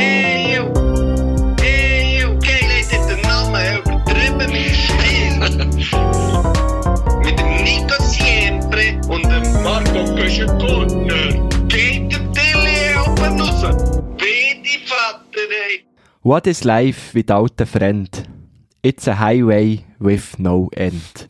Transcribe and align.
Eeuw, 0.00 0.70
eeuw, 1.56 2.36
geil 2.40 2.68
heeft 2.70 2.90
dit 2.90 3.08
de 3.08 3.18
namen 3.22 3.78
übertrieben 3.80 4.50
mit 4.52 4.74
Stil. 4.74 5.38
mit 7.24 7.38
dem 7.38 7.62
Nico 7.64 8.02
Siempre 8.04 9.00
und 9.08 9.24
dem 9.24 9.62
Marco 9.62 10.04
Köschen-Gurtner. 10.14 11.48
Geht 11.66 12.12
der 12.12 12.32
Tilly 12.32 12.96
oben 13.06 13.40
raus. 13.40 13.62
Beide 14.16 14.78
Vater, 14.86 15.48
ey. 15.68 15.84
What 16.22 16.46
is 16.46 16.62
life 16.64 17.12
without 17.14 17.60
a 17.60 17.66
friend? 17.66 18.08
It's 18.82 19.08
a 19.08 19.18
highway 19.18 19.84
with 19.98 20.38
no 20.38 20.68
end. 20.76 21.28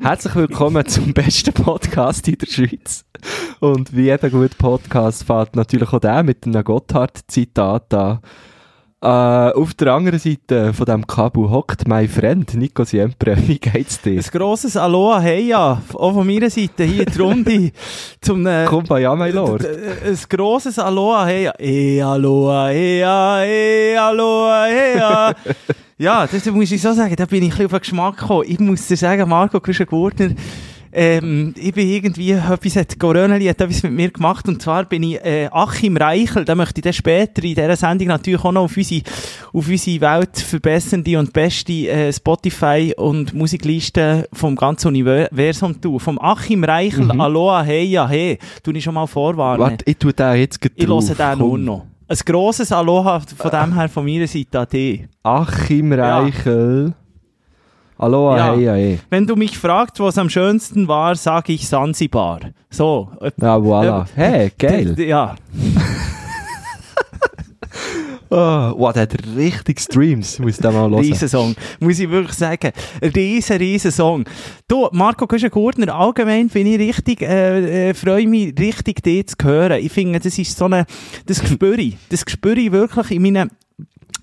Herzlich 0.00 0.34
willkommen 0.34 0.86
zum 0.86 1.14
besten 1.14 1.52
Podcast 1.54 2.28
in 2.28 2.36
der 2.36 2.46
Schweiz. 2.46 3.04
Und 3.60 3.96
wie 3.96 4.04
jeder 4.04 4.30
gute 4.30 4.56
Podcast 4.56 5.24
fährt 5.24 5.56
natürlich 5.56 5.92
auch 5.92 6.00
der 6.00 6.22
mit 6.22 6.44
einem 6.46 6.64
Gotthard-Zitat 6.64 7.94
an. 7.94 8.20
Äh, 9.04 9.52
auf 9.52 9.74
der 9.74 9.92
anderen 9.92 10.18
Seite 10.18 10.72
von 10.72 10.86
diesem 10.86 11.06
Kabel 11.06 11.50
hockt 11.50 11.86
mein 11.86 12.08
Freund 12.08 12.54
Nico 12.54 12.84
Siempre. 12.84 13.36
Wie 13.46 13.58
geht's 13.58 14.00
dir? 14.00 14.18
Ein 14.18 14.22
grosses 14.32 14.78
Aloha 14.78 15.20
Heya, 15.20 15.82
auch 15.92 16.14
von 16.14 16.26
meiner 16.26 16.48
Seite 16.48 16.84
hier 16.84 17.04
die 17.04 17.20
Runde 17.20 17.70
zum 18.22 18.46
äh, 18.46 18.64
Komm 18.66 18.84
bei 18.84 19.02
ja, 19.02 19.14
mein 19.14 19.34
Lord. 19.34 19.62
ein 19.66 20.18
grosses 20.30 20.78
Aloha 20.78 21.26
Heya. 21.26 21.52
E 21.58 22.00
Aloha 22.00 22.68
Heya, 22.68 23.44
E 23.44 23.94
Aloha 23.94 24.64
Heya. 24.64 25.34
ja, 25.98 26.26
das 26.26 26.46
muss 26.46 26.72
ich 26.72 26.80
so 26.80 26.94
sagen, 26.94 27.14
da 27.14 27.26
bin 27.26 27.42
ich 27.42 27.50
ein 27.50 27.50
bisschen 27.50 27.66
auf 27.66 27.72
den 27.72 27.80
Geschmack 27.80 28.16
gekommen. 28.16 28.44
Ich 28.48 28.58
muss 28.58 28.86
dir 28.86 28.96
sagen, 28.96 29.28
Marco 29.28 29.60
Küschen-Gurtner, 29.60 30.30
ähm, 30.94 31.54
ich 31.56 31.74
bin 31.74 31.88
irgendwie, 31.88 32.30
etwas 32.30 32.76
hat, 32.76 32.98
Coroneli 32.98 33.46
hat 33.46 33.60
etwas 33.60 33.82
mit 33.82 33.92
mir 33.92 34.10
gemacht, 34.10 34.46
und 34.48 34.62
zwar 34.62 34.84
bin 34.84 35.02
ich, 35.02 35.24
äh, 35.24 35.48
Achim 35.50 35.96
Reichel, 35.96 36.44
da 36.44 36.54
möchte 36.54 36.80
ich 36.80 36.84
dann 36.84 36.92
später 36.92 37.42
in 37.42 37.54
dieser 37.54 37.76
Sendung 37.76 38.08
natürlich 38.08 38.44
auch 38.44 38.52
noch 38.52 38.62
auf 38.62 38.76
unsere, 38.76 39.02
auf 39.52 39.68
unsere 39.68 40.00
weltverbessernde 40.00 41.18
und 41.18 41.32
beste, 41.32 41.72
äh, 41.72 42.12
Spotify 42.12 42.94
und 42.96 43.34
Musikliste 43.34 44.28
vom 44.32 44.54
ganzen 44.54 44.88
Universum 44.88 45.80
tun. 45.80 45.98
Vom 45.98 46.18
Achim 46.20 46.62
Reichel, 46.62 47.10
Aloha, 47.20 47.62
Heya, 47.62 48.08
hey, 48.08 48.38
tu 48.62 48.70
ich 48.70 48.84
schon 48.84 48.94
mal 48.94 49.06
vorwarnen. 49.06 49.60
Warte, 49.60 49.84
ich 49.86 49.96
tue 49.96 50.12
den 50.12 50.36
jetzt 50.36 50.60
gleich 50.60 50.72
ich 50.76 50.86
drauf. 50.86 51.08
höre 51.08 51.30
den 51.34 51.38
nur 51.38 51.58
noch. 51.58 51.86
Ein 52.06 52.18
grosses 52.24 52.70
Aloha 52.70 53.20
von 53.20 53.50
dem 53.50 53.74
her 53.74 53.88
von 53.88 54.04
meiner 54.04 54.26
Seite 54.26 54.60
an 54.60 54.66
dich. 54.70 55.06
Achim 55.22 55.92
Ja. 55.92 56.94
Hallo, 58.04 58.36
Ja. 58.36 58.54
hey, 58.54 58.64
hey. 58.66 58.98
Wenn 59.08 59.26
du 59.26 59.34
mich 59.34 59.56
fragst, 59.56 59.98
was 59.98 60.18
am 60.18 60.28
schönsten 60.28 60.86
war, 60.88 61.14
sage 61.16 61.54
ich 61.54 61.66
Sansibar. 61.66 62.38
So. 62.68 63.08
äh, 63.22 63.30
Ja, 63.40 63.56
voilà. 63.56 64.02
äh, 64.02 64.06
Hey, 64.14 64.52
geil. 64.58 64.94
Ja. 65.00 65.34
Oh, 68.30 68.36
wow, 68.76 68.92
der 68.92 69.02
hat 69.02 69.14
richtig 69.36 69.78
Streams. 69.80 70.38
Muss 70.40 70.56
den 70.56 70.72
mal 70.72 70.90
hören. 70.90 70.94
Riesensong. 70.94 71.54
Muss 71.78 72.00
ich 72.00 72.10
wirklich 72.10 72.36
sagen. 72.36 72.72
Riesen, 73.14 73.58
riesen 73.58 73.92
Song. 73.92 74.24
Du, 74.66 74.88
Marco 74.90 75.26
Küschen-Gurtner, 75.28 75.94
allgemein 75.94 76.48
bin 76.48 76.66
ich 76.66 76.78
richtig, 76.80 77.22
äh, 77.22 77.90
äh, 77.90 77.94
freue 77.94 78.26
mich 78.26 78.54
richtig, 78.58 79.02
dich 79.04 79.28
zu 79.28 79.36
hören. 79.44 79.78
Ich 79.80 79.92
finde, 79.92 80.18
das 80.18 80.36
ist 80.36 80.56
so 80.56 80.64
eine, 80.64 80.84
das 81.26 81.46
spüre 81.46 81.80
ich. 81.80 81.96
Das 82.10 82.24
spüre 82.26 82.58
ich 82.58 82.72
wirklich 82.72 83.12
in 83.12 83.22
meinen, 83.22 83.50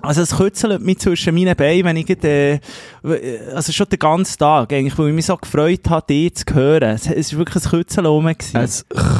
also 0.01 0.21
es 0.21 0.35
kützelt 0.35 0.81
mich 0.81 0.99
zwischen 0.99 1.33
meinen 1.35 1.55
Beinen, 1.55 1.85
wenn 1.85 1.97
ich 1.97 2.09
äh, 2.23 2.59
also 3.53 3.71
schon 3.71 3.87
den 3.89 3.99
ganzen 3.99 4.37
Tag 4.37 4.71
eigentlich, 4.73 4.97
weil 4.97 5.09
ich 5.09 5.15
mich 5.15 5.25
so 5.25 5.37
gefreut 5.37 5.89
habe, 5.89 6.05
dich 6.07 6.35
zu 6.35 6.53
hören. 6.53 6.89
Es, 6.95 7.05
es 7.07 7.31
ist 7.31 7.37
wirklich 7.37 7.63
ein 7.65 7.69
Kützeln 7.69 8.05
rum 8.05 8.25
gewesen. 8.25 8.57
Ein 8.57 8.69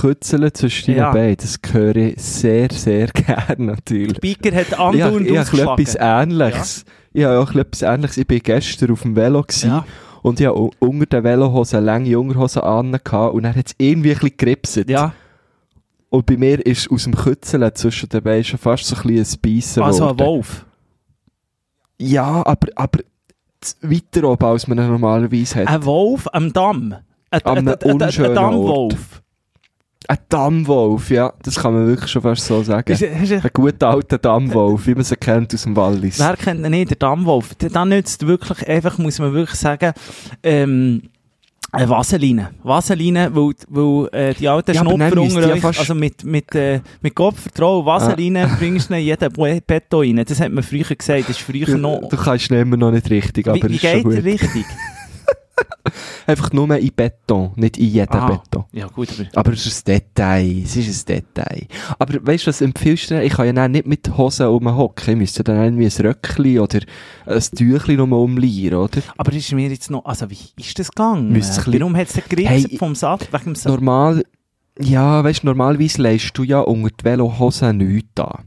Kützeln 0.01 0.53
zwischen 0.53 0.87
deinen 0.87 0.97
Ja. 0.97 1.11
Beinen, 1.11 1.37
das 1.37 1.59
höre 1.71 1.95
ich 1.95 2.21
sehr, 2.21 2.67
sehr 2.71 3.07
gerne 3.13 3.55
natürlich. 3.65 4.19
Biker 4.19 4.55
hat 4.55 4.67
Ich, 4.69 4.79
andauernd 4.79 5.27
ich 5.27 5.37
habe 5.37 5.81
etwas 5.81 5.97
Ähnliches. 5.99 6.85
Ich 7.13 7.23
habe 7.23 7.39
auch 7.39 7.53
etwas 7.55 7.81
Ähnliches. 7.81 8.17
Ich 8.17 8.27
bin 8.27 8.39
gestern 8.43 8.91
auf 8.91 9.01
dem 9.01 9.15
Velo 9.15 9.41
gewesen 9.43 9.69
Ja. 9.69 9.85
und 10.21 10.39
ich 10.39 10.47
u- 10.47 10.71
unter 10.79 11.05
den 11.05 11.23
Velohosen 11.23 11.77
eine 11.77 11.85
lange 11.85 12.17
Unterhose 12.19 12.63
an 12.63 12.93
und 12.93 13.43
dann 13.43 13.55
hat 13.55 13.67
es 13.67 13.75
irgendwie 13.77 14.11
ein 14.11 14.17
bisschen 14.19 14.37
geripset. 14.37 14.89
Ja, 14.89 15.13
Und 16.09 16.25
bei 16.25 16.37
mir 16.37 16.65
ist 16.65 16.89
aus 16.91 17.03
dem 17.03 17.15
Kützeln 17.15 17.69
zwischen 17.75 18.09
den 18.09 18.21
Beinen 18.23 18.43
schon 18.43 18.59
fast 18.59 18.85
so 18.85 18.95
ein 18.95 19.01
bisschen 19.03 19.37
ein 19.39 19.55
Beißen 19.55 19.83
also 19.83 20.07
ein. 20.09 20.19
Wolf. 20.19 20.65
Ja, 22.01 22.45
aber, 22.45 22.67
aber 22.75 22.99
weiter 23.81 24.23
oben, 24.27 24.45
als 24.45 24.67
man 24.67 24.77
normalerweise 24.77 25.61
hat. 25.61 25.67
Ein 25.67 25.85
Wolf 25.85 26.27
am 26.31 26.51
Damm. 26.51 26.95
Ein, 27.29 27.41
An 27.43 27.57
ein, 27.57 27.67
einem 27.67 27.67
ein, 27.79 28.01
unschönen 28.01 28.29
ein 28.31 28.35
Dammwolf. 28.35 29.21
Ein 30.07 30.17
Dammwolf, 30.27 31.11
ja, 31.11 31.31
das 31.43 31.59
kann 31.59 31.73
man 31.73 31.87
wirklich 31.87 32.09
schon 32.11 32.23
fast 32.23 32.43
so 32.45 32.63
sagen. 32.63 32.91
Ist, 32.91 33.03
ist, 33.03 33.31
Ein 33.31 33.49
guter 33.53 33.89
alter 33.89 34.17
Dammwolf, 34.17 34.87
wie 34.87 34.95
man 34.95 35.03
sie 35.03 35.15
kennt 35.15 35.53
aus 35.53 35.63
dem 35.63 35.75
Wallis. 35.75 36.19
wer 36.19 36.35
kennt 36.35 36.65
ihn 36.65 36.71
nicht? 36.71 36.89
Der 36.89 36.97
Dammwolf. 36.97 37.53
Dann 37.55 37.89
nützt 37.89 38.25
wirklich 38.25 38.67
einfach, 38.67 38.97
muss 38.97 39.19
man 39.19 39.33
wirklich 39.33 39.59
sagen, 39.59 39.93
ähm, 40.41 41.03
eine 41.71 41.89
Vaseline. 41.89 42.49
Vaseline, 42.63 43.29
weil, 43.33 43.53
weil 43.69 44.09
äh, 44.11 44.33
die 44.33 44.47
alten 44.47 44.73
Ja, 44.73 44.81
unter 44.81 45.15
ja 45.15 45.53
euch, 45.53 45.63
also 45.63 45.95
mit, 45.95 46.23
mit, 46.23 46.53
äh, 46.53 46.81
mit 47.01 47.15
Gottvertrauen, 47.15 47.85
Vaseline 47.85 48.49
bringst 48.59 48.89
du 48.89 48.95
in 48.95 49.05
jeden 49.05 49.31
Beton 49.65 50.17
rein. 50.17 50.25
Das 50.27 50.39
hat 50.41 50.51
man 50.51 50.63
früher 50.63 50.83
gesagt. 50.83 51.29
Das 51.29 51.37
ist 51.37 51.41
früher 51.41 51.77
noch... 51.77 52.09
Du 52.09 52.17
kannst 52.17 52.51
ihn 52.51 52.57
immer 52.57 52.77
noch 52.77 52.91
nicht 52.91 53.09
richtig, 53.09 53.47
aber 53.47 53.57
wie, 53.57 53.69
wie 53.69 53.77
geht 53.77 54.05
richtig? 54.05 54.65
Einfach 56.27 56.51
nur 56.53 56.75
in 56.77 56.91
Beton, 56.95 57.51
nicht 57.55 57.77
in 57.77 57.85
jeden 57.89 58.09
Ah. 58.13 58.27
Beton. 58.29 58.65
Ja 58.71 58.87
gut, 58.87 59.09
aber... 59.17 59.27
Aber 59.39 59.53
es 59.53 59.65
ist 59.65 59.87
ein 59.87 59.95
Detail, 59.95 60.61
es 60.63 60.75
ist 60.75 61.09
ein 61.09 61.15
Detail. 61.15 61.67
Aber 61.99 62.25
weißt 62.25 62.45
du, 62.45 62.49
was 62.49 62.61
empfiehlst 62.61 63.11
du? 63.11 63.21
Ich 63.23 63.33
kann 63.33 63.45
ja 63.47 63.53
dann 63.53 63.71
nicht 63.71 63.87
mit 63.87 64.15
Hosen 64.17 64.45
rumhocken. 64.47 65.13
Ich 65.13 65.17
müsste 65.17 65.43
dann 65.43 65.63
irgendwie 65.63 65.85
ein 65.85 66.05
Röckchen 66.05 66.59
oder 66.59 66.79
ein 67.25 67.41
Tüchli 67.41 67.97
noch 67.97 68.07
umlieren, 68.09 68.79
oder? 68.79 69.01
Aber 69.17 69.33
ist 69.33 69.51
mir 69.51 69.69
jetzt 69.69 69.89
noch... 69.91 70.05
Also 70.05 70.29
wie 70.29 70.37
ist 70.57 70.77
das 70.79 70.89
gegangen? 70.89 71.33
Bisschen- 71.33 71.73
Warum 71.73 71.95
hat 71.95 72.07
es 72.07 72.13
den 72.13 72.23
Grips 72.29 72.49
Hey, 72.49 72.77
vom 72.77 72.95
Sattel? 72.95 73.27
Wegen 73.31 73.43
dem 73.45 73.55
Sattel? 73.55 73.75
Normal, 73.75 74.23
ja, 74.79 75.23
weißt 75.23 75.43
du, 75.43 75.47
normalerweise 75.47 76.01
leist 76.01 76.37
du 76.37 76.43
ja 76.43 76.59
unter 76.61 76.89
die 76.89 77.03
Velohosen 77.03 77.77
nichts 77.77 78.19
an. 78.21 78.45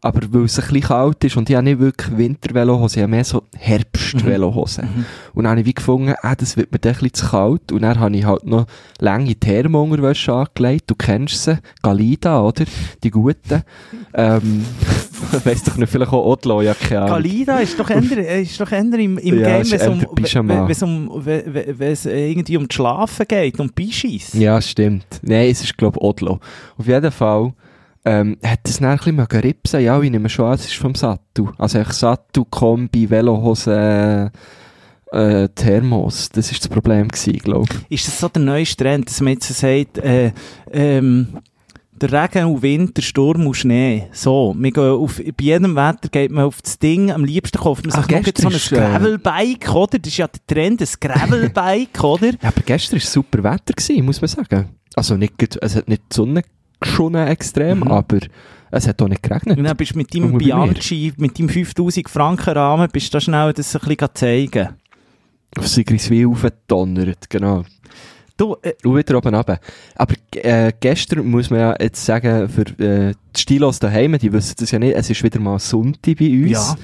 Aber 0.00 0.20
weil 0.30 0.44
es 0.44 0.58
ein 0.58 0.64
bisschen 0.66 0.80
kalt 0.88 1.24
ist 1.24 1.36
und 1.36 1.50
ich 1.50 1.56
habe 1.56 1.64
nicht 1.64 1.78
wirklich 1.80 2.16
Wintervelohosen, 2.16 2.98
ich 2.98 3.02
habe 3.02 3.10
mehr 3.10 3.24
so 3.24 3.42
Herbstvelohosen. 3.56 4.84
Mhm. 4.84 5.04
Und 5.34 5.44
dann 5.44 5.50
habe 5.50 5.60
ich 5.60 5.66
wie 5.66 5.74
gefunden, 5.74 6.14
ah, 6.22 6.34
das 6.34 6.56
wird 6.56 6.72
mir 6.72 6.78
dann 6.78 6.92
ein 6.92 6.98
bisschen 6.98 7.14
zu 7.14 7.26
kalt. 7.28 7.72
Und 7.72 7.82
dann 7.82 7.98
habe 7.98 8.16
ich 8.16 8.24
halt 8.24 8.44
noch 8.46 8.66
lange 9.00 9.34
Thermounterwäsche 9.34 10.32
angelegt. 10.32 10.84
Du 10.90 10.94
kennst 10.94 11.42
sie. 11.44 11.58
Galida, 11.82 12.40
oder? 12.42 12.64
Die 13.02 13.10
guten. 13.10 13.62
ähm, 14.14 14.64
weiss 15.44 15.64
doch 15.64 15.76
nicht, 15.76 15.90
vielleicht 15.90 16.12
auch 16.12 16.24
Odlo, 16.24 16.62
ja, 16.62 16.74
keine 16.74 17.00
Ahnung. 17.02 17.14
Galida 17.16 17.58
ist 17.58 17.78
doch 17.78 17.90
eher, 17.90 18.40
ist 18.40 18.60
doch 18.60 18.70
eher 18.70 18.80
im, 18.80 19.18
im 19.18 19.38
Ja, 19.40 19.58
Game, 19.58 19.70
wenn 19.70 19.80
es 19.80 19.88
um, 19.88 20.00
eher 20.00 20.06
Pyjama. 20.14 20.54
wenn- 20.54 20.68
wenn 21.78 21.92
es 21.92 22.06
um, 22.06 22.12
irgendwie 22.12 22.56
um 22.56 22.68
das 22.68 22.74
Schlafen 22.74 23.26
geht, 23.28 23.58
um 23.60 23.68
Bischis. 23.70 24.32
Ja, 24.34 24.60
stimmt. 24.60 25.06
Nein, 25.22 25.50
es 25.50 25.62
ist, 25.62 25.76
glaube 25.76 25.98
ich, 26.00 26.04
Odlo. 26.04 26.38
Auf 26.76 26.86
jeden 26.86 27.10
Fall 27.10 27.52
ähm, 28.08 28.38
hat 28.42 28.60
es 28.64 28.78
dann 28.78 28.90
ein 28.90 28.96
bisschen 28.96 29.40
ripsen. 29.40 29.80
Ja, 29.80 30.00
ich 30.00 30.10
nehme 30.10 30.28
schon 30.28 30.46
an, 30.46 30.54
es 30.54 30.64
ist 30.66 30.76
vom 30.76 30.94
Sattel. 30.94 31.48
Also 31.58 31.78
eigentlich 31.78 31.96
Sattel, 31.96 32.44
Kombi, 32.48 33.08
Velohose, 33.10 34.30
äh, 35.12 35.48
Thermos. 35.54 36.30
Das 36.30 36.50
war 36.50 36.58
das 36.58 36.68
Problem, 36.68 37.08
glaube 37.08 37.66
ich. 37.90 38.00
Ist 38.00 38.08
das 38.08 38.20
so 38.20 38.28
der 38.28 38.42
neue 38.42 38.64
Trend, 38.64 39.08
dass 39.08 39.20
man 39.20 39.34
jetzt 39.34 39.48
sagt, 39.48 39.98
äh, 39.98 40.32
ähm, 40.72 41.28
der 41.92 42.12
Regen 42.12 42.46
und 42.46 42.62
Wind, 42.62 42.96
der 42.96 43.02
Sturm 43.02 43.46
und 43.46 43.54
Schnee. 43.54 44.06
So, 44.12 44.54
wir 44.56 44.70
gehen 44.70 44.84
auf, 44.84 45.16
bei 45.16 45.44
jedem 45.44 45.74
Wetter 45.74 46.08
geht 46.10 46.30
man 46.30 46.44
auf 46.44 46.62
das 46.62 46.78
Ding, 46.78 47.10
am 47.10 47.24
liebsten 47.24 47.58
kauft 47.58 47.84
man 47.84 47.94
sich 47.94 48.06
gestern 48.06 48.52
so 48.52 48.74
ein 48.76 48.82
äh, 48.82 48.86
Gravelbike, 48.86 49.74
oder? 49.74 49.98
Das 49.98 50.12
ist 50.12 50.16
ja 50.16 50.28
der 50.28 50.46
Trend, 50.46 50.80
ein 50.80 50.88
Gravelbike, 51.00 52.04
oder? 52.04 52.28
Ja, 52.28 52.38
aber 52.48 52.62
gestern 52.64 52.92
war 52.92 52.98
es 52.98 53.12
super 53.12 53.42
Wetter, 53.42 53.74
gewesen, 53.74 54.04
muss 54.04 54.20
man 54.20 54.28
sagen. 54.28 54.68
Also 54.94 55.16
nicht, 55.16 55.34
es 55.60 55.76
hat 55.76 55.88
nicht 55.88 56.02
die 56.10 56.14
Sonne 56.14 56.42
geschonnen 56.80 57.26
extrem, 57.28 57.80
Mhm. 57.80 57.88
aber 57.88 58.18
es 58.70 58.86
hat 58.86 59.00
auch 59.02 59.08
nicht 59.08 59.22
geregnet. 59.22 59.58
Und 59.58 59.64
dann 59.64 59.76
bist 59.76 59.94
du 59.94 59.98
mit 59.98 60.14
deinem. 60.14 60.36
Bianchi, 60.36 61.12
mit 61.16 61.38
deinem 61.38 61.48
5000 61.48 62.08
Franken 62.08 62.50
Rahmen, 62.54 62.88
bist 62.92 63.08
du 63.12 63.16
da 63.16 63.20
schnell 63.20 63.52
das 63.52 63.74
ein 63.74 63.80
bisschen 63.88 64.08
zeigen. 64.14 64.68
Auf 65.56 65.66
Sigriswil 65.68 66.26
aufgedonnert, 66.28 67.30
genau. 67.30 67.64
Du, 68.36 68.56
äh, 68.62 68.74
Und 68.84 68.96
wieder 68.96 69.16
oben 69.16 69.34
runter. 69.34 69.58
Aber 69.96 70.14
äh, 70.34 70.72
gestern 70.78 71.26
muss 71.26 71.50
man 71.50 71.58
ja 71.60 71.76
jetzt 71.80 72.04
sagen, 72.04 72.48
für 72.48 72.62
äh, 72.84 73.14
die 73.34 73.40
Stilos 73.40 73.80
daheim, 73.80 74.16
die 74.18 74.32
wissen 74.32 74.54
das 74.58 74.70
ja 74.70 74.78
nicht, 74.78 74.94
es 74.94 75.10
ist 75.10 75.22
wieder 75.24 75.40
mal 75.40 75.58
Sonntag 75.58 76.16
bei 76.18 76.30
uns. 76.30 76.50
Ja. 76.50 76.76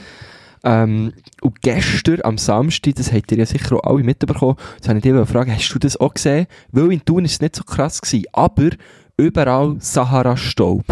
Ähm, 0.64 1.12
und 1.42 1.60
gestern, 1.60 2.22
am 2.24 2.38
Samstag, 2.38 2.94
das 2.96 3.12
habt 3.12 3.30
ihr 3.30 3.38
ja 3.38 3.46
sicher 3.46 3.76
auch 3.76 3.84
alle 3.84 4.02
mitbekommen, 4.02 4.56
jetzt 4.76 4.88
habe 4.88 4.98
ich 4.98 5.04
dich 5.04 5.28
fragen, 5.28 5.54
hast 5.54 5.68
du 5.74 5.78
das 5.78 5.96
auch 5.98 6.14
gesehen? 6.14 6.46
Weil 6.72 6.90
in 6.90 7.04
Thun 7.04 7.26
ist 7.26 7.32
es 7.32 7.40
nicht 7.40 7.54
so 7.54 7.62
krass 7.62 8.00
gewesen, 8.00 8.24
aber 8.32 8.70
überall 9.16 9.76
Sahara-Staub. 9.78 10.84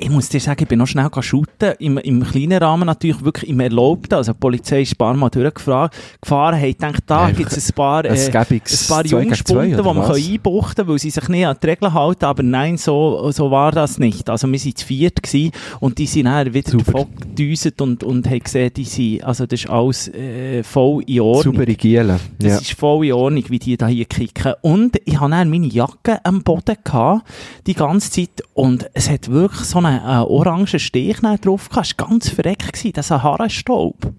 Ich 0.00 0.10
muss 0.10 0.28
dir 0.28 0.40
sagen, 0.40 0.60
ich 0.60 0.68
bin 0.68 0.80
noch 0.80 0.88
schnell 0.88 1.08
shooten, 1.20 1.72
im, 1.78 1.98
im 1.98 2.24
kleinen 2.24 2.58
Rahmen 2.60 2.84
natürlich 2.86 3.24
wirklich 3.24 3.48
im 3.48 3.60
Erlaubten, 3.60 4.14
also 4.14 4.32
die 4.32 4.38
Polizei 4.38 4.82
ist 4.82 4.94
ein 4.94 4.96
paar 4.96 5.14
Mal 5.14 5.30
durchgefahren, 5.30 5.88
gefahren, 6.20 6.56
hat 6.60 6.62
gedacht, 6.68 7.02
da 7.06 7.30
gibt 7.30 7.52
es 7.52 7.70
ein 7.70 7.74
paar, 7.74 8.04
äh, 8.04 8.08
Es 8.08 8.26
gäbe 8.26 8.54
ein 8.56 8.60
paar 8.88 9.06
Jungspunden, 9.06 9.76
die 9.76 9.82
man 9.82 10.02
kann 10.02 10.16
einbuchten 10.16 10.74
kann, 10.74 10.88
weil 10.88 10.98
sie 10.98 11.10
sich 11.10 11.28
nicht 11.28 11.46
an 11.46 11.56
die 11.62 11.66
Regeln 11.68 11.94
halten, 11.94 12.24
aber 12.24 12.42
nein, 12.42 12.76
so, 12.76 13.30
so 13.30 13.52
war 13.52 13.70
das 13.70 13.98
nicht. 14.00 14.28
Also 14.28 14.48
wir 14.48 14.58
waren 14.58 14.74
zu 14.76 14.84
viert 14.84 15.22
gewesen, 15.22 15.52
und 15.78 15.96
die 15.98 16.06
sind 16.06 16.24
dann 16.24 16.52
wieder 16.52 16.70
Super. 16.72 16.84
davon 16.92 17.06
gedüset 17.20 17.80
und, 17.80 18.02
und 18.02 18.28
haben 18.28 18.40
gesehen, 18.40 18.72
die 18.76 18.84
sind, 18.84 19.22
also 19.22 19.46
das 19.46 19.60
ist 19.62 19.70
alles 19.70 20.08
äh, 20.08 20.64
voll 20.64 21.04
in 21.06 21.20
Ordnung. 21.20 21.54
Saubere 21.54 21.74
Gielen. 21.76 22.18
Das 22.40 22.48
Ja. 22.52 22.58
ist 22.58 22.72
voll 22.72 23.06
in 23.06 23.12
Ordnung, 23.12 23.44
wie 23.48 23.60
die 23.60 23.76
da 23.76 23.86
hier 23.86 24.06
kicken. 24.06 24.54
Und 24.60 24.96
ich 25.04 25.20
hatte 25.20 25.30
dann 25.30 25.50
meine 25.50 25.68
Jacke 25.68 26.18
am 26.24 26.42
Boden 26.42 26.76
gehabt, 26.82 27.28
die 27.68 27.74
ganze 27.74 28.10
Zeit. 28.10 28.42
Und 28.54 28.86
es 28.92 29.08
hat 29.08 29.30
wirklich 29.30 29.60
so 29.66 29.83
einen 29.84 30.00
äh, 30.00 30.24
orangen 30.24 30.66
Stich 30.66 31.18
drauf 31.20 31.68
gehabt. 31.68 31.86
Es 31.86 31.98
war 31.98 32.08
ganz 32.08 32.28
verreckt, 32.28 32.72
gewesen, 32.72 32.92
das 32.92 33.06
ist 33.06 33.12
ein 33.12 33.22
Haarstaub. 33.22 34.12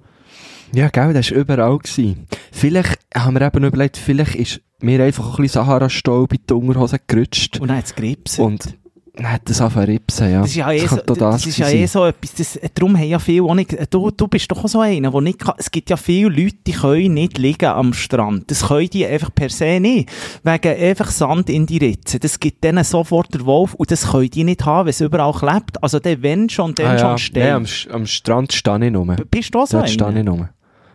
Ja, 0.74 0.90
gell, 0.90 1.14
das 1.14 1.32
war 1.32 1.38
überall. 1.38 1.78
Gewesen. 1.78 2.28
Vielleicht 2.52 3.00
haben 3.16 3.40
wir 3.40 3.42
eben 3.42 3.64
überlegt, 3.64 3.98
vielleicht 3.98 4.36
ist 4.36 4.62
mir 4.82 5.04
einfach 5.04 5.26
ein 5.26 5.44
bisschen 5.44 5.64
Sahara-Staub 5.64 6.34
in 6.34 6.40
die 6.50 6.54
Unterhose 6.54 7.00
gerutscht. 7.06 7.60
Und 7.60 7.70
dann 7.70 7.78
hat 7.78 7.86
es 7.86 7.96
Gripsen. 7.96 8.44
Und 8.44 8.78
hat 9.24 9.42
das 9.46 9.58
zu 9.58 9.66
ripsen, 9.80 10.32
ja. 10.32 10.42
Das 10.42 10.50
ist 10.50 10.56
ja 10.56 10.72
eh, 10.72 10.86
so, 10.88 10.98
auch 10.98 11.16
das 11.18 11.46
ist 11.46 11.58
ja 11.58 11.70
eh 11.70 11.86
so 11.86 12.06
etwas, 12.06 12.34
das, 12.34 12.60
darum 12.74 12.98
haben 12.98 13.08
ja 13.08 13.20
viele 13.20 13.44
auch 13.44 13.56
nicht, 13.56 13.76
du, 13.94 14.12
du 14.12 14.28
bist 14.28 14.52
doch 14.52 14.68
so 14.68 14.80
einer, 14.80 15.12
der 15.12 15.22
nicht 15.22 15.40
kann, 15.40 15.56
es 15.58 15.72
gibt 15.72 15.90
ja 15.90 15.98
viele 15.98 16.30
Leute, 16.30 16.58
die 16.68 16.72
können 16.72 17.14
nicht 17.14 17.38
liegen 17.38 17.66
am 17.66 17.94
Strand. 17.94 18.52
Das 18.52 18.68
können 18.68 18.90
die 18.90 19.06
einfach 19.06 19.34
per 19.34 19.50
se 19.50 19.80
nicht. 19.80 20.10
Wegen 20.44 20.82
einfach 20.82 21.12
Sand 21.12 21.50
in 21.50 21.66
die 21.66 21.78
Ritze. 21.78 22.20
Das 22.20 22.40
gibt 22.40 22.64
denen 22.64 22.84
sofort 22.84 23.34
der 23.34 23.46
Wolf 23.46 23.74
und 23.74 23.92
das 23.92 24.12
können 24.12 24.30
die 24.30 24.44
nicht 24.44 24.66
haben, 24.66 24.86
wenn 24.86 24.92
es 24.92 25.02
überall 25.02 25.34
klebt. 25.34 25.82
Also 25.82 26.00
der 26.00 26.22
wenn 26.22 26.50
schon, 26.50 26.76
dann 26.76 26.86
ah, 26.88 26.94
ja. 26.94 27.00
schon 27.00 27.18
stehen. 27.18 27.44
Nein, 27.44 27.68
am, 27.90 27.96
am 27.96 28.06
Strand 28.06 28.54
stehe 28.54 28.86
ich 28.86 28.92
nur. 28.92 29.06
B- 29.06 29.24
Bist 29.30 29.54
du 29.54 29.60
auch 29.60 29.68
so 29.68 29.78
Dort 29.78 29.90
stehe 29.90 30.08
einer? 30.08 30.20
ich 30.20 30.26
nur. 30.26 30.50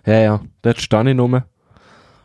Ja, 0.06 0.20
ja, 0.20 0.40
dort 0.62 0.80
stehe 0.80 1.08
ich 1.10 1.16
nur. 1.16 1.44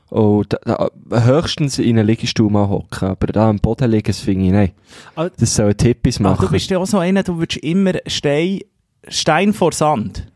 Und 0.10 0.54
da, 0.66 0.90
da, 1.10 1.24
höchstens 1.26 1.80
in 1.80 1.98
einen 1.98 2.08
Liegestuhl 2.08 2.50
mal 2.52 2.70
hocken, 2.70 3.10
aber 3.10 3.28
da 3.28 3.50
am 3.50 3.58
Boden 3.60 3.90
liegen, 3.90 4.06
das 4.08 4.20
finde 4.20 4.46
ich, 4.46 4.52
nein. 4.52 4.72
Ah, 5.16 5.30
Das 5.38 5.56
sollen 5.56 5.76
Tippis 5.76 6.20
Ah, 6.20 6.24
machen. 6.24 6.46
du 6.46 6.52
bist 6.52 6.70
ja 6.70 6.78
auch 6.78 6.86
so 6.86 7.00
einer, 7.00 7.24
du 7.24 7.38
würdest 7.38 7.64
immer 7.64 7.94
Stein, 8.08 8.60
Stein 9.08 9.54
vor 9.54 9.72
Sand. 9.72 10.28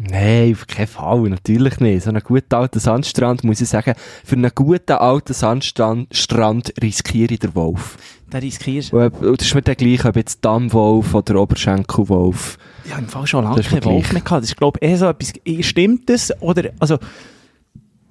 Nein, 0.00 0.52
auf 0.52 0.66
keinen 0.68 0.86
Fall, 0.86 1.20
natürlich 1.22 1.80
nicht. 1.80 2.04
So 2.04 2.10
einen 2.10 2.22
guten 2.22 2.54
alten 2.54 2.78
Sandstrand, 2.78 3.42
muss 3.42 3.60
ich 3.60 3.68
sagen, 3.68 3.94
für 4.24 4.36
einen 4.36 4.52
guten 4.54 4.92
alten 4.92 5.34
Sandstrand 5.34 6.14
Strand 6.16 6.72
riskiere 6.80 7.34
ich 7.34 7.40
den 7.40 7.54
Wolf. 7.56 7.96
Da 8.30 8.38
riskierst 8.38 8.92
und 8.92 9.40
das 9.40 9.46
ist 9.48 9.54
mir 9.54 9.62
dann 9.62 9.74
gleich, 9.74 10.04
ob 10.04 10.14
jetzt 10.14 10.44
Dammwolf 10.44 11.14
oder 11.14 11.40
Oberschenkelwolf. 11.40 12.58
Ja, 12.88 12.98
im 12.98 13.08
Fall 13.08 13.26
schon 13.26 13.42
lange 13.44 13.60
keinen 13.62 13.84
Wolf 13.84 14.12
mehr 14.12 14.22
gehabt. 14.22 14.42
Das 14.42 14.50
ist, 14.50 14.56
glaube 14.56 14.78
ich, 14.80 14.88
eher 14.88 14.98
so 14.98 15.06
etwas, 15.06 15.32
stimmt 15.66 16.08
das? 16.08 16.32
Oder, 16.40 16.70
also, 16.78 16.98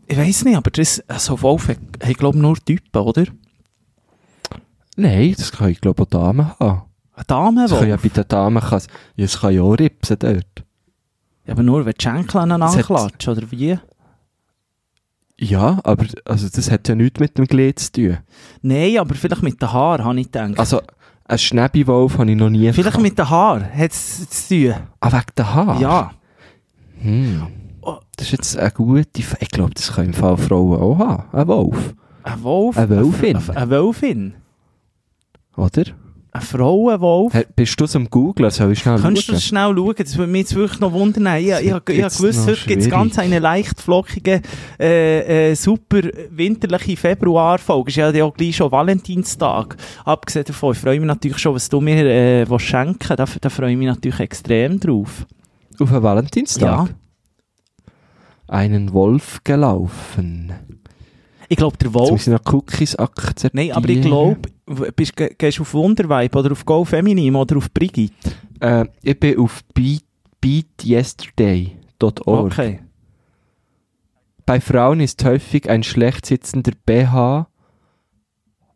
ich 0.08 0.18
weiss 0.18 0.44
nicht, 0.46 0.56
aber 0.58 0.72
das, 0.72 1.04
so 1.18 1.42
Wolf 1.42 1.68
hat, 1.68 1.78
hat 2.04 2.18
glaube 2.18 2.38
nur 2.38 2.58
Typen, 2.64 3.02
oder? 3.02 3.26
Nein, 4.96 5.36
das 5.38 5.52
kann 5.52 5.70
ich 5.70 5.82
glaube 5.82 6.04
auch 6.04 6.08
Damen 6.08 6.52
haben. 6.60 6.82
Ein 7.16 7.24
Damenwolf? 7.28 7.70
Das 7.72 7.80
kann 7.80 7.90
ja 7.90 7.98
bei 7.98 8.10
den 8.10 8.28
Damen, 8.28 8.62
kann, 8.64 8.82
ja, 9.16 9.26
das 9.26 9.40
kann 9.40 9.54
ja 9.54 9.62
auch 9.62 9.74
ripsen 9.74 10.18
dort. 10.20 10.64
Ja, 11.46 11.54
aber 11.54 11.64
nur, 11.64 11.86
wenn 11.86 11.94
die 11.94 12.04
Schenkel 12.04 12.38
aneinander 12.42 12.78
hat- 12.78 12.86
klatschen, 12.86 13.34
oder 13.38 13.52
wie? 13.52 13.78
Ja, 15.40 15.80
aber 15.84 16.06
also 16.26 16.50
das 16.50 16.72
hat 16.72 16.88
ja 16.88 16.96
nichts 16.96 17.20
mit 17.20 17.38
dem 17.38 17.46
Glied 17.46 17.78
zu 17.80 17.92
tun. 17.92 18.18
Nein, 18.64 18.98
aber 18.98 19.14
vielleicht 19.14 19.44
mit 19.44 19.62
den 19.62 19.72
Haaren, 19.72 20.04
habe 20.04 20.20
ich 20.20 20.32
gedacht. 20.32 20.58
Also, 20.58 20.82
einen 21.26 21.38
Schnäbiwolf 21.38 22.18
habe 22.18 22.32
ich 22.32 22.38
noch 22.38 22.50
nie 22.50 22.72
vielleicht 22.74 22.90
gehabt. 22.94 23.04
mit 23.04 23.18
den 23.20 23.30
Haaren 23.30 23.64
hat 23.72 23.92
es 23.92 24.28
zu 24.30 24.48
tun. 24.56 24.74
Ah, 25.00 25.12
wegen 25.12 25.26
der 25.38 25.54
Haare? 25.54 25.82
Ja. 25.82 26.12
Hm. 27.02 27.48
Oh. 27.88 28.00
Das 28.18 28.28
ist 28.28 28.32
jetzt 28.34 28.58
eine 28.58 28.72
gute... 28.72 29.22
F 29.22 29.38
ich 29.40 29.50
glaube, 29.50 29.74
das 29.74 29.94
können 29.94 30.08
im 30.08 30.14
Fall 30.14 30.36
Frauen 30.36 30.78
auch 30.78 31.00
haben. 31.00 31.24
Ein 31.32 31.48
Wolf. 31.48 31.94
Ein 32.24 32.44
Wolf? 32.44 32.78
Eine 32.78 32.90
Wölfin. 32.90 33.38
Eine, 33.38 33.70
Wölfin? 33.70 34.34
Oder? 35.56 35.84
Ein 36.34 36.42
Frauenwolf? 36.42 37.34
Hey, 37.34 37.46
bist 37.56 37.80
du 37.80 37.86
am 37.98 38.10
Googlen? 38.10 38.52
Soll 38.52 38.74
ich 38.74 38.80
schnell 38.80 39.00
Könntest 39.00 39.30
du 39.30 39.32
schauen? 39.32 39.36
das 39.36 39.46
schnell 39.46 39.74
schauen? 39.74 39.96
Das 39.98 40.18
würde 40.18 40.32
mich 40.34 40.42
jetzt 40.42 40.56
wirklich 40.56 40.80
noch 40.82 40.92
wundern. 40.92 41.38
Ich, 41.38 41.48
ich, 41.48 41.62
ich, 41.62 41.72
ich 41.72 42.18
gewusst, 42.18 42.46
heute 42.46 42.68
gibt 42.68 42.82
es 42.82 42.90
ganz 42.90 43.18
eine 43.18 43.40
leicht 43.40 43.80
flockige, 43.80 44.42
äh, 44.78 45.52
äh, 45.52 45.56
super 45.56 46.02
winterliche 46.30 46.98
Februarfolge. 46.98 47.90
Es 47.90 47.98
ist 47.98 48.16
ja 48.18 48.26
auch 48.26 48.34
gleich 48.34 48.58
schon 48.58 48.70
Valentinstag. 48.70 49.78
Abgesehen 50.04 50.44
davon, 50.44 50.74
ich 50.74 50.80
freue 50.80 51.00
mich 51.00 51.08
natürlich 51.08 51.38
schon, 51.38 51.56
was 51.56 51.70
du 51.70 51.80
mir 51.80 52.06
äh, 52.06 52.60
schenken 52.60 53.16
da, 53.16 53.26
da 53.26 53.50
freue 53.50 53.72
ich 53.72 53.78
mich 53.78 53.88
natürlich 53.88 54.20
extrem 54.20 54.78
drauf. 54.78 55.26
Auf 55.80 55.90
einen 55.90 56.04
Valentinstag? 56.04 56.90
Ja. 56.90 57.07
Einen 58.48 58.94
Wolf 58.94 59.44
gelaufen. 59.44 60.54
Ich 61.50 61.58
glaube, 61.58 61.78
der 61.78 61.88
Jetzt 61.88 61.96
Wolf... 61.96 62.12
muss 62.12 62.28
ich 62.28 62.34
noch 62.34 62.54
Cookies 62.54 62.96
akzeptieren. 62.96 63.68
Nein, 63.68 63.72
aber 63.76 63.90
ich 63.90 64.02
glaube, 64.02 64.40
bist, 64.96 65.16
ge- 65.16 65.34
gehst 65.38 65.58
du 65.60 65.62
auf 65.64 65.74
Wundervibe 65.74 66.38
oder 66.40 66.52
auf 66.52 66.66
Go 66.66 66.84
Feminim 66.84 67.36
oder 67.36 67.58
auf 67.58 67.72
Brigitte? 67.74 68.32
Äh, 68.60 68.86
ich 69.02 69.20
bin 69.20 69.40
auf 69.40 69.62
beat, 69.74 70.04
beatyesterday.org. 70.42 72.46
Okay. 72.52 72.80
Bei 74.46 74.62
Frauen 74.62 75.00
ist 75.02 75.24
häufig 75.26 75.70
ein 75.70 75.84
schlecht 75.84 76.26
sitzender 76.26 76.72
BH. 76.86 77.48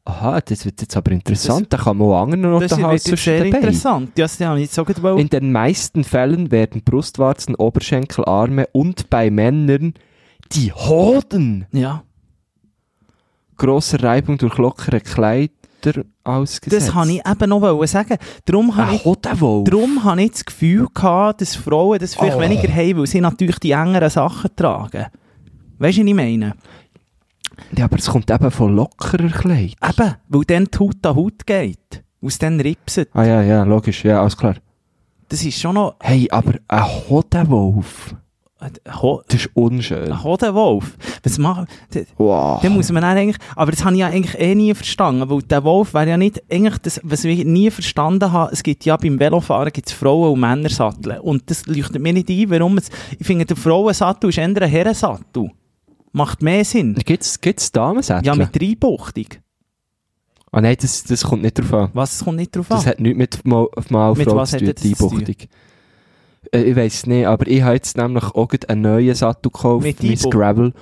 Aha, 0.04 0.42
das 0.42 0.66
wird 0.66 0.82
jetzt 0.82 0.98
aber 0.98 1.12
interessant. 1.12 1.68
da 1.72 1.78
kann 1.78 1.96
man 1.98 2.08
auch 2.08 2.24
anderen 2.24 2.42
noch 2.42 2.60
Das 2.60 2.76
wird 2.78 2.92
jetzt 3.08 3.24
sehr 3.24 3.40
Beinen. 3.42 3.54
interessant. 3.56 4.12
Ja, 4.18 4.26
Das 4.26 4.40
habe 4.40 4.58
ich 4.60 4.64
jetzt 4.66 4.74
so 4.76 4.84
gut 4.84 5.02
wollen. 5.04 5.20
In 5.20 5.30
den 5.30 5.52
meisten 5.52 6.04
Fällen 6.04 6.50
werden 6.52 6.82
Brustwarzen, 6.84 7.54
Oberschenkel, 7.56 8.26
Arme 8.26 8.68
und 8.72 9.10
bei 9.12 9.30
Männern 9.30 9.94
die 10.54 10.72
Hoden 10.74 11.68
Ja. 11.72 12.04
grosser 13.58 14.02
Reibung 14.02 14.38
durch 14.40 14.58
lockere 14.58 15.02
Kleider 15.02 15.52
ausgesetzt. 16.24 16.88
Das 16.88 16.96
habe 16.96 17.12
ich 17.12 17.22
eben 17.26 17.50
noch 17.50 17.86
sagen. 17.86 18.18
Darum 18.46 18.76
habe 18.76 18.96
ich. 18.96 19.04
Darum 19.04 20.04
habe 20.04 20.24
ich 20.24 20.32
das 20.32 20.46
Gefühl 20.46 20.88
gehabt, 20.94 21.42
dass 21.42 21.56
Frauen 21.56 22.00
das 22.00 22.16
vielleicht 22.16 22.38
Oh. 22.38 22.42
weniger 22.42 22.74
haben, 22.74 22.98
weil 23.00 23.08
sie 23.08 23.22
natürlich 23.22 23.60
die 23.60 23.72
engeren 23.72 24.10
Sachen 24.10 24.50
tragen. 24.56 25.06
Weißt 25.78 25.98
du, 25.98 26.02
was 26.02 26.08
ich 26.08 26.14
meine? 26.14 26.56
Ja, 27.78 27.86
aber 27.86 27.98
es 27.98 28.08
kommt 28.10 28.30
eben 28.32 28.52
von 28.52 28.76
lockerer 28.76 29.30
Kleid. 29.30 29.76
Eben, 29.82 30.16
weil 30.30 30.42
dann 30.46 30.66
die 30.66 30.78
Haut 30.80 31.06
an 31.06 31.16
Haut 31.16 31.46
geht. 31.46 32.04
Aus 32.24 32.38
dann 32.38 32.60
ripset. 32.60 33.10
Ah 33.14 33.24
ja, 33.24 33.42
ja, 33.42 33.64
logisch, 33.64 34.04
ja, 34.04 34.22
alles 34.22 34.38
klar. 34.38 34.56
Das 35.30 35.44
ist 35.44 35.60
schon 35.60 35.76
noch 35.76 35.96
Hey, 36.02 36.28
aber 36.30 36.56
ein 36.68 36.84
Hodenwolf, 37.10 38.16
Ho 39.02 39.24
das 39.28 39.40
ist 39.46 39.50
unschön. 39.56 40.12
ein 40.12 40.24
Hodenwolf. 40.24 40.96
Was 41.24 41.40
machen... 41.40 41.66
d- 41.92 42.06
Wow. 42.18 42.62
Dann 42.62 42.74
muss 42.74 42.92
man 42.92 43.04
eigentlich... 43.04 43.38
Aber 43.56 43.72
das 43.72 43.84
habe 43.84 43.96
ich 43.96 44.02
ja 44.02 44.08
eigentlich 44.08 44.40
eh 44.40 44.54
nie 44.54 44.76
verstanden, 44.76 45.28
weil 45.32 45.42
der 45.42 45.64
Wolf 45.64 45.96
wäre 45.96 46.10
ja 46.10 46.18
nicht... 46.18 46.44
Eigentlich 46.52 46.78
das, 46.78 47.02
was 47.04 47.24
ich 47.24 47.44
nie 47.44 47.72
verstanden 47.72 48.32
habe, 48.32 48.52
es 48.54 48.62
gibt 48.62 48.86
ja 48.86 48.98
beim 48.98 49.20
Velofahren 49.20 49.72
gibt's 49.74 49.94
Frauen- 49.94 50.34
und 50.34 50.40
Männersattel. 50.42 51.18
Und 51.22 51.50
das 51.50 51.66
leuchtet 51.66 52.04
mir 52.04 52.14
nicht 52.14 52.30
ein, 52.30 52.50
warum 52.52 52.78
es... 52.78 52.90
Ich 53.18 53.26
finde, 53.26 53.46
der 53.46 53.58
Frauensattel 53.58 54.30
ist 54.30 54.38
eher 54.38 54.46
ein 54.46 54.56
Herrensattel. 54.56 55.50
Macht 56.14 56.42
mehr 56.42 56.66
Sinn. 56.66 56.96
Gibt's, 56.96 57.40
gibt's 57.40 57.72
Damensättel? 57.72 58.26
Ja, 58.26 58.36
mit 58.36 58.56
Dreibuchtung. 58.60 59.28
Ah 60.52 60.60
nein, 60.60 60.76
das, 60.82 61.04
das 61.04 61.24
kommt 61.24 61.44
nicht 61.44 61.58
drauf 61.58 61.74
an. 61.74 61.90
Was, 61.94 62.16
es 62.16 62.24
kommt 62.26 62.38
nicht 62.38 62.54
drauf 62.56 62.68
Das 62.68 62.82
an? 62.86 62.92
hat 62.92 63.00
nichts 63.00 63.18
mit 63.18 63.46
Mann 63.46 63.68
Mann 63.90 64.18
Mit 64.18 64.28
Frau 64.30 64.44
zu 64.44 64.58
tun, 64.58 64.74
das? 64.76 64.84
Einbuchtung. 64.84 65.36
Äh, 66.52 66.64
ich 66.64 66.76
weiss 66.76 67.06
nicht, 67.06 67.26
aber 67.26 67.48
ich 67.48 67.62
habe 67.62 67.76
jetzt 67.76 67.96
nämlich 67.96 68.24
auch 68.26 68.50
einen 68.68 68.82
neuen 68.82 69.16
Sattel 69.16 69.50
gekauft, 69.52 69.86
Mit 69.86 70.04
mein? 70.04 70.16
Gravel. 70.30 70.74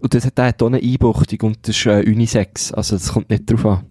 Und 0.00 0.14
das 0.14 0.26
hat, 0.26 0.36
der 0.36 0.46
hat 0.46 0.62
auch 0.62 0.66
eine 0.66 0.78
Einbuchtung 0.78 1.48
und 1.50 1.58
das 1.68 1.76
ist 1.76 1.86
äh, 1.86 2.02
Unisex. 2.04 2.72
Also 2.72 2.96
das 2.96 3.12
kommt 3.12 3.30
nicht 3.30 3.48
drauf 3.50 3.64
an. 3.66 3.86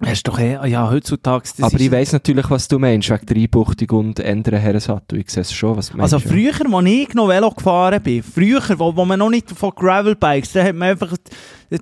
Das 0.00 0.12
ist 0.12 0.28
doch 0.28 0.38
eh, 0.38 0.58
ja, 0.68 0.90
heutzutage... 0.90 1.48
Aber 1.60 1.80
ich 1.80 1.90
weiss 1.90 2.12
natürlich, 2.12 2.50
was 2.50 2.68
du 2.68 2.78
meinst, 2.78 3.10
wegen 3.10 3.26
der 3.26 3.36
Einbuchtung 3.36 3.98
und 3.98 4.20
ändern 4.20 4.60
Herrensattel. 4.60 5.20
Ich 5.20 5.30
sehe 5.30 5.42
es 5.42 5.52
schon, 5.52 5.76
was 5.76 5.90
du 5.90 5.96
meinst. 5.96 6.12
Also 6.12 6.28
früher, 6.28 6.52
als 6.52 6.86
ich 6.86 7.14
noch 7.14 7.28
Velo 7.28 7.50
gefahren 7.50 8.02
bin, 8.02 8.22
früher, 8.22 8.60
wo, 8.78 8.94
wo 8.96 9.04
man 9.04 9.18
noch 9.18 9.30
nicht 9.30 9.50
von 9.50 9.70
Gravelbikes, 9.70 10.52
da 10.52 10.64
hat 10.64 10.74
man 10.74 10.90
einfach 10.90 11.16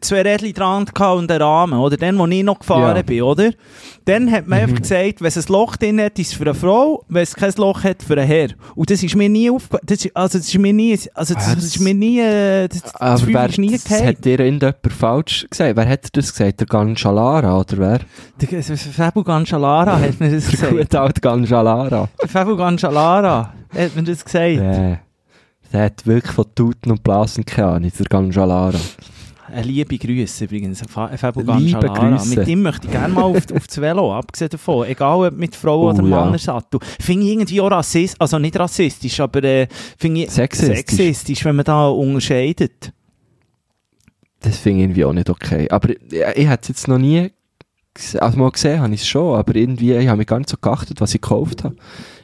zwei 0.01 0.23
Rädchen 0.23 0.53
dran 0.55 0.87
und 1.19 1.31
einen 1.31 1.43
Rahmen, 1.43 1.79
oder? 1.79 1.97
Dann, 1.97 2.19
wo 2.19 2.27
ich 2.27 2.43
noch 2.43 2.59
gefahren 2.61 2.97
Ja. 2.97 3.03
bin, 3.03 3.23
oder? 3.23 3.51
Dann 4.05 4.31
hat 4.31 4.47
man 4.49 4.61
einfach 4.61 4.81
gesagt, 4.81 5.21
wenn 5.21 5.29
es 5.29 5.37
ein 5.37 5.45
Loch 5.53 5.77
drin 5.77 6.01
hat, 6.01 6.19
ist 6.19 6.29
es 6.33 6.35
für 6.35 6.45
eine 6.45 6.55
Frau, 6.55 7.05
wenn 7.09 7.23
es 7.23 7.35
kein 7.35 7.53
Loch 7.57 7.85
hat, 7.85 8.03
für 8.03 8.15
einen 8.19 8.27
Herr. 8.27 8.49
Und 8.75 8.91
das 8.91 9.03
ist 9.03 9.15
mir 9.15 9.29
nie 9.29 9.51
aufgefallen, 9.51 9.83
also 10.15 10.39
das 10.39 10.49
ist 10.49 10.59
mir 10.59 10.73
nie, 10.73 10.99
also 11.15 11.35
das, 11.35 11.55
das 11.55 11.65
ist 11.65 11.81
mir 11.81 11.95
nie, 11.95 12.19
äh, 12.21 12.69
das, 12.69 12.83
das 12.83 12.95
Aber 12.97 13.27
wer, 13.27 13.49
ist 13.49 13.59
nie 13.59 13.71
das 13.73 13.85
gehabt. 13.85 14.05
hat 14.07 14.25
dir 14.25 14.41
irgendjemand 14.41 14.93
falsch 14.99 15.47
gesagt? 15.51 15.77
Wer 15.77 15.89
hat 15.89 16.09
das 16.17 16.33
gesagt? 16.33 16.61
Der 16.61 16.67
Ganjalara, 16.67 17.59
oder 17.61 17.79
wer? 17.79 18.01
Der 18.41 18.62
Fabu 18.93 19.23
Ganjalara 19.23 20.01
hat 20.01 20.19
mir 20.21 20.31
das 20.31 20.45
Der 20.47 20.51
gesagt. 20.53 20.73
gute 20.77 21.01
alte 21.01 21.21
Ganjalara. 21.21 22.09
Der 22.21 22.29
Fabu 22.29 22.57
Ganjalara 22.57 23.53
hat 23.77 23.95
mir 23.97 24.03
das 24.03 24.25
gesagt. 24.25 24.57
Der, 24.59 25.01
der 25.73 25.85
hat 25.85 26.07
wirklich 26.07 26.33
von 26.33 26.45
Tuten 26.55 26.91
und 26.91 27.03
Blasen 27.03 27.45
keine 27.47 27.69
Ahnung, 27.69 27.93
der 27.97 28.07
Ganjalara. 28.07 28.79
Eine 29.52 29.62
liebe 29.66 29.99
Grüße 29.99 30.44
übrigens, 30.44 30.82
Fa- 30.88 31.16
Fabio. 31.16 31.44
Grüße. 31.44 32.38
Mit 32.38 32.49
ihm 32.49 32.62
möchte 32.62 32.87
ich 32.87 32.92
gerne 32.92 33.12
mal 33.14 33.23
auf, 33.23 33.37
auf 33.54 33.66
das 33.66 33.80
Velo, 33.80 34.14
abgesehen 34.14 34.50
davon. 34.50 34.87
Egal 34.87 35.26
ob 35.28 35.37
mit 35.37 35.54
Frau 35.54 35.82
Oh, 35.87 35.90
oder 35.90 36.02
ja. 36.02 36.09
Mannersattel. 36.25 36.80
Finde 37.00 37.26
ich 37.26 37.32
irgendwie 37.32 37.61
auch 37.61 37.71
rassistisch, 37.71 38.16
also 38.21 38.38
nicht 38.38 38.59
rassistisch, 38.59 39.21
aber 39.21 39.42
äh, 39.44 39.66
finde 39.99 40.23
ich 40.23 40.30
Sexistisch. 40.30 40.76
sexistisch, 40.78 41.44
wenn 41.44 41.56
man 41.56 41.64
da 41.64 41.88
unterscheidet. 41.88 42.92
Das 44.40 44.59
finde 44.59 44.78
ich 44.80 44.85
irgendwie 44.85 45.04
auch 45.04 45.12
nicht 45.12 45.30
okay. 45.30 45.68
Aber 45.71 45.90
ich, 45.90 45.99
ich 46.11 46.49
hätte 46.49 46.62
es 46.62 46.68
jetzt 46.68 46.88
noch 46.88 46.99
nie 46.99 47.30
also 48.19 48.39
mal 48.39 48.51
gesehen, 48.51 48.81
habe 48.81 48.95
ich 48.95 49.03
es 49.03 49.07
schon, 49.07 49.37
aber 49.37 49.55
irgendwie, 49.55 49.93
ich 49.93 50.09
habe 50.09 50.19
mich 50.19 50.27
gar 50.27 50.39
nicht 50.39 50.49
so 50.49 50.57
geachtet, 50.61 51.01
was 51.01 51.15
ich 51.15 51.21
gekauft 51.21 51.65
habe. 51.65 51.77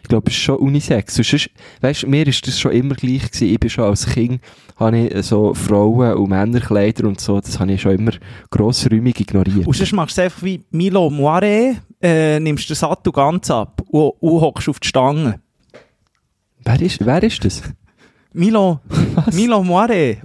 Ich 0.03 0.09
glaube, 0.09 0.31
es 0.31 0.37
ist 0.37 0.43
schon 0.43 0.57
Unisex. 0.57 1.15
Sonst, 1.17 1.51
weißt, 1.83 2.07
mir 2.07 2.27
ist 2.27 2.47
das 2.47 2.59
schon 2.59 2.73
immer 2.73 2.95
gleich 2.95 3.31
gewesen. 3.31 3.49
Ich 3.49 3.61
bin 3.61 3.69
schon 3.69 3.85
als 3.85 4.07
Kind, 4.07 4.41
habe 4.77 4.99
ich 4.99 5.27
so 5.27 5.53
Frauen- 5.53 6.15
und 6.15 6.31
Männerkleider 6.31 7.07
und 7.07 7.21
so, 7.21 7.41
das 7.41 7.61
habe 7.61 7.73
ich 7.73 7.83
schon 7.83 7.93
immer 7.93 8.13
grossräumig 8.51 9.21
ignoriert. 9.21 9.67
Und 9.67 9.77
sonst 9.77 9.93
machst 9.93 10.17
du 10.17 10.23
es 10.23 10.25
einfach 10.25 10.43
wie 10.43 10.65
Milo 10.71 11.11
Moire, 11.11 11.77
äh, 12.01 12.41
nimmst 12.41 12.71
den 12.71 12.77
Sattel 12.77 13.13
ganz 13.13 13.51
ab 13.51 13.83
und, 13.89 14.13
und 14.21 14.41
hockst 14.41 14.69
auf 14.69 14.81
die 14.81 14.89
Stange. 14.89 15.41
Wer 16.65 16.81
ist, 16.81 17.05
wer 17.05 17.23
ist 17.23 17.45
das? 17.45 17.63
Milo, 18.33 18.81
Was? 19.15 19.35
Milo 19.35 19.63
Moire, 19.63 20.17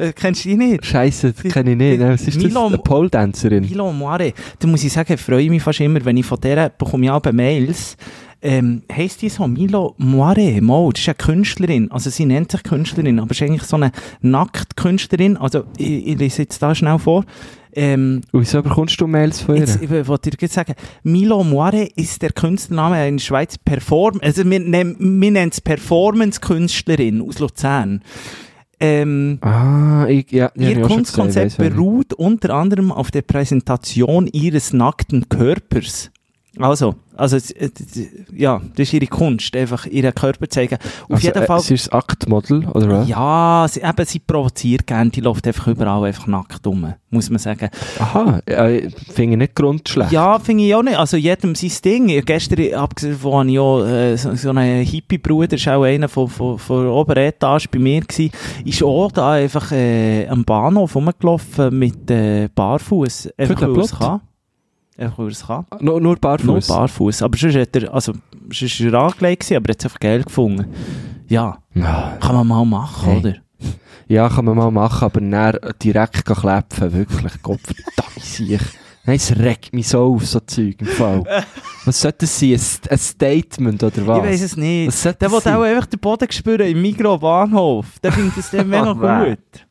äh, 0.00 0.12
kennst 0.12 0.44
du 0.44 0.48
die 0.50 0.56
nicht? 0.56 0.84
Scheisse, 0.84 1.32
das 1.32 1.52
kenne 1.52 1.72
ich 1.72 1.76
nicht. 1.76 2.00
Was 2.00 2.26
ist 2.26 2.36
Milo- 2.38 2.64
das? 2.64 2.72
Eine 2.72 2.78
Pole-Dancerin? 2.78 3.62
Milo 3.68 3.92
Moire, 3.92 4.32
da 4.58 4.66
muss 4.66 4.84
ich 4.84 4.92
sagen, 4.92 5.16
freue 5.18 5.42
ich 5.42 5.50
mich 5.50 5.62
fast 5.62 5.80
immer, 5.80 6.04
wenn 6.04 6.16
ich 6.16 6.26
von 6.26 6.40
der 6.40 6.68
bekomme 6.70 7.04
ich 7.06 7.10
auch 7.10 7.22
Mails. 7.32 7.96
Ähm, 8.42 8.82
heisst 8.90 9.20
die 9.20 9.28
so 9.28 9.46
Milo 9.46 9.94
Moire? 9.98 10.60
Mo, 10.62 10.90
das 10.92 11.02
ist 11.02 11.08
eine 11.08 11.14
Künstlerin. 11.16 11.90
Also 11.90 12.08
sie 12.08 12.24
nennt 12.24 12.50
sich 12.50 12.62
Künstlerin, 12.62 13.20
aber 13.20 13.32
ist 13.32 13.42
eigentlich 13.42 13.64
so 13.64 13.76
eine 13.76 13.92
Nacktkünstlerin. 14.22 15.36
Also 15.36 15.64
ich, 15.76 16.06
ich 16.06 16.18
lese 16.18 16.42
jetzt 16.42 16.62
da 16.62 16.74
schnell 16.74 16.98
vor. 16.98 17.24
Ähm, 17.72 18.22
Und 18.32 18.40
wieso 18.40 18.62
bekommst 18.62 19.00
du 19.00 19.06
Mails 19.06 19.42
von 19.42 19.54
ihr? 19.56 19.60
Jetzt, 19.60 19.80
ich 19.82 19.90
wollte 19.90 20.30
dir 20.30 20.36
gerade 20.38 20.52
sagen, 20.52 20.74
Milo 21.02 21.44
Moire 21.44 21.86
ist 21.94 22.22
der 22.22 22.32
Künstlername 22.32 23.06
in 23.08 23.18
der 23.18 23.22
Schweiz. 23.22 23.58
Perform 23.58 24.18
also 24.22 24.42
wir, 24.44 24.58
wir 24.60 25.30
nennen 25.30 25.50
es 25.52 25.60
Performance-Künstlerin 25.60 27.20
aus 27.22 27.38
Luzern. 27.38 28.02
Ähm, 28.80 29.38
Ah, 29.42 30.06
ich, 30.08 30.30
ja, 30.30 30.50
ja, 30.54 30.70
ihr 30.70 30.80
Kunstkonzept 30.82 31.58
gesehen, 31.58 31.74
beruht 31.74 32.14
unter 32.14 32.54
anderem 32.54 32.90
auf 32.90 33.10
der 33.10 33.22
Präsentation 33.22 34.26
ihres 34.26 34.72
nackten 34.72 35.28
Körpers. 35.28 36.10
Also, 36.58 36.96
also 37.16 37.36
äh, 37.36 37.70
ja, 38.34 38.60
das 38.74 38.88
ist 38.88 38.92
ihre 38.92 39.06
Kunst, 39.06 39.54
einfach 39.54 39.86
ihren 39.86 40.12
Körper 40.12 40.48
zeigen. 40.48 40.78
Auf 41.04 41.10
Also, 41.10 41.26
jeden 41.28 41.42
äh, 41.42 41.46
Fall. 41.46 41.60
Sie 41.60 41.74
ist 41.74 41.86
das 41.86 41.92
Aktmodel, 41.92 42.66
oder 42.68 42.88
was? 42.88 43.08
Ja, 43.08 43.66
sie, 43.70 43.80
eben, 43.80 44.04
sie 44.04 44.18
provoziert 44.18 44.84
gerne, 44.86 45.10
die 45.10 45.20
läuft 45.20 45.46
einfach 45.46 45.68
überall 45.68 46.04
einfach 46.04 46.26
nackt 46.26 46.66
rum, 46.66 46.92
muss 47.10 47.30
man 47.30 47.38
sagen. 47.38 47.70
Aha, 48.00 48.40
äh, 48.46 48.90
finde 48.90 49.32
ich 49.32 49.38
nicht 49.38 49.54
grundschlecht. 49.54 50.10
Ja, 50.10 50.40
finde 50.40 50.64
ich 50.64 50.74
auch 50.74 50.82
nicht. 50.82 50.98
Also 50.98 51.16
jedem 51.16 51.54
sein 51.54 51.70
Ding. 51.84 52.24
Gestern, 52.24 52.74
abgesehen 52.74 53.22
habe 53.22 53.50
ich 53.50 53.58
auch 53.58 53.84
äh, 53.86 54.16
so, 54.16 54.34
so 54.34 54.50
einen 54.50 54.84
Hippie-Bruder, 54.84 55.54
ist 55.54 55.68
auch 55.68 55.84
einer 55.84 56.08
von, 56.08 56.26
von, 56.28 56.58
von 56.58 56.82
der 56.82 56.92
oberen 56.92 57.24
Etage 57.24 57.68
bei 57.70 57.78
mir 57.78 58.00
gewesen, 58.00 58.32
ist 58.64 58.82
auch 58.82 59.12
da 59.12 59.32
einfach 59.32 59.70
äh, 59.70 60.26
am 60.26 60.44
Bahnhof 60.44 60.96
rumgelaufen 60.96 61.78
mit 61.78 62.10
äh, 62.10 62.48
Barfuß. 62.52 63.28
Einfach 63.38 63.60
den 63.60 63.76
weil 63.76 63.80
es 63.84 63.90
Plot? 63.92 64.00
kann. 64.00 64.20
Einfach 65.00 65.18
weil 65.18 65.26
er 65.26 65.30
es 65.32 65.46
kann. 65.46 65.64
Nur, 65.80 65.94
nur 65.94 66.00
Nur 66.00 66.16
barfuß. 66.16 66.68
Barfuß. 66.68 67.22
Aber 67.22 67.36
sonst 67.38 67.56
hat 67.56 67.74
er, 67.76 67.92
also, 67.94 68.12
sonst 68.52 68.84
war 68.84 68.92
er 68.92 69.06
angelegt 69.06 69.40
gewesen, 69.42 69.56
aber 69.56 69.68
er 69.68 69.72
hat 69.72 69.78
es 69.80 69.84
einfach 69.86 70.00
geil 70.00 70.22
gefunden. 70.22 70.66
Ja, 71.28 71.58
Ja. 71.74 72.18
kann 72.20 72.34
man 72.34 72.46
mal 72.46 72.64
machen, 72.64 73.04
Hey. 73.10 73.18
oder? 73.18 73.34
ja, 74.08 74.28
kann 74.28 74.44
man 74.44 74.56
mal 74.56 74.70
machen, 74.70 75.04
aber 75.04 75.20
dann 75.20 75.56
direkt 75.82 76.24
klepfen, 76.24 76.92
wirklich. 76.92 77.32
Gott 77.42 77.60
verdammt 77.62 78.20
sich. 78.24 78.60
Nein, 79.06 79.16
es 79.16 79.34
regt 79.38 79.72
mich 79.72 79.88
so 79.88 80.14
auf, 80.14 80.26
so 80.26 80.40
Zeug 80.40 80.76
im 80.80 80.86
Fall. 80.86 81.24
Was 81.86 82.00
sollte 82.02 82.18
das 82.26 82.38
sein? 82.38 82.50
Ein, 82.52 82.90
ein 82.90 82.98
Statement 82.98 83.82
oder 83.82 84.06
was? 84.06 84.18
Ich 84.18 84.24
weiß 84.24 84.42
es 84.42 84.56
nicht. 84.58 84.88
Was 84.88 85.02
Der 85.16 85.30
will 85.32 85.38
auch 85.38 85.62
einfach 85.62 85.86
den 85.86 85.98
Boden 85.98 86.30
spüren 86.30 86.66
im 86.68 86.82
Mikrobahnhof. 86.82 87.98
Der 88.02 88.12
findet 88.12 88.36
das 88.36 88.50
dann 88.50 88.68
mega 88.68 88.90
Oh, 88.90 88.94
nein. 88.94 89.30
gut. 89.52 89.66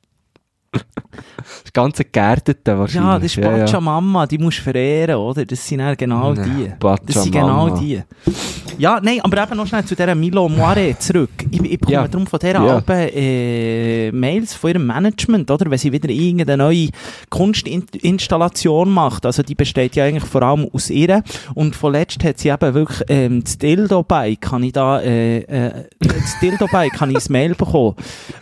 Das 1.63 1.73
ganze 1.73 2.05
Gärtete 2.05 2.77
wahrscheinlich. 2.77 3.09
Ja, 3.11 3.15
das 3.19 3.25
ist 3.25 3.35
ja, 3.38 3.57
ja. 3.57 3.65
Pachamama, 3.65 4.25
die 4.27 4.38
musst 4.38 4.59
du 4.59 4.63
verehren, 4.63 5.15
oder? 5.15 5.45
Das 5.45 5.67
sind 5.67 5.79
dann 5.79 5.95
genau 5.97 6.33
Ja, 6.33 6.43
die. 6.43 6.71
Das 6.79 7.23
sind 7.23 7.31
genau 7.31 7.69
die. 7.77 8.01
Ja, 8.77 8.99
nein, 9.01 9.19
aber 9.23 9.43
eben 9.43 9.57
noch 9.57 9.67
schnell 9.67 9.83
zu 9.83 9.95
dieser 9.95 10.15
Milo 10.15 10.47
Moire 10.47 10.97
zurück. 10.99 11.31
Ich, 11.51 11.59
ich 11.61 11.79
bekomme 11.79 11.93
Ja. 11.93 12.07
darum 12.07 12.27
von 12.27 12.39
dieser 12.39 12.63
Ja. 12.63 12.75
Alben 12.75 13.09
äh, 13.13 14.11
Mails 14.11 14.53
von 14.53 14.69
ihrem 14.71 14.85
Management, 14.88 15.49
oder? 15.51 15.69
Wenn 15.69 15.77
sie 15.77 15.91
wieder 15.91 16.09
irgendeine 16.09 16.57
neue 16.63 16.89
Kunstinstallation 17.29 18.89
macht. 18.89 19.25
Also 19.25 19.43
die 19.43 19.55
besteht 19.55 19.95
ja 19.95 20.05
eigentlich 20.05 20.25
vor 20.25 20.43
allem 20.43 20.67
aus 20.71 20.89
ihr. 20.89 21.23
Und 21.55 21.75
vorletzt 21.75 22.23
hat 22.23 22.39
sie 22.39 22.49
eben 22.49 22.73
wirklich 22.73 23.01
ähm, 23.09 23.43
das 23.43 23.57
Dildo-Bike, 23.57 24.41
kann 24.41 24.63
ich 24.63 24.73
da, 24.73 25.01
äh, 25.01 25.39
äh, 25.39 25.71
das 25.99 26.39
Dildo-Bike, 26.41 26.93
kann 26.93 27.11
ich 27.11 27.17
ein 27.17 27.31
Mail 27.31 27.55
bekommen, 27.55 27.95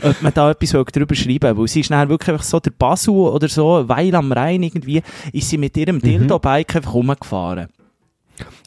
ob 0.04 0.22
man 0.22 0.34
da 0.34 0.52
etwas 0.52 0.72
drüber 0.92 1.16
schreiben. 1.16 1.58
Weil 1.58 1.68
sie 1.68 1.80
ist 1.82 1.90
dann 1.92 2.10
wirklich 2.10 2.17
einfach 2.26 2.44
so 2.44 2.60
der 2.60 2.72
Basel 2.72 3.14
oder 3.14 3.48
so, 3.48 3.88
weil 3.88 4.14
am 4.16 4.32
Rhein 4.32 4.64
irgendwie, 4.64 5.02
ist 5.34 5.50
sie 5.50 5.58
mit 5.58 5.76
Mhm. 5.76 5.82
ihrem 5.82 6.00
Dildo-Bike 6.02 6.76
einfach 6.78 6.94
rumgefahren. 6.94 7.68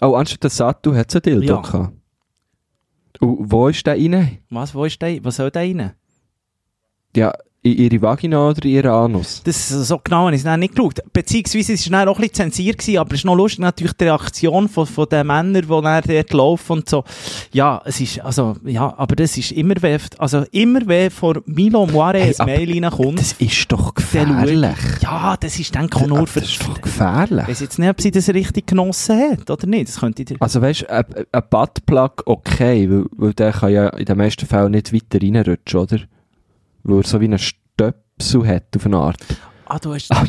Oh, 0.00 0.14
anstatt 0.14 0.42
der 0.42 0.50
Satu 0.50 0.94
hat 0.94 1.08
es 1.10 1.16
ein 1.16 1.22
Dildo 1.22 1.54
Ja. 1.54 1.60
gehabt. 1.60 1.92
Und 3.20 3.50
wo 3.52 3.68
ist 3.68 3.86
der 3.86 3.94
rein? 3.94 4.38
Was, 4.50 4.74
wo 4.74 4.84
ist 4.84 5.00
der, 5.02 5.22
was 5.24 5.36
soll 5.36 5.50
der 5.50 5.62
rein? 5.62 5.92
Ja, 7.14 7.32
in 7.62 7.72
ihre 7.76 8.00
Vagina 8.00 8.48
oder 8.48 8.64
in 8.64 8.70
ihren 8.70 8.90
Anus? 8.90 9.42
Das, 9.44 9.68
so 9.68 9.98
genau 10.02 10.26
habe 10.26 10.34
ich 10.34 10.44
es 10.44 10.56
nicht 10.56 10.74
geschaut. 10.74 11.00
Beziehungsweise 11.12 11.74
es 11.74 11.90
war 11.90 12.08
auch 12.08 12.16
ein 12.16 12.22
bisschen 12.22 12.50
zensiert, 12.52 12.78
gewesen, 12.78 12.98
aber 12.98 13.12
es 13.12 13.20
ist 13.20 13.24
noch 13.26 13.34
lustig, 13.34 13.58
natürlich 13.60 13.92
die 13.94 14.04
Reaktion 14.04 14.68
von, 14.68 14.86
von 14.86 15.06
den 15.10 15.26
Männern, 15.26 15.62
die 15.62 15.68
dann 15.68 16.02
dort 16.06 16.32
laufen 16.32 16.72
und 16.72 16.88
so. 16.88 17.04
Ja, 17.52 17.82
es 17.84 18.00
ist, 18.00 18.20
also, 18.20 18.56
ja, 18.64 18.94
aber 18.96 19.14
das 19.16 19.36
ist 19.36 19.52
immer, 19.52 19.74
wenn, 19.80 20.00
also 20.18 20.44
immer 20.52 20.80
wenn 20.86 21.10
vor 21.10 21.42
Milo 21.46 21.86
Moire 21.86 22.18
Hey, 22.18 22.34
ein 22.38 22.46
Mail 22.46 22.82
reinkommt, 22.84 23.18
Das 23.18 23.32
ist 23.34 23.70
doch 23.70 23.94
gefährlich. 23.94 24.70
ich- 24.96 25.02
Ja, 25.02 25.36
das 25.38 25.58
ist 25.58 25.74
dann 25.74 25.92
auch 25.92 26.06
nur 26.06 26.26
für... 26.26 26.40
das 26.40 26.50
ist 26.50 26.66
doch 26.66 26.80
gefährlich. 26.80 27.42
Ich 27.42 27.48
weiss 27.48 27.60
jetzt 27.60 27.78
nicht, 27.78 27.90
ob 27.90 28.00
sie 28.00 28.10
das 28.10 28.28
richtig 28.30 28.66
genossen 28.68 29.18
hat, 29.32 29.50
oder 29.50 29.66
nicht. 29.66 29.88
Das 29.88 30.00
könnte 30.00 30.22
ich 30.22 30.28
dir... 30.28 30.36
Also 30.40 30.62
weißt 30.62 30.82
du, 30.82 30.90
ein, 30.90 31.04
ein 31.30 31.42
Buttplug 31.50 32.22
okay, 32.24 32.88
weil, 32.90 33.04
weil 33.16 33.32
der 33.34 33.52
kann 33.52 33.70
ja 33.72 33.88
in 33.90 34.06
den 34.06 34.16
meisten 34.16 34.46
Fällen 34.46 34.70
nicht 34.72 34.92
weiter 34.94 35.20
reinrutschen, 35.22 35.80
oder? 35.80 35.98
Weil 36.84 36.98
er 36.98 37.06
so 37.06 37.20
wie 37.20 37.24
einen 37.26 37.38
Stöpsel 37.38 38.46
hat 38.46 38.64
auf 38.76 38.86
eine 38.86 38.96
Art. 38.96 39.16
Ah, 39.66 39.78
du 39.78 39.94
hast... 39.94 40.10
Aber 40.12 40.26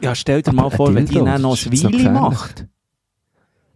Ja, 0.00 0.14
stell 0.14 0.42
dir 0.42 0.52
mal 0.52 0.70
vor, 0.70 0.94
wenn 0.94 1.06
die 1.06 1.14
dann 1.14 1.40
noch 1.42 1.56
ein 1.66 1.72
Weile 1.72 2.10
macht. 2.10 2.66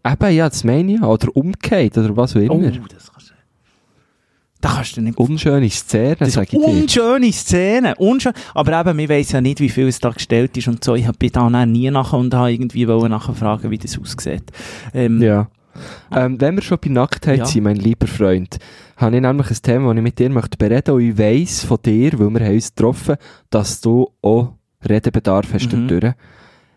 eben, 0.06 0.34
ja, 0.34 0.48
das 0.48 0.62
meine 0.64 0.94
ich. 0.94 1.02
Oder 1.02 1.34
umgekehrt, 1.36 1.96
oder 1.98 2.16
was 2.16 2.36
auch 2.36 2.40
immer. 2.40 2.54
Oh, 2.54 2.60
das 2.60 3.10
kannst 3.12 3.30
du... 3.30 3.34
Da 4.60 4.68
kannst 4.74 4.96
du 4.96 5.00
nicht... 5.02 5.18
Unschöne 5.18 5.70
Szene, 5.70 6.16
Das 6.16 6.28
ist 6.28 6.34
sag 6.34 6.52
ich 6.52 6.54
eine 6.62 6.66
dir. 6.74 6.82
unschöne 6.82 7.32
Szene. 7.32 7.94
Unschön. 7.96 8.32
Aber 8.54 8.78
eben, 8.80 8.98
wir 8.98 9.08
weiss 9.08 9.32
ja 9.32 9.40
nicht, 9.40 9.60
wie 9.60 9.68
viel 9.68 9.88
es 9.88 10.00
da 10.00 10.10
gestellt 10.10 10.56
ist 10.56 10.68
und 10.68 10.82
so. 10.84 10.94
Ich 10.94 11.10
bin 11.12 11.30
da 11.32 11.48
nie 11.66 11.90
nachher 11.90 12.18
und 12.18 12.34
habe 12.34 12.52
irgendwie 12.52 12.86
wollen 12.88 13.10
nachher 13.10 13.34
fragen, 13.34 13.70
wie 13.70 13.78
das 13.78 13.98
aussieht. 13.98 14.44
Ähm, 14.92 15.22
Ja. 15.22 15.48
Ähm, 16.14 16.40
wenn 16.40 16.54
wir 16.56 16.62
schon 16.62 16.78
bei 16.82 16.90
Nacktheit 16.90 17.38
Ja. 17.38 17.46
sind, 17.46 17.64
mein 17.64 17.76
lieber 17.76 18.06
Freund, 18.06 18.58
habe 18.96 19.16
ich 19.16 19.22
nämlich 19.22 19.50
ein 19.50 19.56
Thema, 19.62 19.88
das 19.88 19.96
ich 19.98 20.02
mit 20.02 20.18
dir 20.18 20.30
möchte 20.30 20.56
bereden 20.56 20.94
und 20.94 21.00
ich 21.00 21.18
weiss 21.18 21.64
von 21.64 21.78
dir, 21.84 22.18
weil 22.18 22.30
wir 22.30 22.46
haben 22.46 22.54
uns 22.54 22.74
getroffen, 22.74 23.16
dass 23.50 23.80
du 23.80 24.10
auch 24.22 24.52
Redebedarf 24.88 25.52
hast 25.52 25.72
Mhm. 25.72 25.88
dadurch. 25.88 26.14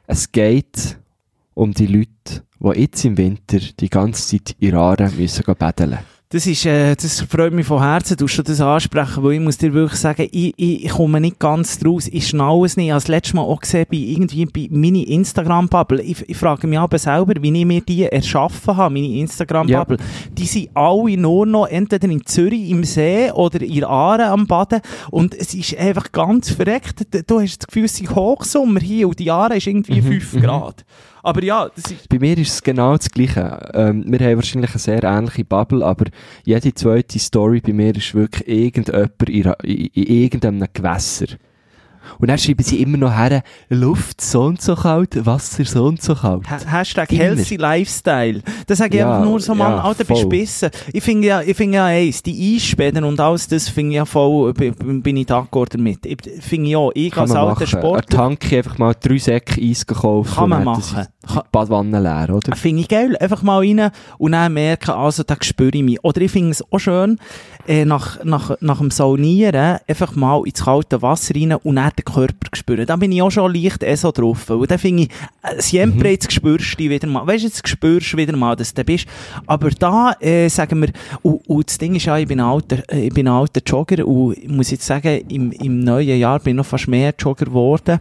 Es 0.08 0.32
geht 0.32 0.98
um 1.54 1.74
die 1.74 1.86
Leute, 1.88 2.44
die 2.60 2.80
jetzt 2.82 3.06
im 3.06 3.18
Winter 3.18 3.60
die 3.80 3.90
ganze 3.90 4.38
Zeit 4.38 4.56
in 4.60 4.76
Aare 4.76 5.10
müssen 5.12 5.44
gehen 5.44 5.56
betteln. 5.56 5.98
Das 6.32 6.46
ist, 6.46 6.64
äh, 6.68 6.96
das 6.96 7.22
freut 7.22 7.54
mich 7.54 7.66
von 7.66 7.82
Herzen, 7.82 8.16
du 8.16 8.28
schon 8.28 8.46
das 8.46 8.62
ansprechen, 8.62 9.24
weil 9.24 9.32
ich 9.32 9.40
muss 9.40 9.58
dir 9.58 9.74
wirklich 9.74 10.00
sagen, 10.00 10.28
ich, 10.32 10.54
ich, 10.58 10.88
komme 10.90 11.20
nicht 11.20 11.40
ganz 11.40 11.80
draus, 11.80 12.08
ich 12.08 12.28
schnaue 12.28 12.68
es 12.68 12.78
nicht. 12.78 12.86
Ich 12.86 12.92
habe 12.92 13.02
das 13.02 13.08
letzte 13.08 13.36
Mal 13.36 13.42
auch 13.42 13.60
gesehen, 13.60 13.88
bei, 13.90 13.98
irgendwie 13.98 14.46
bei 14.46 14.68
meiner 14.70 15.08
Instagram-Bubble. 15.08 16.04
Ich, 16.04 16.30
ich 16.30 16.38
frage 16.38 16.68
mich 16.68 16.78
aber 16.78 17.00
selber, 17.00 17.34
wie 17.42 17.60
ich 17.60 17.66
mir 17.66 17.82
die 17.82 18.04
erschaffen 18.04 18.78
habe, 18.78 18.94
meine 18.94 19.08
Instagram-Bubble. 19.08 19.98
Die 20.38 20.46
sind 20.46 20.70
alle 20.76 21.18
nur 21.18 21.48
noch 21.48 21.66
entweder 21.66 22.08
in 22.08 22.24
Zürich 22.24 22.70
im 22.70 22.84
See 22.84 23.32
oder 23.32 23.60
in 23.64 23.84
Aare 23.86 24.28
am 24.28 24.46
Baden 24.46 24.82
und 25.10 25.34
es 25.34 25.56
ist 25.56 25.76
einfach 25.80 26.12
ganz 26.12 26.52
verreckt. 26.52 27.08
Du 27.26 27.40
hast 27.40 27.64
das 27.64 27.68
Gefühl, 27.68 27.86
es 27.86 28.00
ist 28.00 28.14
Hochsommer 28.14 28.82
hier 28.82 29.08
und 29.08 29.18
die 29.18 29.32
Aare 29.32 29.58
ist 29.58 29.66
irgendwie 29.66 30.00
5 30.00 30.34
mhm. 30.34 30.42
Aber 31.24 31.44
ja, 31.44 31.70
das 31.76 31.92
ist... 31.92 32.10
Bei 32.10 32.20
mir 32.20 32.38
ist 32.38 32.54
es 32.54 32.64
genau 32.64 32.96
das 32.96 33.10
Gleiche. 33.10 33.72
Ähm, 33.74 34.04
wir 34.08 34.20
haben 34.20 34.36
wahrscheinlich 34.36 34.72
eine 34.72 34.80
sehr 34.80 35.04
ähnliche 35.04 35.46
Bubble, 35.46 35.86
aber 35.86 36.06
jede 36.44 36.74
zweite 36.74 37.20
Story 37.20 37.60
bei 37.60 37.74
mir 37.74 37.96
ist 37.96 38.14
wirklich 38.14 38.48
irgendjemand 38.48 39.30
in, 39.30 39.54
in, 39.64 39.86
in 39.94 40.04
irgendeinem 40.04 40.68
Gewässer. 40.74 41.28
Und 42.18 42.28
dann 42.30 42.38
schreiben 42.38 42.64
sie 42.64 42.82
immer 42.82 42.98
noch 42.98 43.12
her, 43.16 43.44
Luft 43.70 44.22
so 44.22 44.42
und 44.44 44.62
so 44.62 44.76
kalt, 44.76 45.26
Wasser 45.26 45.64
so 45.66 45.86
und 45.86 46.02
so 46.02 46.16
kalt. 46.16 46.50
Ha- 46.50 46.60
Hashtag 46.80 47.12
Immer. 47.12 47.24
Healthy 47.24 47.56
Lifestyle. 47.58 48.42
Das 48.68 48.80
sage 48.80 48.96
ich 48.96 49.00
Ja, 49.02 49.12
einfach 49.14 49.26
nur 49.26 49.40
so, 49.40 49.54
Mann, 49.56 49.72
ja, 49.74 49.82
Alter, 49.84 50.04
bist 50.04 50.22
voll. 50.22 50.30
bissen. 50.30 50.70
Ich 50.94 51.04
finde 51.04 51.28
ja, 51.28 51.42
ich 51.42 51.56
finde 51.56 51.76
ja 51.78 51.86
eins, 51.86 52.24
die 52.24 52.56
Eisspäden 52.56 53.04
und 53.04 53.20
alles, 53.20 53.48
das 53.48 53.70
finde 53.70 53.92
ich 53.92 53.96
ja 53.98 54.06
voll, 54.06 54.54
bin 54.54 55.18
ich 55.18 55.28
d'accord 55.28 55.68
damit. 55.72 56.06
Ich 56.06 56.18
finde 56.42 56.70
ja, 56.70 56.88
ich 56.94 57.12
Kann 57.12 57.24
als 57.24 57.36
alter 57.36 57.68
Sportler, 57.68 58.18
Tanke 58.18 58.58
einfach 58.58 58.78
mal 58.78 58.94
drei 59.00 59.18
Säcke 59.18 59.62
Eis 59.62 59.86
gekauft. 59.86 60.36
Kann 60.36 60.50
man 60.50 60.64
machen. 60.64 61.08
Die 61.30 61.40
Badwanne 61.52 62.00
leer, 62.00 62.34
oder? 62.34 62.56
finde 62.56 62.82
ich 62.82 62.88
geil. 62.88 63.16
Einfach 63.20 63.42
mal 63.44 63.60
rein 63.60 63.92
und 64.18 64.32
dann 64.32 64.54
merken, 64.54 64.92
also, 64.92 65.22
da 65.24 65.36
spüre 65.42 65.76
ich 65.76 65.84
mich. 65.84 66.04
Oder 66.04 66.22
ich 66.22 66.32
finde 66.32 66.52
es 66.52 66.64
auch 66.72 66.80
schön, 66.80 67.20
äh, 67.68 67.86
nach, 67.86 68.24
nach, 68.24 68.56
nach 68.62 68.80
dem 68.80 68.90
Saunieren 68.90 69.78
einfach 69.88 70.16
mal 70.16 70.42
ins 70.46 70.64
kalte 70.64 71.02
Wasser 71.02 71.36
rein 71.36 71.54
und 71.54 71.76
dann 71.76 71.92
den 72.02 72.14
Körper 72.14 72.50
spüren. 72.54 72.86
Da 72.86 72.96
bin 72.96 73.12
ich 73.12 73.22
auch 73.22 73.30
schon 73.32 73.54
leicht 73.54 73.84
eh 73.84 73.96
so 73.96 74.12
drauf. 74.12 74.50
Und 74.50 74.70
dann 74.70 74.80
finde 74.80 75.04
ich, 75.04 75.10
äh, 75.44 75.62
siempre, 75.62 76.08
Mhm. 76.08 76.14
jetzt 76.14 76.32
spürst 76.32 76.80
du 76.80 76.90
wieder 76.90 77.08
mal. 77.08 77.26
Weißt 77.28 77.44
du, 77.44 77.48
jetzt 77.48 77.68
spürst 77.68 78.14
du 78.14 78.18
wieder 78.18 78.36
mal, 78.36 78.56
dass 78.56 78.74
du 78.74 78.84
bist. 78.84 79.06
Aber 79.46 79.70
da, 79.72 80.14
äh, 80.20 80.50
sagen 80.50 80.82
wir, 80.82 80.90
und, 81.22 81.48
und 81.48 81.68
das 81.70 81.78
Ding 81.78 81.96
ist 81.96 82.06
ja, 82.06 82.18
ich 82.18 82.28
bin 82.28 82.40
ein 82.40 82.46
alter, 82.46 82.84
äh, 82.92 83.08
ich 83.08 83.14
bin 83.14 83.28
ein 83.28 83.34
alter 83.34 83.62
Jogger 83.66 84.06
und 84.08 84.38
ich 84.38 84.48
muss 84.50 84.72
jetzt 84.72 84.86
sagen, 84.86 85.22
im, 85.30 85.52
im 85.52 85.80
neuen 85.80 86.18
Jahr 86.20 86.40
bin 86.40 86.52
ich 86.52 86.58
noch 86.58 86.66
fast 86.66 86.88
mehr 86.88 87.14
Jogger 87.18 87.46
geworden. 87.46 88.00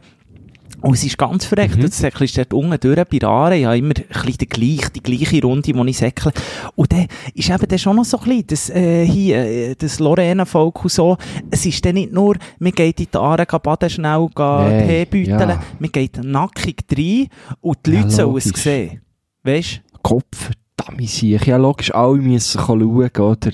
Und 0.80 0.94
es 0.94 1.04
ist 1.04 1.18
ganz 1.18 1.44
verreckt. 1.44 1.76
Mhm. 1.76 1.82
Das 1.82 1.98
Säckchen 1.98 2.24
ist 2.24 2.38
dort 2.38 2.54
unten 2.54 2.78
durch 2.78 3.04
bei 3.08 3.18
der 3.18 3.28
Aare. 3.28 3.56
Ich 3.56 3.64
habe 3.64 3.78
immer 3.78 3.94
ein 3.96 4.32
die 4.40 4.48
gleiche, 4.48 4.90
die 4.92 5.02
gleiche 5.02 5.42
Runde, 5.42 5.72
die 5.72 5.88
ich 5.90 5.96
säckle. 5.98 6.32
Und 6.76 6.92
dann 6.92 7.06
ist 7.34 7.50
eben 7.50 7.66
dann 7.68 7.78
schon 7.78 7.96
noch 7.96 8.04
so 8.04 8.18
ein 8.18 8.24
bisschen 8.24 8.46
das, 8.46 8.70
äh, 8.70 9.04
hier, 9.04 9.38
äh, 9.38 9.74
das 9.74 9.98
Lorena-Volk 9.98 10.84
und 10.84 10.92
so. 10.92 11.16
Es 11.50 11.66
ist 11.66 11.84
dann 11.84 11.94
nicht 11.94 12.12
nur, 12.12 12.36
man 12.60 12.72
geht 12.72 13.00
in 13.00 13.06
die 13.12 13.18
Aare, 13.18 13.44
geht 13.44 13.62
baden 13.62 13.90
schnell, 13.90 14.26
geht 14.26 14.38
Nein, 14.38 14.88
Tee 14.88 15.04
büteln. 15.04 15.48
ja. 15.48 15.62
Man 15.78 15.90
geht 15.92 16.22
nackig 16.22 16.84
rein 16.96 17.26
und 17.60 17.78
die 17.84 17.90
Ja, 17.92 18.00
Leute 18.00 18.10
sollen 18.10 18.36
es 18.36 18.44
sehen. 18.44 19.00
Weißt 19.42 19.80
Kopf, 20.02 20.50
verdammt 20.76 21.00
ich. 21.00 21.22
Ja, 21.22 21.56
logisch, 21.56 21.92
alle 21.92 22.18
müssen 22.18 22.60
schauen, 22.60 22.82
oder? 22.82 23.50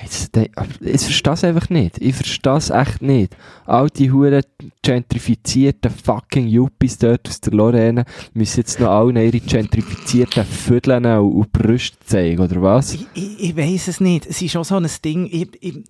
Jetzt, 0.00 0.36
ich 0.36 1.00
verstehe 1.00 1.32
es 1.32 1.44
einfach 1.44 1.70
nicht. 1.70 1.98
Ich 2.00 2.14
verstehe 2.14 2.56
es 2.56 2.70
echt 2.70 3.02
nicht. 3.02 3.36
All 3.66 3.88
die 3.90 4.12
huren 4.12 4.42
gentrifizierten 4.82 5.90
fucking 5.90 6.46
Yuppies 6.46 6.98
dort 6.98 7.28
aus 7.28 7.40
der 7.40 7.52
Lorraine 7.52 8.04
müssen 8.32 8.60
jetzt 8.60 8.78
noch 8.78 8.90
allen 8.90 9.16
ihre 9.16 9.40
gentrifizierten 9.40 10.44
Vödeln 10.44 11.04
und, 11.04 11.32
und 11.32 11.52
Brüste 11.52 11.98
zeigen, 12.06 12.40
oder 12.40 12.62
was? 12.62 12.94
Ich, 12.94 13.06
ich, 13.14 13.40
ich 13.40 13.56
weiß 13.56 13.88
es 13.88 14.00
nicht. 14.00 14.26
Es 14.26 14.40
ist 14.40 14.56
auch 14.56 14.64
so 14.64 14.76
ein 14.76 14.88
Ding. 15.04 15.26
Ich, 15.26 15.48
ich, 15.60 15.82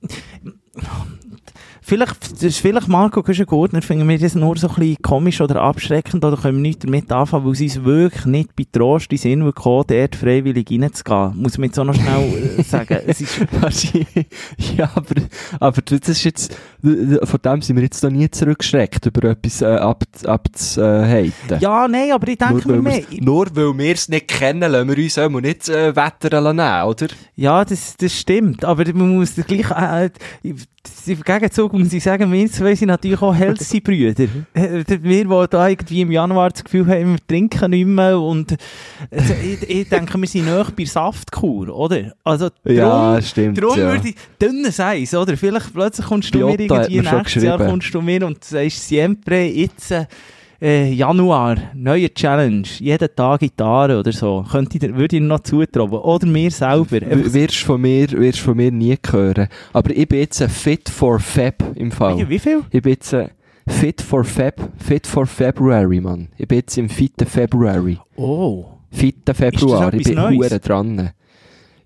vielleicht, 1.88 2.33
das 2.33 2.42
ist 2.42 2.59
vielleicht 2.59 2.87
Marco 2.88 3.23
Güschen-Gurtner, 3.23 3.83
finden 3.83 4.09
wir 4.09 4.18
das 4.18 4.35
nur 4.35 4.57
so 4.57 4.68
ein 4.68 4.75
bisschen 4.75 5.02
komisch 5.02 5.40
oder 5.40 5.61
abschreckend 5.62 6.25
oder 6.25 6.37
können 6.37 6.59
wir 6.59 6.62
nicht 6.62 6.85
damit 6.85 7.11
anfangen, 7.11 7.45
weil 7.47 7.52
es 7.52 7.61
uns 7.61 7.85
wirklich 7.85 8.25
nicht 8.26 8.54
bei 8.54 8.64
Trost 8.71 9.11
in 9.11 9.18
Sinn 9.18 9.45
gekommen, 9.45 9.85
dort 9.88 10.14
freiwillig 10.16 10.71
reinzugehen. 10.71 11.33
Muss 11.37 11.59
man 11.59 11.66
jetzt 11.68 11.78
auch 11.78 11.85
noch 11.85 11.95
schnell 11.95 12.54
äh, 12.59 12.62
sagen. 12.62 12.99
Es 13.07 13.21
ist, 13.21 13.40
ja, 14.76 14.90
aber, 14.95 15.14
aber 15.61 15.83
das 15.83 16.09
ist 16.09 16.25
jetzt, 16.25 16.57
von 16.83 17.40
dem 17.45 17.62
sind 17.62 17.76
wir 17.76 17.83
jetzt 17.83 18.02
noch 18.02 18.11
nie 18.11 18.30
zurückgeschreckt, 18.30 19.07
über 19.07 19.30
etwas 19.30 19.62
äh, 19.62 19.66
abzuhaten. 20.26 21.59
ja, 21.61 21.88
nein, 21.88 22.12
aber 22.12 22.28
ich 22.28 22.38
denke 22.38 22.68
mir 22.68 22.76
nur, 22.76 22.85
wir's- 22.92 23.21
nur 23.21 23.47
weil 23.54 23.78
wir 23.78 23.95
es 23.95 24.09
nicht 24.09 24.28
kennen, 24.28 24.71
lassen 24.71 24.88
wir 24.88 25.02
uns 25.02 25.18
auch 25.18 25.28
nicht 25.40 25.68
äh, 25.68 25.95
wettern 25.97 26.45
lassen, 26.57 26.87
oder? 26.88 27.07
Ja, 27.37 27.64
das, 27.64 27.97
das 27.97 28.12
stimmt. 28.18 28.64
Aber 28.64 28.85
man 28.95 29.16
muss 29.16 29.35
gleich, 29.35 29.71
äh, 29.71 30.11
im 30.42 31.23
Gegenzug 31.23 31.73
muss 31.78 31.92
ich 31.92 32.02
sagen, 32.02 32.30
wir 32.30 32.50
zwei 32.50 32.75
sind 32.75 32.88
natürlich 32.88 33.20
auch 33.20 33.35
Healthy-Brüder. 33.35 34.26
Äh, 34.54 34.85
Wir, 35.02 35.25
die 35.25 35.47
da 35.50 35.68
irgendwie 35.68 36.00
im 36.00 36.11
Januar 36.11 36.50
das 36.50 36.64
Gefühl 36.64 36.87
haben, 36.87 37.12
wir 37.12 37.26
trinken 37.26 37.70
nicht 37.70 37.87
mehr 37.87 38.18
und 38.18 38.56
also, 39.11 39.35
ich, 39.35 39.68
ich 39.68 39.88
denke, 39.88 40.18
wir 40.18 40.26
sind 40.26 40.47
näher 40.47 40.66
bei 40.75 40.85
Saftkur, 40.85 41.68
oder? 41.75 42.12
Also, 42.25 42.49
Ja, 42.64 43.14
drum, 43.14 43.23
stimmt, 43.23 43.58
Darum 43.58 43.78
ja. 43.78 43.92
würde 43.92 44.08
ich, 44.08 44.14
dünnes 44.40 44.80
Eis, 44.80 45.14
oder? 45.14 45.37
Vielleicht 45.37 45.73
plötzlich 45.73 46.06
kommst 46.06 46.35
du 46.35 46.38
mir 46.38 46.58
irgendwie 46.58 46.97
mir 46.97 47.04
schon 47.04 47.18
nächstes 47.18 47.42
Jahr 47.42 47.58
kommst 47.58 47.94
du 47.94 48.00
mir 48.00 48.26
und 48.26 48.42
sagst, 48.44 48.88
siempre, 48.88 49.44
jetzt, 49.44 49.90
äh, 49.90 50.06
Januar, 50.61 51.57
neue 51.75 52.12
Challenge, 52.12 52.67
jeden 52.81 53.09
Tag 53.15 53.41
Gitarre 53.41 53.99
oder 54.00 54.11
so. 54.12 54.45
Könnte 54.50 54.79
ich, 54.79 54.95
würde 54.97 55.17
ich 55.17 55.23
noch 55.23 55.41
zutrauen. 55.41 55.93
Oder 55.93 56.27
mir 56.27 56.50
selber. 56.50 57.00
W- 57.00 57.33
Wirst 57.33 57.59
von 57.59 57.81
mir, 57.81 58.11
wirst 58.11 58.41
von 58.41 58.57
mir 58.57 58.73
nie 58.73 58.97
hören. 59.09 59.47
Aber 59.73 59.91
ich 59.95 60.09
bin 60.09 60.19
jetzt 60.19 60.43
Fit 60.45 60.88
for 60.88 61.21
Feb 61.21 61.62
im 61.77 61.93
Fall. 61.93 62.29
Wie, 62.29 62.38
viel? 62.41 62.62
Ich 62.71 62.83
bin 62.83 62.93
jetzt 62.93 63.15
Fit 63.69 64.03
for 64.03 64.25
Feb, 64.25 64.55
Fit 64.79 65.07
for 65.07 65.27
February, 65.27 66.00
Mann. 66.00 66.29
Ich 66.37 66.49
bin 66.49 66.59
jetzt 66.59 66.77
im 66.77 66.88
fitten 66.88 67.27
February. 67.27 67.99
Oh. 68.17 68.65
Fitten 68.91 69.35
Februar. 69.35 69.93
Ich 69.95 70.05
bin 70.05 70.15
Neues? 70.17 70.61
dran. 70.61 71.11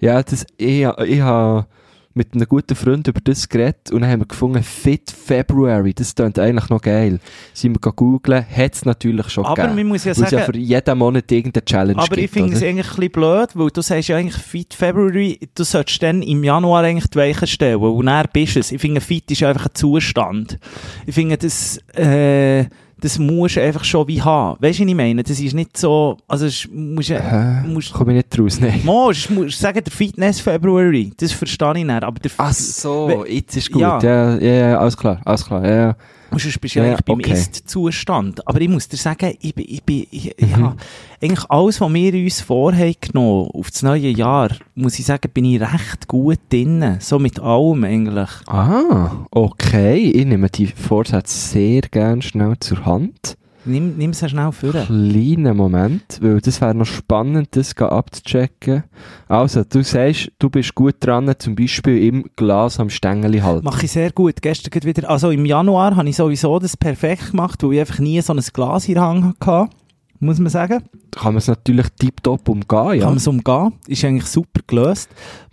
Ja, 0.01 0.23
das, 0.23 0.47
ich, 0.57 0.87
ich 1.07 1.21
habe 1.21 1.67
mit 2.15 2.35
einem 2.35 2.47
guten 2.47 2.75
Freund 2.75 3.09
über 3.09 3.21
das 3.23 3.49
geredet 3.49 3.91
und 3.91 4.03
dann 4.03 4.11
haben 4.11 4.21
wir 4.21 4.27
gefunden, 4.27 4.63
Fit 4.63 5.11
February, 5.11 5.95
das 5.95 6.15
klingt 6.15 6.39
eigentlich 6.39 6.69
noch 6.69 6.81
geil. 6.81 7.21
Sind 7.55 7.75
wir 7.83 7.93
googeln, 7.93 8.45
hat 8.49 8.75
es 8.75 8.85
natürlich 8.85 9.29
schon 9.31 9.45
Aber 9.45 9.55
gegeben. 9.55 9.77
man 9.77 9.87
muss 9.89 10.05
ja 10.05 10.13
es 10.13 10.19
ja 10.19 10.29
sagen- 10.29 10.45
für 10.53 10.57
jeden 10.59 10.99
Monat 10.99 11.31
irgendeine 11.33 11.65
Challenge 11.65 11.99
Aber 11.99 12.15
ich 12.17 12.23
gibt, 12.23 12.35
finde 12.35 12.55
es 12.57 12.63
eigentlich 12.63 12.87
ein 12.89 12.97
bisschen 12.97 13.13
blöd, 13.13 13.49
weil 13.55 13.69
du 13.71 13.81
sagst 13.83 14.09
ja 14.09 14.17
eigentlich 14.17 14.43
Fit 14.43 14.75
February, 14.75 15.39
du 15.55 15.65
solltest 15.65 16.03
dann 16.03 16.23
im 16.23 16.45
Januar 16.45 16.85
eigentlich 16.85 17.09
die 17.09 17.19
Weichen 17.19 17.47
stellen 17.47 17.77
und 17.81 18.07
dann 18.07 18.27
bist 18.33 18.57
du 18.57 18.61
es. 18.61 18.73
Ich 18.73 18.81
finde, 18.81 19.01
Fit 19.01 19.31
ist 19.31 19.43
einfach 19.43 19.67
ein 19.67 19.75
Zustand. 19.75 20.59
Ich 21.07 21.15
finde, 21.15 21.39
das, 21.39 21.79
äh, 21.97 22.67
das 23.03 23.19
musst 23.19 23.57
du 23.57 23.63
einfach 23.63 23.83
schon 23.85 24.07
wie 24.07 24.23
haben. 24.23 24.57
Weißt 24.61 24.79
du, 24.79 24.85
was 24.85 24.89
ich 24.89 24.95
meine? 24.95 25.23
Das 25.25 25.39
ist 25.39 25.55
nicht 25.55 25.77
so, 25.77 26.17
also 26.29 26.47
musst 26.73 27.11
du, 27.11 27.15
Hä? 27.21 27.67
musst, 27.67 27.93
Komme 27.93 28.13
ich 28.13 28.25
nicht 28.25 28.39
raus, 28.39 28.61
nein. 28.61 28.81
musst, 28.85 29.29
musst 29.31 29.59
sagen, 29.59 29.83
der 29.85 29.93
Fitness 29.93 30.41
February, 30.41 31.13
das 31.17 31.33
verstehe 31.33 31.79
ich 31.79 31.85
nicht, 31.85 32.03
aber 32.05 32.19
der 32.21 32.31
Ach 32.37 32.53
so, 32.53 33.25
jetzt 33.27 33.57
ist 33.57 33.73
gut. 33.73 33.83
Ja. 33.83 34.01
Ja, 34.01 34.39
ja, 34.39 34.53
ja, 34.71 34.79
alles 34.79 34.97
klar, 34.97 35.21
alles 35.25 35.45
klar. 35.45 35.65
Ja, 35.67 35.75
ja. 35.75 35.97
Und 36.33 36.41
sonst 36.41 36.59
bist 36.61 36.75
du 36.75 36.79
ja 36.79 36.85
Ja, 36.87 36.91
eigentlich 36.93 37.05
beim 37.05 37.19
okay. 37.19 37.33
Ist-Zustand. 37.33 38.47
Aber 38.49 38.61
ich 38.61 38.69
muss 38.69 38.89
dir 38.89 38.97
sagen, 38.97 39.35
ich, 39.41 39.55
bin- 39.55 39.67
ich, 39.69 39.83
bin- 39.83 40.07
ich, 40.11 40.33
ich 40.39 40.57
Mhm. 40.57 40.63
habe 40.65 40.77
eigentlich 41.23 41.51
alles, 41.51 41.81
was 41.81 41.93
wir 41.93 42.15
uns 42.15 42.41
vorhaben 42.41 42.95
genommen 43.01 43.51
auf 43.53 43.71
das 43.71 43.83
neue 43.83 44.09
Jahr, 44.09 44.51
muss 44.75 44.99
ich 44.99 45.05
sagen, 45.05 45.31
bin 45.33 45.45
ich 45.45 45.61
recht 45.61 46.09
gut 46.09 46.39
drin. 46.51 46.97
So 47.01 47.19
mit 47.19 47.39
allem 47.41 47.85
eigentlich. 47.85 48.31
Ah, 48.47 49.25
okay. 49.31 49.97
Ich 50.11 50.25
nehme 50.27 50.49
die 50.51 50.67
Vorsätze 50.67 51.37
sehr 51.37 51.83
gerne 51.83 52.23
schnell 52.23 52.55
zur 52.61 52.85
Hand. 52.87 53.37
Nimm, 53.65 53.97
nimm 53.97 54.13
sie 54.13 54.29
schnell 54.29 54.51
vor. 54.51 54.73
Kleinen 54.73 55.57
Moment, 55.57 56.19
weil 56.21 56.41
das 56.41 56.61
wäre 56.61 56.75
noch 56.75 56.87
spannend, 56.87 57.49
das 57.53 57.77
abzuchecken. 57.77 58.85
Also, 59.29 59.63
du 59.63 59.83
sagst, 59.85 60.33
du 60.39 60.51
bist 60.51 60.75
gut 60.75 60.97
dran, 61.01 61.33
zum 61.39 61.55
Beispiel 61.55 62.03
im 62.05 62.25
Glas 62.35 62.81
am 62.81 62.91
Stängeli 62.91 63.39
halten. 63.39 63.65
Mache 63.65 63.85
ich 63.85 63.93
sehr 63.93 64.11
gut. 64.11 64.43
Gestern 64.43 64.71
gerade 64.71 64.87
wieder, 64.87 65.09
also 65.09 65.31
im 65.31 65.47
Januar 65.47 65.95
habe 65.95 66.09
ich 66.09 66.17
sowieso 66.17 66.59
das 66.59 66.77
perfekt 66.77 67.31
gemacht, 67.31 67.63
weil 67.63 67.75
ich 67.75 67.81
einfach 67.81 68.01
nie 68.01 68.21
so 68.21 68.33
ein 68.33 68.41
Glas 68.53 68.89
in 68.89 68.95
der 68.95 69.05
Hand 69.05 69.37
hatte. 69.41 69.71
Muss 70.19 70.39
man 70.39 70.51
sagen. 70.51 70.83
Kann 71.11 71.35
man 71.35 71.39
es 71.39 71.49
natürlich 71.49 71.87
tiptop 71.99 72.49
umgehen, 72.49 72.67
Kann 72.69 72.99
ja. 72.99 73.07
man 73.07 73.17
es 73.17 73.27
umgehen. 73.27 73.73
Ist 73.87 74.05
eigentlich 74.05 74.27
super 74.27 74.61
gelöst. 74.67 75.11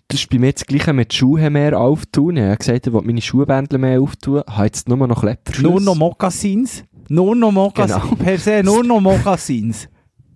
Das 0.07 0.19
ist 0.19 0.29
bei 0.29 0.39
mir 0.39 0.51
das 0.53 0.65
Gleiche 0.65 0.93
mit 0.93 1.13
Schuhe 1.13 1.49
mehr 1.51 1.79
auftun. 1.79 2.37
Ich 2.37 2.43
habe 2.43 2.57
gesagt, 2.57 2.87
ich 2.87 2.93
will 2.93 3.01
meine 3.03 3.21
Schuhbändel 3.21 3.77
mehr 3.77 4.01
auftun. 4.01 4.41
Habe 4.47 4.65
jetzt 4.65 4.89
nur 4.89 5.07
noch 5.07 5.21
Klettverschlüsse. 5.21 5.71
Nur 5.71 5.81
noch 5.81 5.95
Mokassins. 5.95 6.83
Nur 7.09 7.35
noch 7.35 7.51
Mokassins. 7.51 8.03
Genau. 8.03 8.15
Per 8.15 8.37
se 8.37 8.63
nur 8.63 8.83
noch 8.83 8.99
Mokassins. 8.99 9.87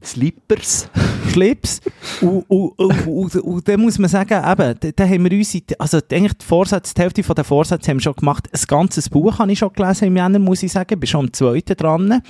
Slippers. 0.03 0.89
Schlips. 1.31 1.79
und, 2.21 2.43
und, 2.49 3.07
und, 3.07 3.35
und, 3.35 3.67
dann 3.67 3.79
muss 3.79 3.97
man 3.97 4.09
sagen, 4.09 4.33
eben, 4.33 4.75
da, 4.79 4.91
da 4.93 5.07
haben 5.07 5.29
wir 5.29 5.37
uns, 5.37 5.57
also 5.79 5.99
eigentlich 6.11 6.33
die 6.33 6.45
Vorsätze, 6.45 6.93
die 6.93 7.01
Hälfte 7.01 7.23
von 7.23 7.35
den 7.35 7.45
Vorsätzen 7.45 7.89
haben 7.89 7.97
wir 7.97 8.01
schon 8.01 8.15
gemacht. 8.15 8.49
Ein 8.51 8.61
ganzes 8.67 9.09
Buch 9.09 9.39
habe 9.39 9.51
ich 9.51 9.59
schon 9.59 9.71
gelesen 9.71 10.09
im 10.09 10.17
Jänner, 10.17 10.39
muss 10.39 10.63
ich 10.63 10.71
sagen. 10.71 10.93
Ich 10.93 10.99
bin 10.99 11.07
schon 11.07 11.25
am 11.25 11.33
zweiten 11.33 11.77
dran. 11.77 12.21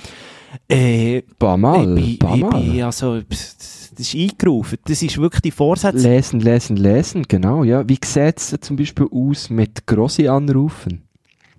Äh, 0.68 1.22
Paar 1.38 1.56
Mal, 1.56 1.98
ich, 1.98 2.18
paar 2.20 2.36
ich, 2.36 2.42
Mal. 2.42 2.60
bin, 2.60 2.82
also, 2.82 3.20
das 3.20 3.90
ist 3.98 4.14
eingerufen. 4.14 4.78
Das 4.86 5.02
ist 5.02 5.18
wirklich 5.18 5.42
die 5.42 5.50
Vorsätze. 5.50 6.08
Lesen, 6.08 6.38
lesen, 6.38 6.76
lesen, 6.76 7.24
genau, 7.26 7.64
ja. 7.64 7.86
Wie 7.88 7.98
sieht 8.04 8.38
es 8.38 8.54
zum 8.60 8.76
Beispiel 8.76 9.08
aus 9.10 9.50
mit 9.50 9.84
Grossi 9.86 10.28
anrufen? 10.28 11.02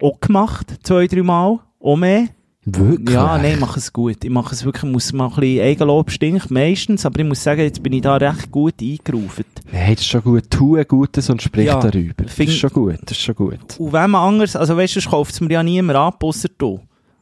auch 0.01 0.19
gemacht, 0.19 0.75
zwei, 0.83 1.07
drei 1.07 1.23
Mal. 1.23 1.59
Auch 1.79 1.95
mehr. 1.95 2.27
Wirklich? 2.67 3.13
Ja, 3.15 3.37
nein, 3.37 3.53
ich 3.53 3.59
mache 3.59 3.77
es 3.77 3.93
gut. 3.93 4.23
Ich 4.23 4.29
mache 4.29 4.53
es 4.53 4.65
wirklich, 4.65 4.91
muss 4.91 5.13
mal 5.13 5.27
ein 5.27 5.35
bisschen 5.35 5.63
Eigenlob 5.63 6.09
stinkt 6.09 6.49
meistens, 6.49 7.05
aber 7.05 7.19
ich 7.19 7.25
muss 7.25 7.43
sagen, 7.43 7.61
jetzt 7.61 7.81
bin 7.83 7.93
ich 7.93 8.01
da 8.01 8.15
recht 8.15 8.49
gut 8.51 8.73
eingerufen. 8.81 9.45
Nein, 9.71 9.93
das 9.93 10.01
ist 10.01 10.07
schon 10.07 10.23
gut. 10.23 10.49
Tue 10.49 10.83
Gutes 10.83 11.29
und 11.29 11.43
sprich 11.43 11.67
Ja, 11.67 11.79
darüber. 11.79 12.23
Das 12.23 12.39
ist 12.39 12.57
schon 12.57 12.71
gut, 12.71 12.97
das 13.03 13.11
ist 13.11 13.21
schon 13.23 13.35
gut. 13.35 13.59
Und 13.77 13.93
wenn 13.93 14.09
man 14.09 14.33
anders, 14.33 14.55
also 14.55 14.75
weißt 14.75 14.95
du, 14.95 15.01
kauft 15.01 15.33
es 15.33 15.41
mir 15.41 15.51
ja 15.51 15.63
niemand 15.63 15.97
ab, 15.97 16.23
ausser 16.23 16.49
du. 16.57 16.79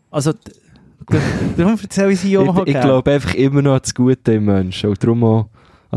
Also, 0.09 0.31
darum 1.57 1.77
erzähle 1.81 2.13
ich 2.13 2.21
sie 2.21 2.37
auch 2.37 2.65
Ich, 2.65 2.73
ich 2.73 2.81
glaube 2.81 3.11
einfach 3.11 3.33
immer 3.33 3.61
noch 3.61 3.73
an 3.73 3.79
das 3.81 3.93
Gute 3.93 4.33
im 4.33 4.45
Menschen. 4.45 4.91
Und 4.91 5.03
darum 5.03 5.23
auch 5.25 5.49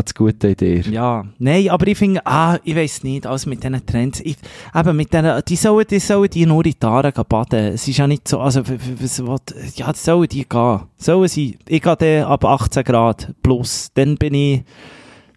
das 0.03 0.15
Gute 0.15 0.55
dir. 0.55 0.81
Ja, 0.83 1.25
nein, 1.39 1.69
aber 1.71 1.87
ich 1.87 1.97
finde, 1.99 2.21
ah, 2.27 2.59
ich 2.65 2.75
weiß 2.77 3.03
nicht, 3.05 3.27
also 3.27 3.49
mit 3.49 3.63
diesen 3.63 3.85
Trends, 3.87 4.21
ich, 4.21 4.37
eben 4.75 4.97
mit 4.97 5.13
diesen, 5.13 5.43
die 5.49 5.57
sollen, 5.57 5.87
die 5.91 5.99
sollen 5.99 6.31
die 6.31 6.47
nur 6.47 6.65
in 6.65 6.75
die 6.81 6.87
Aare 6.87 7.13
gehen 7.13 7.25
baden. 7.29 7.75
Es 7.75 7.87
ist 7.89 7.97
ja 7.99 8.07
nicht 8.07 8.27
so, 8.29 8.41
also, 8.41 8.63
was, 8.67 9.27
was, 9.27 9.41
ja, 9.77 9.93
die 9.93 9.99
sollen 9.99 10.29
die 10.29 10.49
gehen. 10.49 10.81
Sollen 10.97 11.29
sie, 11.29 11.59
ich 11.69 11.83
gehe 11.83 11.97
dann 11.97 12.25
ab 12.25 12.45
18 12.45 12.85
Grad 12.85 13.35
plus, 13.43 13.91
dann 13.95 14.17
bin 14.17 14.35
ich, 14.35 14.63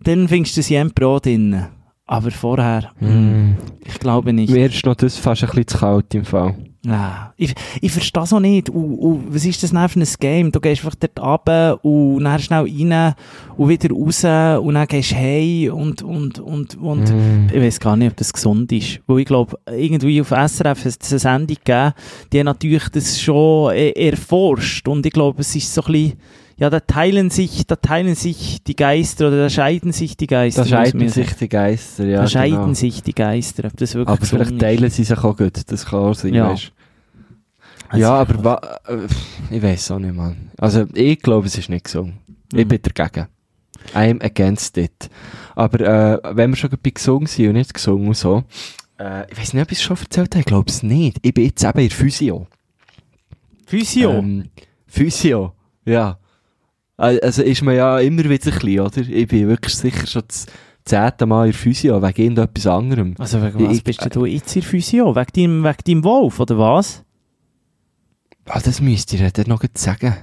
dann 0.03 0.27
findest 0.27 0.55
du 0.57 0.61
das 0.61 0.69
Jem 0.69 0.91
Pro 0.91 1.19
drin. 1.19 1.65
Aber 2.05 2.31
vorher, 2.31 2.91
Mm. 2.99 3.51
ich 3.85 3.99
glaube 3.99 4.33
nicht. 4.33 4.51
Mir 4.51 4.65
ist 4.65 4.83
noch 4.85 4.95
das 4.95 5.17
fast 5.17 5.43
ein 5.43 5.47
bisschen 5.49 5.67
zu 5.67 5.77
kalt 5.77 6.15
im 6.15 6.25
Fall. 6.25 6.55
Ja, 6.85 7.33
ich, 7.35 7.53
ich 7.81 7.91
verstehe 7.91 8.23
es 8.23 8.31
auch 8.31 8.39
nicht. 8.39 8.69
Und, 8.69 8.95
und 8.99 9.33
was 9.33 9.43
ist 9.43 9.61
das 9.61 9.71
denn 9.71 9.89
für 9.89 9.99
ein 9.99 10.07
Game? 10.19 10.51
Du 10.51 10.61
gehst 10.61 10.83
einfach 10.85 10.95
dort 10.95 11.19
runter 11.19 11.83
und 11.83 12.23
dann 12.23 12.39
schnell 12.39 12.61
rein 12.61 13.15
und 13.57 13.67
wieder 13.67 13.89
raus 13.93 14.23
und 14.63 14.73
dann 14.75 14.87
gehst 14.87 15.11
du 15.11 15.15
heim 15.15 15.73
und, 15.73 16.01
und, 16.01 16.39
und, 16.39 16.77
und 16.77 17.09
Mm. 17.13 17.47
ich 17.53 17.61
weiß 17.61 17.79
gar 17.81 17.97
nicht, 17.97 18.11
ob 18.11 18.17
das 18.17 18.31
gesund 18.31 18.71
ist. 18.71 19.01
Weil 19.07 19.19
ich 19.19 19.25
glaube, 19.25 19.57
irgendwie 19.69 20.21
auf 20.21 20.29
SRF 20.29 20.85
hat 20.85 20.97
es 21.01 21.11
eine 21.11 21.19
Sendung 21.19 21.57
gegeben, 21.63 21.93
die 22.31 22.39
haben 22.39 22.45
natürlich 22.45 22.87
das 22.89 23.19
schon 23.19 23.73
äh, 23.73 23.89
erforscht 23.91 24.87
und 24.87 25.05
ich 25.05 25.11
glaube, 25.11 25.41
es 25.41 25.53
ist 25.55 25.73
so 25.73 25.81
ein 25.81 25.91
bisschen, 25.91 26.13
ja, 26.59 26.69
da 26.69 26.79
teilen 26.81 27.29
sich, 27.29 27.65
da 27.67 27.75
teilen 27.77 28.15
sich 28.15 28.63
die 28.63 28.75
Geister 28.75 29.29
oder 29.29 29.37
da 29.37 29.49
scheiden 29.49 29.91
sich 29.93 30.17
die 30.17 30.27
Geister. 30.27 30.63
Da 30.63 30.67
scheiden 30.67 31.07
sich 31.09 31.33
die 31.35 31.49
Geister, 31.49 32.05
ja. 32.05 32.21
da 32.21 32.27
scheiden 32.27 32.59
genau. 32.59 32.73
sich 32.73 33.01
die 33.01 33.13
Geister, 33.15 33.65
ob 33.65 33.77
das 33.77 33.95
wirklich 33.95 34.17
Aber 34.17 34.25
vielleicht 34.25 34.59
teilen 34.59 34.89
sie 34.89 35.03
sich 35.03 35.17
auch 35.17 35.37
gut, 35.37 35.61
das 35.71 35.85
kann 35.85 35.99
auch 35.99 36.13
sein, 36.13 36.33
Ja. 36.33 36.51
weisst. 36.51 36.71
Also, 37.87 38.01
Ja, 38.03 38.13
aber 38.13 38.43
wa 38.43 38.61
äh, 38.87 39.07
ich 39.55 39.63
weiß 39.63 39.91
auch 39.91 39.99
nicht, 39.99 40.13
Mann. 40.13 40.51
Also, 40.57 40.85
ich 40.93 41.19
glaube, 41.21 41.47
es 41.47 41.57
ist 41.57 41.69
nicht 41.69 41.85
gesungen. 41.85 42.19
Ich 42.53 42.65
Mhm. 42.65 42.67
bin 42.67 42.79
dagegen. 42.83 43.27
I'm 43.95 44.21
against 44.23 44.77
it. 44.77 45.09
Aber 45.55 45.79
äh, 45.79 46.35
wenn 46.35 46.51
wir 46.51 46.57
schon 46.57 46.69
bei 46.83 46.89
gesungen 46.91 47.27
sind 47.27 47.47
und 47.47 47.53
nicht 47.53 47.73
gesungen 47.73 48.09
und 48.09 48.17
so, 48.17 48.43
äh, 48.99 49.31
ich 49.31 49.39
weiß 49.39 49.53
nicht, 49.53 49.63
ob 49.63 49.71
ich 49.71 49.77
es 49.79 49.83
schon 49.83 49.97
erzählt 49.97 50.35
habe, 50.35 50.39
ich 50.41 50.45
glaube 50.45 50.69
es 50.69 50.83
nicht. 50.83 51.17
Ich 51.21 51.33
bin 51.33 51.45
jetzt 51.45 51.63
eben 51.63 51.79
in 51.79 51.89
Physio. 51.89 52.47
Physio. 53.65 54.11
Ähm, 54.11 54.49
Physio, 54.87 55.53
ja. 55.85 56.17
Al- 56.99 57.19
Also 57.21 57.41
ist 57.43 57.61
man 57.63 57.75
ja 57.75 57.99
immer 57.99 58.23
wieder 58.25 58.51
ein 58.51 58.59
bisschen, 58.59 58.79
oder? 58.79 59.01
Ich 59.01 59.27
bin 59.27 59.47
wirklich 59.47 59.75
sicher 59.75 60.05
schon 60.05 60.23
das 60.27 60.45
zehnte 60.85 61.25
Mal 61.25 61.47
in 61.47 61.53
Physio, 61.53 62.01
wegen 62.01 62.21
irgendetwas 62.21 62.67
anderem. 62.67 63.15
Also 63.17 63.41
wegen 63.41 63.65
was 63.67 63.77
Ich- 63.77 63.83
bist 63.83 64.07
du 64.15 64.25
jetzt 64.25 64.55
in 64.55 64.61
Physio? 64.61 65.15
Wegen 65.15 65.31
deinem, 65.35 65.63
wegen 65.63 65.77
deinem 65.85 66.03
Wolf, 66.03 66.39
oder 66.39 66.57
was? 66.57 67.03
Ah, 68.51 68.59
das 68.63 68.81
müsste 68.81 69.15
ich 69.15 69.31
dir 69.33 69.47
noch 69.47 69.61
sagen. 69.75 70.15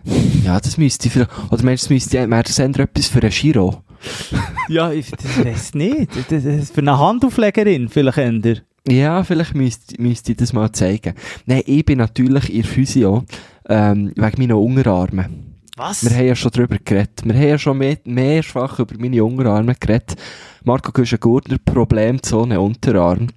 Ja, 0.44 0.58
das 0.58 0.76
müsste 0.78 1.06
ich 1.06 1.12
vielleicht, 1.12 1.30
oder 1.50 1.62
meinst 1.62 1.84
du, 1.88 1.94
das 1.94 2.04
müsste 2.04 2.26
das 2.42 2.58
etwas 2.58 3.06
für 3.06 3.20
einen 3.22 3.30
Giro? 3.30 3.82
Ja, 4.68 4.90
ich 4.90 5.10
das 5.12 5.44
weiss 5.44 5.74
nicht. 5.74 6.08
Das, 6.16 6.26
das 6.28 6.44
ist 6.44 6.74
für 6.74 6.80
eine 6.80 6.98
Handauflegerin 6.98 7.88
vielleicht 7.88 8.18
eher. 8.18 8.56
Ja, 8.88 9.22
vielleicht 9.22 9.54
müsste, 9.54 10.00
müsste 10.02 10.32
ich 10.32 10.38
das 10.38 10.52
mal 10.52 10.72
zeigen. 10.72 11.14
Nein, 11.46 11.62
ich 11.66 11.84
bin 11.84 11.98
natürlich 11.98 12.52
in 12.52 12.64
Physio, 12.64 13.24
ähm, 13.68 14.12
wegen 14.16 14.40
meiner 14.42 14.58
Unterarme. 14.58 15.28
Was? 15.76 16.08
Wir 16.08 16.16
haben 16.16 16.26
ja 16.26 16.34
schon 16.34 16.50
drüber 16.52 16.78
geredet. 16.82 17.22
Wir 17.22 17.34
haben 17.34 17.48
ja 17.48 17.58
schon 17.58 17.76
mehr, 17.76 17.98
mehrfach 18.04 18.78
über 18.78 18.94
meine 18.98 19.22
Unterarme 19.22 19.74
geredet. 19.78 20.16
Marco 20.64 20.90
Güschen-Gurtner, 20.90 21.58
Problemzone 21.62 22.58
Unterarm. 22.58 23.28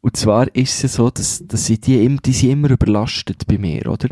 Und 0.00 0.16
zwar 0.16 0.54
ist 0.54 0.74
es 0.74 0.82
ja 0.82 0.88
so, 0.88 1.10
dass, 1.10 1.46
dass 1.46 1.66
sie 1.66 1.80
die, 1.80 2.18
die 2.18 2.32
sind 2.32 2.50
immer 2.50 2.70
überlastet 2.70 3.46
bei 3.46 3.58
mir, 3.58 3.86
oder? 3.86 4.08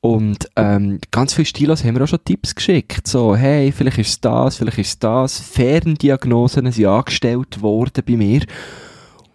Und 0.00 0.48
ähm, 0.56 1.00
ganz 1.10 1.34
viele 1.34 1.46
Stilos 1.46 1.84
haben 1.84 1.94
mir 1.94 2.04
auch 2.04 2.08
schon 2.08 2.24
Tipps 2.24 2.54
geschickt. 2.54 3.06
So, 3.06 3.34
hey, 3.34 3.72
vielleicht 3.72 3.98
ist 3.98 4.24
das, 4.24 4.56
vielleicht 4.56 4.78
ist 4.78 5.02
das. 5.02 5.40
Ferndiagnosen 5.40 6.70
sind 6.70 6.86
angestellt 6.86 7.60
worden 7.60 8.02
bei 8.06 8.16
mir. 8.16 8.42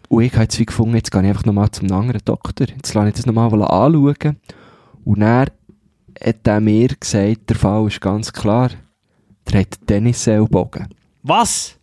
Und 0.08 0.24
ich 0.24 0.34
habe 0.34 0.44
jetzt 0.44 0.58
wie 0.58 0.66
gefunden, 0.66 0.96
jetzt 0.96 1.12
gehe 1.12 1.22
ich 1.22 1.28
einfach 1.28 1.46
nochmal 1.46 1.70
zum 1.70 1.92
anderen 1.92 2.22
Doktor. 2.24 2.68
Jetzt 2.68 2.94
lasse 2.94 3.10
ich 3.10 3.16
das 3.16 3.26
nochmal 3.26 3.54
anschauen. 3.62 4.38
Und 5.04 5.20
dann 5.20 5.48
hat 6.24 6.48
er 6.48 6.60
mir 6.60 6.90
gesagt, 7.00 7.50
der 7.50 7.56
Fall 7.56 7.88
ist 7.88 8.02
ganz 8.02 8.32
klar. 8.32 8.70
Der 9.52 9.62
hat 9.62 9.78
einen 9.80 9.88
Tennisellbogen. 9.88 10.88
Was? 11.24 11.76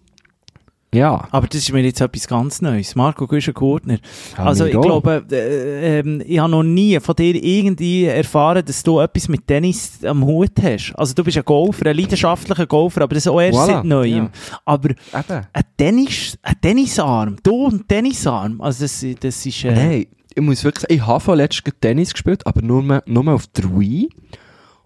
Ja. 0.95 1.27
Aber 1.31 1.47
das 1.47 1.61
ist 1.61 1.73
mir 1.73 1.81
jetzt 1.83 2.03
etwas 2.03 2.27
ganz 2.29 2.61
Neues. 2.61 2.95
Marco 2.95 3.27
Güschen-Gurtner. 3.27 3.99
Ja, 4.37 4.45
Also 4.45 4.65
mir 4.65 4.71
ich 4.75 4.81
glaube, 4.81 5.25
äh, 5.33 6.01
ähm, 6.01 6.23
ich 6.27 6.39
habe 6.39 6.51
noch 6.51 6.63
nie 6.63 7.01
von 7.01 7.17
dir 7.17 7.35
irgendwie 7.43 8.05
erfahren, 8.05 8.63
dass 8.63 8.83
du 8.83 9.01
etwas 9.01 9.27
mit 9.29 9.47
Tennis 9.47 10.05
am 10.05 10.23
Hut 10.27 10.53
hast. 10.61 10.93
Also 10.97 11.15
du 11.15 11.25
bist 11.25 11.39
ein 11.39 11.45
Golfer, 11.47 11.87
ein 11.87 11.97
leidenschaftlicher 11.97 12.67
Golfer, 12.67 13.01
aber 13.03 13.15
das 13.15 13.27
auch 13.27 13.41
erst 13.41 13.59
Voilà, 13.59 13.67
seit 13.67 13.85
Neuem. 13.85 14.25
ja. 14.25 14.31
Aber 14.67 14.91
Eben. 14.91 15.47
ein, 15.53 15.63
Tennis, 15.79 16.39
ein 16.43 16.61
Tennisarm, 16.61 17.37
du 17.43 17.69
ein 17.69 17.89
Tennisarm, 17.89 18.61
also 18.61 18.85
das, 18.85 19.07
das 19.19 19.47
ist... 19.47 19.65
Äh, 19.65 19.73
Nein, 19.73 20.07
ich 20.35 20.43
muss 20.43 20.65
wirklich 20.65 20.83
sagen, 20.83 20.95
ich 20.95 21.07
habe 21.07 21.21
von 21.21 21.37
letztem 21.37 21.73
Tennis 21.81 22.13
gespielt, 22.13 22.47
aber 22.47 22.63
nur, 22.63 23.03
nur 23.07 23.29
auf 23.29 23.47
der 23.49 23.65
Wii. 23.79 24.09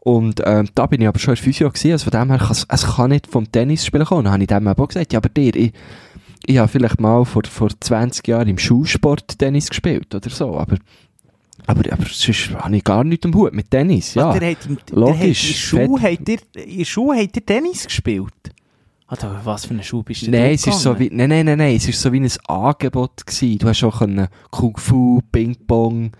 Und 0.01 0.41
ähm, 0.45 0.69
da 0.75 0.87
bin 0.87 1.01
ich 1.01 1.09
aber 1.09 1.19
schon 1.19 1.33
in 1.33 1.37
der 1.37 1.45
Physio 1.45 1.69
gewesen, 1.69 1.93
also 1.93 2.11
von 2.11 2.21
dem 2.21 2.31
her, 2.31 2.51
es 2.51 2.65
es 2.69 2.87
kann 2.95 3.11
nicht 3.11 3.27
vom 3.27 3.51
Tennis 3.51 3.85
spielen 3.85 4.05
kommen. 4.05 4.25
Dann 4.25 4.35
habe 4.35 4.43
ich 4.43 4.49
dem 4.49 4.69
auch 4.69 4.89
gesagt, 4.89 5.13
ja, 5.13 5.19
aber 5.19 5.29
dir, 5.29 5.55
ich, 5.57 5.73
ich 6.47 6.59
habe 6.59 6.69
vielleicht 6.69 7.01
mal 7.01 7.25
vor, 7.25 7.43
vor 7.51 7.71
20 7.81 8.27
Jahren 8.29 8.49
im 8.49 8.59
Schulsport 8.59 9.39
Tennis 9.39 9.69
gespielt 9.69 10.15
oder 10.15 10.31
so, 10.31 10.57
aber, 10.57 10.77
aber, 11.67 11.93
aber 11.93 12.05
sonst 12.09 12.51
habe 12.55 12.77
ich 12.77 12.85
gar 12.85 13.03
nichts 13.03 13.27
am 13.27 13.35
Hut 13.35 13.53
mit 13.53 13.69
Tennis, 13.71 14.15
ja. 14.15 14.31
Ach, 14.31 14.39
der 14.39 14.53
hat 14.53 14.67
im, 14.67 14.79
logisch, 14.93 15.71
Der 15.73 15.83
hat 15.83 15.89
in 15.89 15.89
Schuh 15.89 16.01
hat 16.01 16.29
ihr, 16.29 16.39
in 16.65 17.19
hat 17.19 17.37
ihr 17.37 17.47
Tennis 17.47 17.87
gespielt? 17.87 18.33
Also, 19.09 19.29
was 19.45 19.67
für 19.67 19.75
eine 19.75 19.85
Schuh 19.85 20.03
bist 20.03 20.27
du 20.27 20.31
Nein, 20.33 20.55
es 20.55 20.67
ist 20.67 20.81
so 20.81 20.99
wie, 20.99 21.09
nein, 21.13 21.29
nein, 21.29 21.47
nein, 21.47 21.59
nein, 21.59 21.77
es 21.77 21.87
ist 21.89 22.01
so 22.03 22.13
wie 22.13 22.19
ein 22.21 22.29
Angebot 22.49 23.25
gewesen. 23.25 23.59
Du 23.59 23.69
hast 23.69 23.85
auch 23.85 23.99
können 24.01 24.27
Kung 24.51 24.77
Fu, 24.77 25.21
Ping 25.31 25.57
Pong, 25.67 26.11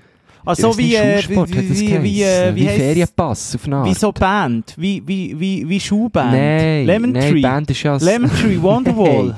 Also 0.45 0.69
weiss 0.69 0.79
wie, 0.79 0.83
nicht, 0.85 0.95
äh, 1.01 1.23
Schulsport 1.23 1.51
wie, 1.51 1.69
das 1.69 1.81
wie, 1.81 2.03
wie, 2.05 2.23
äh, 2.23 2.55
wie, 2.55 2.61
wie 2.61 2.69
heisst- 2.69 2.77
Ferienpass 2.79 3.55
auf 3.57 3.65
eine 3.67 3.77
Art. 3.77 3.87
wie 3.89 3.95
so 3.95 4.13
Band, 4.13 4.75
wie, 4.77 5.03
wie, 5.05 5.41
wie, 5.41 5.69
wie 5.69 5.81
Schuhband. 5.81 6.31
Nein, 6.33 6.87
Lemon 6.87 7.11
nein, 7.13 7.33
Tree. 7.33 7.41
Band 7.41 7.71
ist 7.71 7.83
ja 7.83 7.97
Lemon 7.97 8.31
Tree, 8.31 8.57
Wonderwall. 8.63 9.37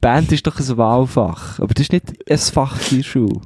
Band 0.00 0.32
ist 0.32 0.44
doch 0.46 0.58
ein 0.58 0.76
Wahlfach, 0.76 1.60
aber 1.60 1.72
das 1.74 1.82
ist 1.82 1.92
nicht 1.92 2.06
ein 2.28 2.38
Fach 2.38 2.76
in 2.90 2.96
der 2.96 3.04
Schule. 3.04 3.40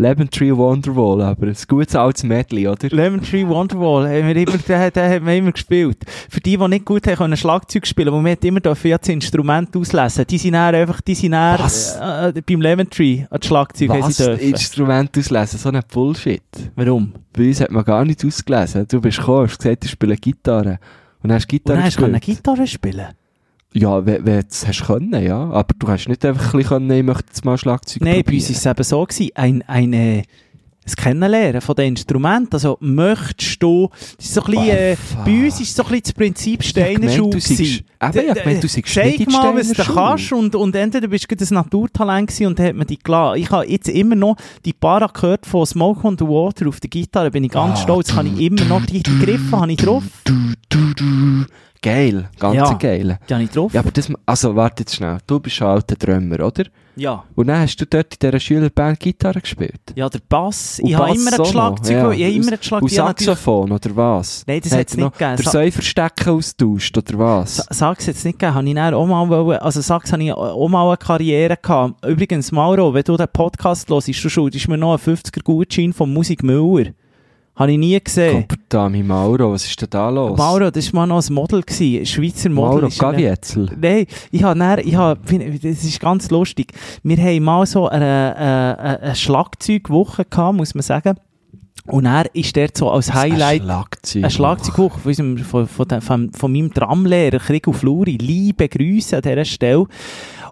Lemon 0.00 0.30
Tree 0.30 0.56
Wonderwall, 0.56 1.20
aber 1.20 1.46
ein 1.48 1.56
gutes 1.68 1.94
altes 1.94 2.24
Medley, 2.24 2.66
oder? 2.66 2.88
Lemon 2.88 3.20
Tree 3.20 3.46
Wonderwall, 3.46 4.08
haben 4.08 4.28
wir 4.28 4.36
immer, 4.36 4.56
den, 4.56 4.92
den 4.92 5.12
haben 5.12 5.26
wir 5.26 5.36
immer 5.36 5.52
gespielt. 5.52 5.98
Für 6.28 6.40
die, 6.40 6.56
die 6.56 6.68
nicht 6.68 6.84
gut 6.86 7.06
haben, 7.06 7.16
können 7.16 7.36
Schlagzeug 7.36 7.86
spielen, 7.86 8.12
wo 8.12 8.24
wir 8.24 8.42
immer 8.42 8.60
dürfen 8.60 8.90
das 8.90 9.08
Instrument 9.08 9.76
auslesen. 9.76 10.26
Die 10.26 10.38
sind 10.38 10.54
dann 10.54 10.74
einfach, 10.74 11.02
die 11.02 11.14
sind 11.14 11.32
dann, 11.32 11.58
Was? 11.58 11.96
äh, 11.96 12.32
beim 12.44 12.62
Lemon 12.62 12.88
Tree 12.88 13.24
an 13.28 13.38
das 13.40 13.46
Schlagzeug 13.46 13.90
Was? 13.90 14.18
Instrument 14.18 15.16
auslesen, 15.18 15.58
so 15.58 15.68
ein 15.68 15.80
Bullshit. 15.92 16.42
Warum? 16.76 17.12
Bei 17.34 17.48
uns 17.48 17.60
hat 17.60 17.70
man 17.70 17.84
gar 17.84 18.04
nicht 18.04 18.24
ausgelesen. 18.24 18.86
Du 18.88 19.00
bist 19.00 19.18
gekommen, 19.18 19.48
hast 19.48 19.58
gesagt, 19.58 19.84
ich 19.84 19.90
spiele 19.90 20.16
Gitarre. 20.16 20.78
Und 21.22 21.30
hast 21.30 21.44
Und 21.44 21.48
Gitarre 21.50 21.76
dann 21.78 21.86
hast 21.86 21.98
du 21.98 22.10
gespielt. 22.10 22.38
Gitarre 22.38 22.66
spielen 22.66 23.08
Ja, 23.72 24.04
wenn 24.04 24.24
du 24.24 24.44
es 24.50 24.66
hast 24.66 24.84
können, 24.84 25.22
ja. 25.24 25.48
Aber 25.50 25.74
du 25.78 25.86
hast 25.88 26.08
nicht 26.08 26.24
einfach 26.24 26.52
ein 26.52 26.58
bisschen 26.58 26.68
können, 26.68 26.90
ich 26.90 27.04
möchte 27.04 27.24
jetzt 27.28 27.44
mal 27.44 27.56
Schlagzeug 27.56 28.02
Nein, 28.02 28.14
bei 28.16 28.22
probieren. 28.22 28.46
uns 28.48 28.64
war 28.64 28.72
es 28.72 28.78
eben 28.78 28.84
so, 28.84 29.04
gewesen, 29.04 29.30
ein, 29.36 29.62
ein, 29.68 29.92
äh, 29.92 30.22
ein 30.86 30.94
Kennenlernen 30.96 31.60
von 31.60 31.76
den 31.76 31.88
Instrumenten. 31.88 32.54
Also, 32.54 32.78
möchtest 32.80 33.62
du, 33.62 33.88
das 34.16 34.26
ist 34.26 34.34
so 34.34 34.42
ein 34.42 34.50
bisschen, 34.50 34.68
äh, 34.70 34.96
bei 35.24 35.44
uns 35.44 35.60
ist 35.60 35.76
so 35.76 35.82
ein 35.84 35.88
bisschen 35.90 36.02
das 36.02 36.12
Prinzip 36.14 36.64
Steiner 36.64 36.94
gemeint, 36.98 37.12
Schule 37.16 37.30
du 37.30 37.38
seist- 37.40 37.58
gewesen. 37.58 37.84
Eben, 38.02 38.28
hab 38.30 38.42
gemeint, 38.42 38.64
du 38.64 38.68
seist 38.68 38.86
Zeig 38.88 39.04
nicht 39.06 39.20
in 39.20 39.26
die 39.26 39.32
mal, 39.32 39.54
was 39.54 39.68
du 39.68 39.82
kannst 39.84 40.32
und, 40.32 40.54
und 40.56 40.74
entweder 40.74 41.06
bist 41.06 41.30
du 41.30 41.36
ein 41.36 41.54
Naturtalent 41.54 42.26
gewesen 42.28 42.46
und 42.46 42.58
dann 42.58 42.66
hat 42.66 42.74
man 42.74 42.86
dich 42.88 43.02
gelassen. 43.04 43.40
Ich 43.40 43.50
habe 43.50 43.70
jetzt 43.70 43.88
immer 43.88 44.16
noch 44.16 44.36
die 44.64 44.72
Para 44.72 45.06
gehört 45.06 45.46
von 45.46 45.64
Smoke 45.64 46.04
on 46.08 46.16
the 46.18 46.24
Water 46.24 46.66
auf 46.66 46.80
der 46.80 46.90
Gitarre, 46.90 47.30
bin 47.30 47.44
ich 47.44 47.52
ganz 47.52 47.78
Ah, 47.78 47.82
stolz, 47.82 48.08
kann 48.14 48.26
ich 48.26 48.40
immer 48.46 48.64
noch, 48.64 48.84
die, 48.86 49.00
die 49.02 49.18
Griffe 49.20 49.60
habe 49.60 49.70
ich 49.70 49.76
drauf. 49.78 50.02
Geil, 51.82 52.28
ganz 52.38 52.56
Ja. 52.56 52.72
geil. 52.74 53.18
Die 53.28 53.32
habe 53.34 53.42
ich 53.44 53.50
drauf. 53.50 53.72
Ja, 53.72 53.80
aber 53.80 53.90
das, 53.90 54.12
also 54.26 54.54
warte 54.54 54.82
jetzt 54.82 54.96
schnell. 54.96 55.16
Du 55.26 55.40
bist 55.40 55.62
ein 55.62 55.68
alter 55.68 55.96
Drummer, 55.96 56.40
oder? 56.44 56.64
Ja. 56.96 57.24
Und 57.34 57.46
dann 57.46 57.60
hast 57.60 57.76
du 57.80 57.86
dort 57.86 58.12
in 58.12 58.18
dieser 58.20 58.38
Schülerband 58.38 59.00
Gitarre 59.00 59.40
gespielt. 59.40 59.80
Ja, 59.94 60.08
der 60.10 60.18
Bass. 60.28 60.78
Und 60.80 60.90
ich 60.90 60.94
habe 60.94 61.14
immer 61.14 61.32
ein 61.32 61.44
Schlagzeug. 61.46 61.96
ja. 61.96 62.10
Ich 62.10 62.24
habe 62.24 62.34
immer 62.34 62.52
ein 62.52 62.58
Schlagzeug. 62.60 62.82
Und 62.82 62.90
Saxophon, 62.90 63.72
oder 63.72 63.96
was? 63.96 64.44
Nein, 64.46 64.60
das 64.62 64.72
hat 64.72 64.90
er 64.92 64.96
nicht 65.04 65.12
gegeben. 65.18 65.36
Der 65.36 65.44
Sa- 65.44 65.50
Säuferstecken 65.52 66.32
austauscht, 66.34 66.98
oder 66.98 67.18
was? 67.18 67.56
Sa- 67.56 67.66
Sax 67.70 68.06
jetzt 68.06 68.24
nicht 68.26 68.38
gegeben, 68.38 68.54
habe 68.54 68.68
ich 68.68 68.74
dann 68.74 68.92
auch 68.94 69.06
mal, 69.06 69.26
wollen- 69.30 69.58
also 69.60 69.80
Sax 69.80 70.12
habe 70.12 70.22
ich 70.22 70.32
auch 70.32 70.68
mal 70.68 70.86
eine 70.88 70.96
Karriere 70.98 71.56
gehabt. 71.56 72.04
Übrigens, 72.04 72.52
Mauro, 72.52 72.92
wenn 72.92 73.04
du 73.04 73.16
den 73.16 73.28
Podcast 73.32 73.88
hörst, 73.88 74.08
du 74.08 74.28
schuldest 74.28 74.68
mir 74.68 74.76
noch 74.76 74.90
einen 74.90 74.98
50er 75.16 75.42
Gutschein 75.42 75.94
von 75.94 76.12
Musik 76.12 76.42
Müller. 76.42 76.90
Habe 77.60 77.72
ich 77.72 77.78
nie 77.78 78.00
gesehen. 78.02 78.46
Gottverdammt, 78.48 79.06
Mauro, 79.06 79.52
was 79.52 79.66
ist 79.66 79.78
denn 79.82 79.90
da 79.90 80.08
los? 80.08 80.38
Mauro, 80.38 80.70
das 80.70 80.94
war 80.94 81.06
mal 81.06 81.14
noch 81.14 81.28
ein 81.28 81.34
Model, 81.34 81.60
gewesen, 81.60 82.00
ein 82.00 82.06
Schweizer 82.06 82.48
Model. 82.48 82.80
Mauro 82.80 82.94
Gavietzel. 82.98 83.70
Nein, 83.78 84.06
ich 84.30 84.42
habe 84.42 84.58
dann, 84.58 84.78
ich 84.78 84.94
habe, 84.94 85.20
das 85.62 85.84
ist 85.84 86.00
ganz 86.00 86.30
lustig. 86.30 86.72
Wir 87.02 87.18
haben 87.18 87.44
mal 87.44 87.66
so 87.66 87.86
eine, 87.86 88.34
eine, 88.34 89.00
eine 89.02 89.14
Schlagzeugwoche 89.14 90.24
gehabt, 90.24 90.56
muss 90.56 90.74
man 90.74 90.80
sagen. 90.80 91.16
Und 91.86 92.06
er 92.06 92.34
ist 92.34 92.56
dort 92.56 92.78
so 92.78 92.90
als 92.90 93.12
Highlight 93.12 93.60
Ein 93.60 93.66
Schlagzeug. 93.66 94.24
ein 94.24 94.30
Schlagzeugbuch 94.30 94.98
von, 94.98 95.08
unserem, 95.08 95.38
von, 95.38 95.66
von, 95.66 96.00
von, 96.00 96.32
von 96.32 96.52
meinem 96.52 96.72
Tramlehrer, 96.72 97.38
Krieg 97.40 97.66
Fluri. 97.74 98.16
Liebe 98.16 98.68
Grüße 98.70 99.16
an 99.16 99.22
dieser 99.22 99.44
Stelle. 99.44 99.86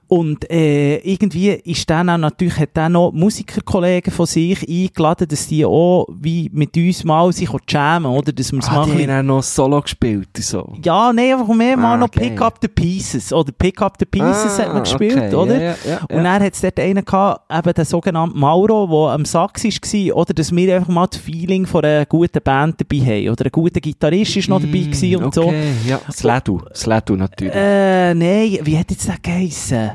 Und 0.09 0.51
äh, 0.51 0.97
irgendwie 1.01 1.51
ist 1.51 1.89
dann 1.91 2.09
auch 2.09 2.17
natürlich, 2.17 2.57
hat 2.59 2.71
dann 2.73 2.93
noch 2.93 3.13
Musikerkollegen 3.13 4.11
von 4.11 4.25
sich 4.25 4.67
eingeladen, 4.67 5.29
dass 5.29 5.47
die 5.49 5.67
auch 5.67 6.07
wie 6.19 6.49
mit 6.53 6.75
uns 6.79 7.05
mal 7.05 7.31
sich 7.31 7.51
jammen, 7.69 8.07
oder? 8.11 8.33
Dass 8.33 8.51
wir 8.51 8.59
es 8.61 8.69
Ah, 8.69 8.73
mal 8.73 8.91
ein 8.91 8.97
die 8.97 9.07
haben 9.07 9.19
auch 9.31 9.37
noch 9.37 9.43
Solo 9.43 9.83
gespielt 9.83 10.29
so. 10.39 10.73
ja, 10.83 11.13
nee, 11.13 11.33
einfach 11.35 11.55
mehr 11.55 11.77
mal 11.77 11.95
Ah, 11.95 11.97
noch 11.99 12.11
geil. 12.11 12.31
Pick 12.31 12.41
Up 12.41 12.59
the 12.63 12.69
Pieces. 12.69 13.33
Oder 13.35 13.53
Pick 13.53 13.83
Up 13.83 13.97
the 13.99 14.07
Pieces 14.07 14.59
hat 14.59 14.73
man 14.73 14.83
gespielt, 14.83 15.19
Ah, 15.19 15.27
okay. 15.27 15.35
oder? 15.35 15.55
Ja, 15.61 15.61
ja, 15.61 15.77
ja, 15.91 16.01
Und 16.17 16.25
dann 16.25 16.43
hat 16.43 16.55
es 16.55 16.61
dort 16.63 16.81
einen 16.81 17.05
gehabt, 17.05 17.53
eben 17.53 17.75
den 17.75 17.85
sogenannten 17.85 18.39
Mauro, 18.39 18.87
der 18.87 19.15
am 19.15 19.25
Sax 19.27 19.63
war, 19.65 20.17
oder 20.17 20.33
dass 20.33 20.51
wir 20.57 20.75
einfach 20.77 20.89
mal 20.89 21.07
das 21.07 21.21
Feeling 21.21 21.67
von 21.67 21.85
einer 21.85 22.07
guten 22.07 22.41
Band 22.43 22.77
dabei 22.81 23.05
haben. 23.05 23.29
Oder 23.29 23.45
ein 23.45 23.53
guter 23.53 23.81
Gitarrist 23.81 24.37
ist 24.39 24.49
noch 24.49 24.61
dabei 24.61 24.79
gewesen 24.79 25.17
und 25.23 25.35
so. 25.35 25.43
Mm, 25.43 25.49
okay, 25.49 25.73
ja. 25.87 26.01
Sledu, 26.11 26.63
Sledu 26.75 27.15
natürlich. 27.17 27.55
Äh, 27.55 28.15
nein, 28.15 28.59
wie 28.63 28.79
hat 28.79 28.91
jetzt 28.91 29.07
der 29.07 29.17
geheissen? 29.23 29.91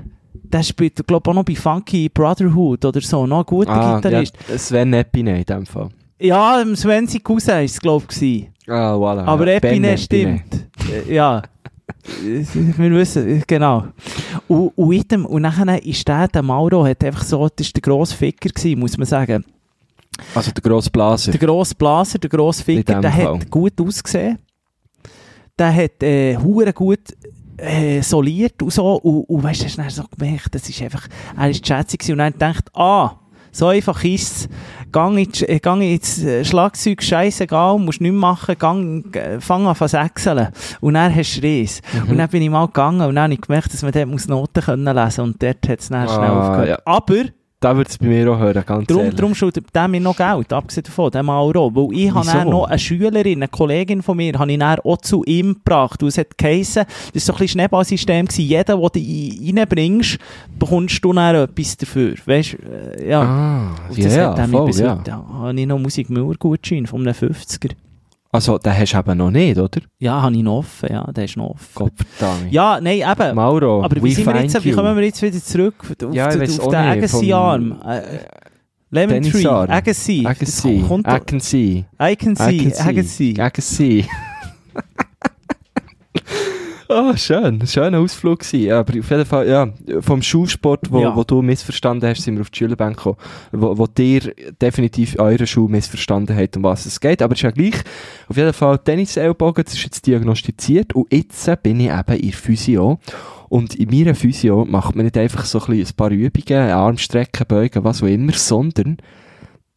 Der 0.53 0.61
spielt, 0.61 1.07
glaube 1.07 1.23
ich, 1.25 1.29
auch 1.31 1.33
noch 1.33 1.43
bei 1.43 1.55
Funky 1.55 2.09
Brotherhood 2.09 2.85
oder 2.85 3.01
so. 3.01 3.25
Noch 3.25 3.39
ein 3.39 3.45
guter 3.45 3.71
ah, 3.71 3.95
Gitarrist. 3.95 4.37
Ja, 4.47 4.57
Sven 4.59 4.93
Epine 4.93 5.39
in 5.39 5.43
dem 5.43 5.65
Fall. 5.65 5.89
Ja, 6.19 6.63
Sven 6.75 7.07
sein 7.07 7.23
Cousin 7.23 7.55
war 7.55 7.63
es, 7.63 7.81
glaube 7.81 8.05
ich. 8.21 8.49
Ah, 8.67 8.93
voilà. 8.93 9.25
Aber 9.25 9.47
ja. 9.47 9.53
Epine 9.55 9.87
Ben 9.87 9.97
stimmt. 9.97 10.67
Äh, 11.07 11.15
ja. 11.15 11.41
Wir 12.21 12.91
wissen, 12.91 13.27
äh, 13.27 13.41
genau. 13.47 13.87
Und, 14.47 14.67
und, 14.77 14.93
in 14.93 15.07
dem, 15.07 15.25
und 15.25 15.41
nachher 15.41 15.83
ist 15.83 16.07
der, 16.07 16.27
der 16.27 16.43
Mauro, 16.43 16.85
hat 16.85 17.03
einfach 17.03 17.23
so, 17.23 17.49
das 17.49 17.67
war 17.67 17.71
der 17.73 17.81
grosse 17.81 18.15
Ficker, 18.15 18.49
gewesen, 18.49 18.79
muss 18.79 18.95
man 18.95 19.07
sagen. 19.07 19.43
Also 20.35 20.51
der 20.51 20.61
grosse 20.61 20.91
Blaser. 20.91 21.31
Der 21.31 21.39
grosse 21.39 21.73
Blaser, 21.73 22.19
der 22.19 22.29
grosse 22.29 22.63
Ficker, 22.63 23.01
der 23.01 23.11
Fall. 23.11 23.39
hat 23.39 23.49
gut 23.49 23.81
ausgesehen. 23.81 24.37
Der 25.57 25.73
hat 25.75 26.03
äh, 26.03 26.37
hure 26.37 26.71
gut 26.73 27.15
äh, 27.57 28.01
soliert 28.01 28.61
und 28.61 28.71
so. 28.71 28.95
Und, 28.95 29.23
und 29.23 29.43
weißt 29.43 29.61
du, 29.61 29.65
hast 29.65 29.77
dann 29.77 29.89
so 29.89 30.03
gemerkt, 30.17 30.53
das 30.55 30.67
ist 30.69 30.81
einfach, 30.81 31.07
er 31.37 31.49
ist 31.49 31.63
gewesen 31.63 32.11
und 32.13 32.17
dann 32.19 32.33
gedacht, 32.33 32.65
ah, 32.75 33.11
so 33.51 33.67
einfach 33.67 34.03
ist 34.03 34.31
es. 34.35 34.49
Gang 34.91 35.17
ins, 35.17 35.41
äh, 35.43 35.59
gang 35.59 35.81
ins 35.81 36.23
äh, 36.23 36.43
Schlagzeug, 36.43 37.01
scheißegal, 37.03 37.77
musst 37.79 38.01
nichts 38.01 38.17
machen, 38.17 38.55
gang, 38.57 39.15
äh, 39.15 39.39
fang 39.39 39.65
an 39.67 39.75
zu 39.75 39.87
sechseln. 39.87 40.49
Und 40.81 40.95
dann 40.95 41.13
hast 41.15 41.37
du 41.37 41.47
Reis. 41.47 41.81
Mhm. 41.93 42.09
Und 42.11 42.17
dann 42.17 42.29
bin 42.29 42.41
ich 42.41 42.49
mal 42.49 42.65
gegangen 42.67 43.01
und 43.01 43.15
dann 43.15 43.23
habe 43.25 43.33
ich 43.33 43.41
gemerkt, 43.41 43.73
dass 43.73 43.81
man 43.83 43.91
dort 43.91 44.27
Noten 44.27 44.61
können 44.63 44.85
lesen 44.85 45.03
muss. 45.03 45.19
Und 45.19 45.41
dort 45.43 45.69
hat 45.69 45.79
es 45.79 45.89
dann 45.89 46.07
schnell 46.07 46.19
Ah, 46.19 46.39
aufgehört. 46.47 46.69
ja. 46.69 46.77
Aber, 46.85 47.23
Da 47.63 47.75
würde 47.77 47.89
es 47.89 47.97
bei 47.97 48.07
mir 48.07 48.29
auch 48.31 48.39
hören, 48.39 48.63
ganz 48.65 48.87
Darum, 48.87 49.03
ehrlich. 49.03 49.15
darum 49.19 49.35
schuldet 49.35 49.65
der 49.73 49.87
mir 49.87 50.01
noch 50.01 50.17
Geld, 50.17 50.51
abgesehen 50.51 50.83
davon, 50.83 51.11
der 51.11 51.23
Mauro. 51.23 51.71
Weil 51.73 51.97
ich 51.97 52.13
habe 52.13 52.25
dann 52.25 52.49
noch 52.49 52.65
eine 52.65 52.77
Schülerin, 52.79 53.39
eine 53.39 53.47
Kollegin 53.47 54.01
von 54.01 54.17
mir, 54.17 54.37
habe 54.37 54.51
ich 54.51 54.59
dann 54.59 54.79
auch 54.79 54.97
zu 54.97 55.23
ihm 55.23 55.53
gebracht. 55.53 56.01
Und 56.03 56.09
es 56.09 56.17
hat 56.17 56.37
geheissen, 56.37 56.83
das 57.13 57.27
war 57.29 57.35
so 57.37 57.41
ein 57.43 57.47
Schneeballsystem 57.47 58.25
gewesen. 58.25 58.41
Jeder, 58.45 58.75
den 58.77 58.81
du 58.81 58.99
ein- 58.99 59.57
reinbringst, 59.57 60.17
bekommst 60.59 61.03
du 61.05 61.13
dann 61.13 61.35
etwas 61.35 61.77
dafür. 61.77 62.15
Weißt 62.25 62.53
du, 62.53 62.57
äh, 63.01 63.09
ja. 63.09 63.21
Ah, 63.21 63.75
Und 63.89 64.03
das 64.03 64.15
ja, 64.15 64.37
hat 64.37 64.49
voll, 64.49 64.65
bis 64.65 64.79
ja. 64.79 64.99
ja, 65.07 65.25
habe 65.31 65.59
ich 65.59 65.65
noch 65.67 65.79
Musikmauer-Gutschein 65.79 66.85
von 66.85 67.01
einem 67.01 67.13
50er. 67.15 67.71
Also, 68.33 68.57
den 68.57 68.75
hast 68.75 68.93
du 68.93 68.97
eben 68.97 69.17
noch 69.19 69.29
nicht, 69.29 69.59
oder? 69.59 69.79
Ja, 69.99 70.23
habe 70.23 70.35
ich 70.35 70.41
noch 70.41 70.57
offen, 70.57 70.89
ja, 70.91 71.03
der 71.11 71.25
ist 71.25 71.37
noch 71.37 71.51
offen. 71.51 71.69
Gottverdammt. 71.75 72.51
Ja, 72.51 72.79
nein, 72.81 73.03
eben. 73.07 73.35
Mauro, 73.35 73.83
aber 73.83 74.01
wie, 74.01 74.11
sind 74.11 74.25
wir 74.25 74.41
jetzt, 74.41 74.65
wie 74.65 74.71
kommen 74.71 74.95
wir 74.95 75.03
jetzt 75.03 75.21
wieder 75.21 75.39
zurück 75.39 75.75
auf, 75.79 76.13
Ja, 76.15 76.29
auf, 76.29 76.35
auf 76.41 76.67
den 76.67 76.75
Agassi-Arm? 76.75 77.79
Äh, 77.85 78.01
Lemon 78.89 79.21
Tree, 79.21 79.29
Tennisarm. 79.29 79.69
Agassi. 79.69 80.19
I 80.21 80.23
can 80.23 80.39
Das 80.47 80.57
Oh, 86.95 87.15
schön. 87.15 87.65
Schöner 87.65 87.99
Ausflug 87.99 88.39
gewesen. 88.39 88.71
Aber 88.71 88.99
auf 88.99 89.09
jeden 89.09 89.25
Fall, 89.25 89.47
ja, 89.47 89.67
vom 90.01 90.21
Schulsport, 90.21 90.91
wo, 90.91 91.01
Ja. 91.01 91.15
wo 91.15 91.23
du 91.23 91.41
missverstanden 91.41 92.07
hast, 92.09 92.21
sind 92.23 92.35
wir 92.35 92.41
auf 92.41 92.49
die 92.51 92.59
Schülerbank 92.59 92.97
gekommen, 92.97 93.17
wo, 93.51 93.77
wo 93.77 93.87
dir 93.87 94.33
definitiv 94.61 95.17
eure 95.19 95.47
Schule 95.47 95.71
missverstanden 95.71 96.35
hat, 96.35 96.55
um 96.57 96.63
was 96.63 96.85
es 96.85 96.99
geht. 96.99 97.21
Aber 97.21 97.33
es 97.33 97.39
ist 97.39 97.43
ja 97.43 97.51
gleich. 97.51 97.75
Auf 98.29 98.37
jeden 98.37 98.53
Fall 98.53 98.77
Tennis-Ellbogen, 98.79 99.63
das 99.63 99.73
ist 99.73 99.83
jetzt 99.83 100.05
diagnostiziert 100.05 100.93
und 100.93 101.11
jetzt 101.11 101.49
bin 101.63 101.79
ich 101.79 101.89
eben 101.89 102.19
in 102.19 102.31
Physio. 102.31 102.99
Und 103.49 103.75
in 103.75 103.89
meiner 103.89 104.15
Physio 104.15 104.65
macht 104.65 104.95
man 104.95 105.05
nicht 105.05 105.17
einfach 105.17 105.45
so 105.45 105.59
ein 105.59 105.85
paar 105.95 106.11
Übungen, 106.11 106.69
Armstrecken, 106.71 107.45
Beugen, 107.47 107.83
was 107.83 108.03
auch 108.03 108.07
immer, 108.07 108.33
sondern 108.33 108.97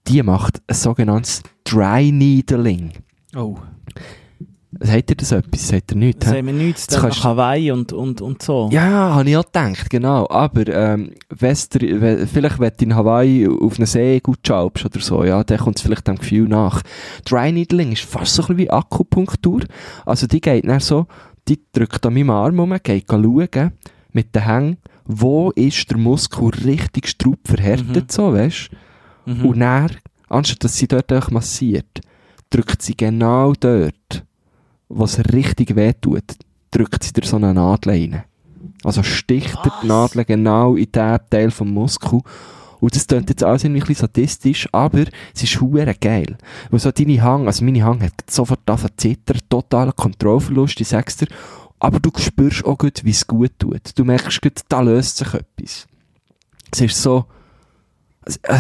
die 0.09 0.23
macht 0.23 0.63
ein 0.67 0.75
sogenanntes 0.75 1.43
Dry 1.65 2.11
Needling. 2.13 2.93
Oh, 3.35 3.57
Sagt 4.81 5.11
ihr 5.11 5.17
das 5.17 5.33
etwas? 5.33 5.69
Sagt 5.69 5.93
ihr 5.93 5.97
nichts? 5.97 6.27
haben 6.27 6.47
wir 6.47 6.53
nichts 6.53 6.87
Das 6.87 6.97
nach 6.97 7.03
kannst- 7.05 7.25
Hawaii 7.25 7.71
und, 7.71 7.93
und, 7.93 8.21
und 8.21 8.43
so. 8.43 8.69
Ja, 8.73 9.15
habe 9.15 9.31
ich 9.31 9.37
auch 9.37 9.45
gedacht, 9.47 9.89
genau. 9.89 10.29
Aber 10.29 10.67
ähm, 10.69 11.13
wenn's 11.31 11.69
dir- 11.69 12.01
we- 12.01 12.27
vielleicht, 12.27 12.59
wenn 12.59 12.73
du 12.77 12.85
in 12.85 12.95
Hawaii 12.95 13.49
auf 13.49 13.79
einer 13.79 13.87
See 13.87 14.21
gut 14.21 14.41
schalpst 14.47 14.85
oder 14.85 15.01
so, 15.01 15.25
ja, 15.25 15.43
dann 15.45 15.59
kommt 15.59 15.77
es 15.77 15.83
vielleicht 15.83 16.07
dem 16.09 16.17
Gefühl 16.17 16.49
nach. 16.49 16.83
Dry 17.25 17.53
Needling 17.53 17.93
ist 17.93 18.03
fast 18.05 18.35
so 18.35 18.43
ein 18.43 18.49
bisschen 18.49 18.59
wie 18.59 18.71
Akupunktur. 18.71 19.61
Also 20.05 20.27
die 20.27 20.41
geht 20.41 20.67
dann 20.69 20.81
so, 20.81 21.07
die 21.49 21.61
drückt 21.73 22.05
an 22.05 22.15
meinem 22.15 22.31
Arm 22.31 22.59
um, 22.61 22.77
geht 22.83 23.07
schauen, 23.09 23.73
mit 24.13 24.35
den 24.35 24.43
Hängen, 24.45 24.77
wo 25.07 25.53
ist 25.53 25.89
der 25.91 25.97
Muskel 25.99 26.49
richtig 26.65 27.09
straub 27.09 27.39
verhärtet, 27.45 27.89
Mhm. 27.95 28.11
so, 28.11 28.33
weißt 28.35 28.71
Mhm. 29.27 29.45
Und 29.47 29.61
dann, 29.61 29.91
anstatt 30.29 30.65
dass 30.65 30.77
sie 30.77 30.87
dort 30.89 31.31
massiert, 31.31 32.01
drückt 32.51 32.83
sie 32.83 32.97
genau 32.97 33.53
dort, 33.59 34.25
wo 34.99 35.05
es 35.05 35.19
richtig 35.33 35.77
weh 35.77 35.93
tut, 35.93 36.25
drückt 36.71 37.05
sie 37.05 37.13
dir 37.13 37.27
so 37.27 37.37
eine 37.37 37.55
Nadel 37.55 37.93
rein. 37.93 38.25
Also 38.85 39.03
sticht 39.03 39.59
die 39.65 39.69
Was? 39.69 39.85
Nadel 39.85 40.25
genau 40.25 40.77
in 40.77 40.91
den 40.91 41.19
Teil 41.31 41.51
vom 41.51 41.73
Muskel. 41.73 42.21
Und 42.79 42.95
das 42.95 43.07
klingt 43.07 43.31
jetzt 43.31 43.43
alles 43.43 43.65
irgendwie 43.65 43.81
ein 43.81 43.87
bisschen 43.87 44.09
sadistisch, 44.09 44.69
aber 44.73 45.05
es 45.35 45.43
ist 45.43 45.61
hure 45.61 45.95
geil. 45.95 46.37
Weil 46.71 46.81
so 46.81 46.93
deine 46.93 47.23
Hang, 47.23 47.47
also 47.47 47.65
meine 47.65 47.83
Hang 47.83 48.03
hat 48.03 48.13
sofort 48.29 48.61
angefangen 48.67 48.93
zu 48.97 49.09
zittern, 49.09 49.41
totaler 49.49 49.93
Kontrollverlust, 49.93 50.81
ich 50.81 50.89
sag's 50.89 51.17
dir. 51.17 51.29
Aber 51.79 52.01
du 52.01 52.11
spürst 52.17 52.65
auch 52.65 52.79
gut, 52.79 53.05
wie 53.05 53.11
es 53.11 53.27
gut 53.27 53.53
tut. 53.59 53.97
Du 53.97 54.05
merkst 54.05 54.41
gut, 54.43 54.61
da 54.69 54.81
löst 54.81 55.17
sich 55.19 55.35
etwas. 55.35 55.87
Es 56.71 56.81
ist 56.81 57.03
so, 57.03 57.25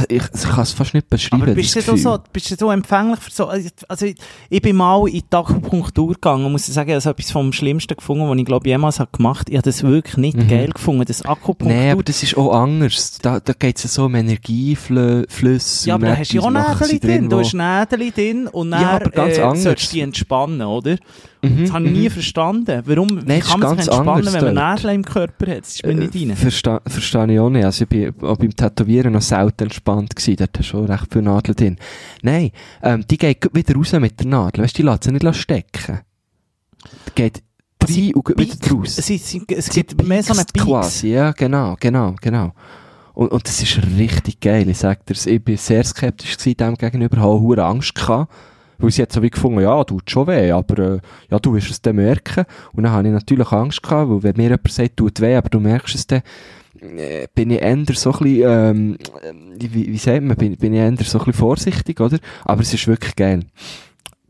ich, 0.08 0.22
ich 0.32 0.42
kann 0.42 0.62
es 0.62 0.72
fast 0.72 0.94
nicht 0.94 1.10
beschreiben, 1.10 1.42
Aber 1.42 1.54
bist 1.54 1.74
du, 1.74 1.96
so, 1.96 2.18
bist 2.32 2.50
du 2.52 2.54
so 2.56 2.70
empfänglich 2.70 3.18
für 3.18 3.30
so, 3.32 3.46
also 3.48 4.06
ich, 4.06 4.14
ich 4.48 4.62
bin 4.62 4.76
mal 4.76 5.08
in 5.08 5.22
die 5.30 5.36
Akupunktur 5.36 6.14
gegangen 6.14 6.44
und 6.46 6.52
muss 6.52 6.66
sagen, 6.66 6.90
ich 6.90 7.04
habe 7.04 7.10
etwas 7.18 7.32
vom 7.32 7.52
Schlimmsten 7.52 7.96
gefunden, 7.96 8.28
was 8.28 8.36
ich 8.38 8.44
glaube 8.44 8.68
jemals 8.68 9.00
habe 9.00 9.10
gemacht. 9.16 9.48
Ich 9.48 9.56
habe 9.56 9.64
das 9.64 9.82
wirklich 9.82 10.16
nicht 10.18 10.36
Mhm. 10.36 10.48
geil 10.48 10.68
gefunden, 10.68 11.04
das 11.06 11.22
Akupunktur. 11.22 11.68
Nein, 11.76 11.90
aber 11.92 12.02
das 12.04 12.22
ist 12.22 12.36
auch 12.36 12.52
anders. 12.54 13.18
Da, 13.20 13.40
da 13.40 13.52
geht 13.52 13.82
es 13.84 13.92
so 13.92 14.04
um 14.04 14.14
Energieflüsse. 14.14 15.88
ja, 15.88 15.94
aber 15.94 16.06
da 16.06 16.16
hast 16.16 16.32
du 16.32 16.36
ja 16.36 16.42
auch 16.42 16.50
Nädel 16.50 16.98
drin. 17.00 17.28
Du 17.28 17.38
hast 17.40 17.54
Nädel 17.54 18.10
drin 18.12 18.46
und 18.48 18.70
dann 18.70 18.82
Ja, 18.82 18.98
äh, 18.98 19.56
sollst 19.56 19.66
du 19.90 19.94
dich 19.94 20.02
entspannen, 20.02 20.62
oder? 20.62 20.96
Mhm, 21.42 21.62
Das 21.64 21.72
habe 21.72 21.84
ich 21.86 21.90
mhm. 21.92 22.00
nie 22.00 22.10
verstanden. 22.10 22.82
Warum 22.84 23.20
Nein, 23.24 23.40
kann 23.40 23.60
man 23.60 23.78
sich 23.78 23.86
entspannen, 23.88 24.32
wenn 24.32 24.54
man. 24.54 24.74
Nädel 24.74 24.90
im 24.90 25.04
Körper 25.04 25.50
hat? 25.52 25.60
Das 25.60 25.74
ist 25.76 25.86
mir 25.86 25.94
nicht 25.94 26.14
Äh, 26.14 26.18
rein. 26.28 26.36
Versta 26.36 26.80
Verstehe 26.86 27.32
ich 27.32 27.40
auch 27.40 27.50
nicht. 27.50 27.64
Also 27.64 27.82
ich 27.84 27.88
bin 27.88 28.12
auch 28.22 28.36
beim 28.36 28.54
Tätowieren 28.54 29.12
noch 29.12 29.22
selten 29.22 29.55
entspannt 29.60 30.14
gewesen. 30.16 30.36
Dort 30.36 30.58
hast 30.58 30.68
du 30.68 30.70
schon 30.70 30.84
recht 30.86 31.12
viel 31.12 31.22
Nadeln 31.22 31.56
drin. 31.56 31.76
Nein, 32.22 32.50
ähm, 32.82 33.04
die 33.08 33.18
geht 33.18 33.48
wieder 33.52 33.74
raus 33.74 33.92
mit 33.92 34.18
der 34.20 34.26
Nadel. 34.26 34.64
Weißt 34.64 34.76
du, 34.78 34.82
die 34.82 34.88
lässt 34.88 35.04
sie 35.04 35.12
nicht 35.12 35.36
stecken. 35.36 36.00
Die 37.08 37.14
geht 37.14 37.42
rein 37.82 38.14
und 38.14 38.24
geht 38.24 38.38
wieder 38.38 38.70
raus. 38.72 38.98
Es, 38.98 39.10
ist, 39.10 39.34
es 39.48 39.66
Sie 39.66 39.82
gibt 39.82 40.02
mehr 40.06 40.22
so 40.22 40.32
piekst 40.34 40.52
Peaks. 40.52 40.66
quasi, 40.66 41.08
ja, 41.08 41.32
genau, 41.32 41.76
genau, 41.78 42.14
genau. 42.20 42.52
Und, 43.14 43.30
und 43.32 43.48
das 43.48 43.62
ist 43.62 43.80
richtig 43.96 44.40
geil, 44.40 44.68
ich 44.68 44.78
sag 44.78 45.06
dir's. 45.06 45.26
Ich 45.26 45.42
bin 45.42 45.56
sehr 45.56 45.84
skeptisch 45.84 46.36
gewesen 46.36 46.56
dem 46.56 46.74
gegenüber, 46.74 47.16
habe 47.16 47.40
hohe 47.40 47.64
Angst 47.64 47.94
gehabt. 47.94 48.32
Weil 48.78 48.90
sie 48.90 49.00
hat 49.00 49.12
so 49.12 49.22
wie 49.22 49.30
gefunden, 49.30 49.60
ja, 49.60 49.82
tut 49.84 50.10
schon 50.10 50.26
weh, 50.26 50.50
aber 50.50 50.96
äh, 50.96 51.00
ja, 51.30 51.38
du 51.38 51.54
wirst 51.54 51.70
es 51.70 51.80
dann 51.80 51.96
merken. 51.96 52.44
Und 52.74 52.82
dann 52.82 52.92
habe 52.92 53.08
ich 53.08 53.14
natürlich 53.14 53.50
Angst 53.50 53.82
gehabt, 53.82 54.10
weil 54.10 54.22
wenn 54.22 54.36
mir 54.36 54.50
jemand 54.50 54.70
sagt, 54.70 54.98
tut 54.98 55.20
weh, 55.20 55.34
aber 55.34 55.48
du 55.48 55.60
merkst 55.60 55.94
es 55.94 56.06
dann, 56.06 56.20
bin 57.34 57.50
ich 57.50 57.60
eher 57.60 57.76
so 57.94 58.12
ein 58.12 58.18
bisschen, 58.18 58.42
ähm, 58.44 58.96
äh, 59.22 59.72
wie, 59.72 59.92
wie 59.92 59.98
sagt 59.98 60.22
man, 60.22 60.36
bin, 60.36 60.56
bin 60.56 60.74
ich 60.74 60.80
eher 60.80 60.90
so 60.90 61.18
ein 61.18 61.24
bisschen 61.24 61.32
vorsichtig, 61.32 62.00
oder? 62.00 62.18
Aber 62.44 62.62
es 62.62 62.72
ist 62.72 62.86
wirklich 62.86 63.16
geil. 63.16 63.40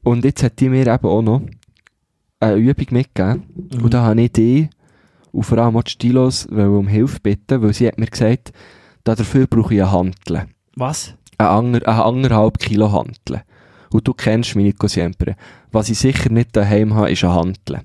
Und 0.03 0.25
jetzt 0.25 0.43
hat 0.43 0.61
die 0.61 0.69
mir 0.69 0.87
eben 0.87 1.07
auch 1.07 1.23
noch 1.23 1.43
eine 2.41 2.57
Übung 2.57 2.87
mitgegeben. 2.91 3.45
Mhm. 3.55 3.85
Und 3.85 3.95
da 3.95 4.03
habe 4.03 4.21
ich 4.21 4.33
die 4.33 4.69
und 5.33 5.43
vor 5.43 5.59
allem 5.59 5.77
auch 5.77 5.83
die 5.83 5.91
Stilos 5.91 6.47
um 6.47 6.89
Hilfe 6.89 7.21
bitten, 7.21 7.61
weil 7.61 7.75
sie 7.75 7.87
hat 7.87 7.99
mir 7.99 8.07
gesagt, 8.07 8.53
da 9.05 9.15
dafür 9.15 9.47
brauche 9.47 9.75
ich 9.75 9.83
eine 9.83 9.93
Hantel. 9.93 10.47
Was? 10.75 11.15
Eine, 11.37 11.51
ander, 11.51 11.89
anderthalb 11.89 12.59
Kilo 12.59 12.91
Hantel. 12.91 13.43
Und 13.91 14.07
du 14.09 14.15
kennst 14.15 14.57
mich 14.57 14.65
nicht 14.67 14.91
siempre. 14.91 15.37
Was 15.73 15.89
ich 15.89 15.99
sicher 15.99 16.31
nicht 16.31 16.57
daheim 16.57 16.95
habe, 16.95 17.11
ist 17.11 17.25
eine 17.25 17.35
Hantel. 17.35 17.81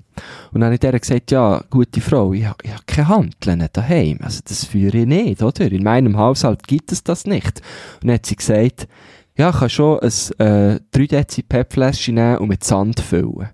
Und 0.52 0.60
dann 0.60 0.64
habe 0.64 0.74
ich 0.74 0.80
der 0.80 0.98
gesagt, 0.98 1.30
ja, 1.30 1.62
gute 1.70 2.00
Frau, 2.00 2.32
ich, 2.32 2.44
habe- 2.46 2.58
ich 2.62 2.70
habe 2.72 2.82
keine 2.86 3.08
Hanteln 3.08 3.66
daheim. 3.72 4.18
Also 4.22 4.40
das 4.44 4.64
führe 4.64 4.98
ich 4.98 5.06
nicht, 5.06 5.42
oder? 5.42 5.70
In 5.70 5.82
meinem 5.82 6.16
Haushalt 6.16 6.66
gibt 6.66 6.92
es 6.92 7.02
das 7.04 7.24
nicht. 7.26 7.60
Und 8.02 8.08
dann 8.08 8.14
hat 8.14 8.26
sie 8.26 8.36
gesagt, 8.36 8.88
ja, 9.36 9.48
ich 9.50 9.56
kann 9.56 9.70
schon 9.70 9.98
ein 10.00 10.46
äh, 10.46 10.80
3 10.90 11.06
Dezi 11.06 11.42
PET-Fläschchen 11.42 12.14
nehmen 12.16 12.38
und 12.38 12.48
mit 12.48 12.64
Sand 12.64 13.00
füllen. 13.00 13.48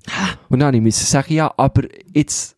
Und 0.48 0.58
dann 0.60 0.74
musste 0.82 1.02
ich 1.02 1.08
sagen, 1.08 1.34
ja, 1.34 1.52
aber 1.56 1.82
jetzt, 2.12 2.56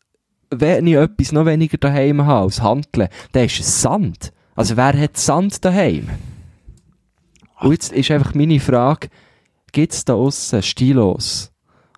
wenn 0.50 0.86
ich 0.86 0.94
etwas 0.94 1.32
noch 1.32 1.44
weniger 1.46 1.76
daheim 1.76 2.24
habe 2.24 2.44
als 2.44 2.62
Handeln, 2.62 3.08
dann 3.32 3.44
ist 3.44 3.60
es 3.60 3.82
Sand. 3.82 4.32
Also 4.56 4.76
wer 4.76 4.98
hat 4.98 5.16
Sand 5.18 5.62
daheim? 5.64 6.08
Und 7.60 7.72
jetzt 7.72 7.92
ist 7.92 8.10
einfach 8.10 8.34
meine 8.34 8.58
Frage, 8.58 9.08
gibt 9.72 9.92
es 9.92 10.04
da 10.04 10.14
aussen 10.14 10.62
Stilos, 10.62 11.52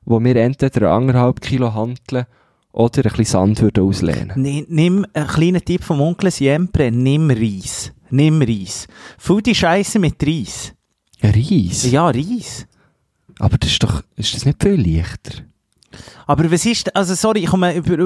wo 0.04 0.20
wir 0.20 0.36
entweder 0.36 0.92
anderthalb 0.92 1.40
Kilo 1.40 1.74
handeln 1.74 2.26
oder 2.72 2.98
ein 2.98 3.02
bisschen 3.02 3.24
Sand 3.24 3.60
würden 3.60 3.84
auslehnen? 3.84 4.32
Nimm, 4.36 4.66
nimm 4.68 5.06
einen 5.12 5.26
kleinen 5.26 5.64
Tipp 5.64 5.84
vom 5.84 6.00
Onkel 6.00 6.30
Siempre, 6.30 6.90
nimm 6.90 7.30
Reis. 7.30 7.92
Nimm 8.10 8.42
Reis. 8.42 8.86
Füll 9.18 9.42
die 9.42 9.54
Scheiße 9.54 9.98
mit 9.98 10.22
Reis. 10.26 10.74
Reis? 11.22 11.90
Ja, 11.90 12.08
Reis. 12.08 12.66
Aber 13.38 13.58
das 13.58 13.70
ist 13.70 13.82
doch, 13.82 14.02
ist 14.16 14.34
das 14.34 14.44
nicht 14.44 14.62
viel 14.62 14.74
leichter? 14.74 15.44
Aber 16.26 16.50
was 16.50 16.64
ist, 16.66 16.94
also 16.94 17.14
sorry, 17.14 17.40
ich 17.40 17.46
komme, 17.46 17.74
über, 17.74 17.96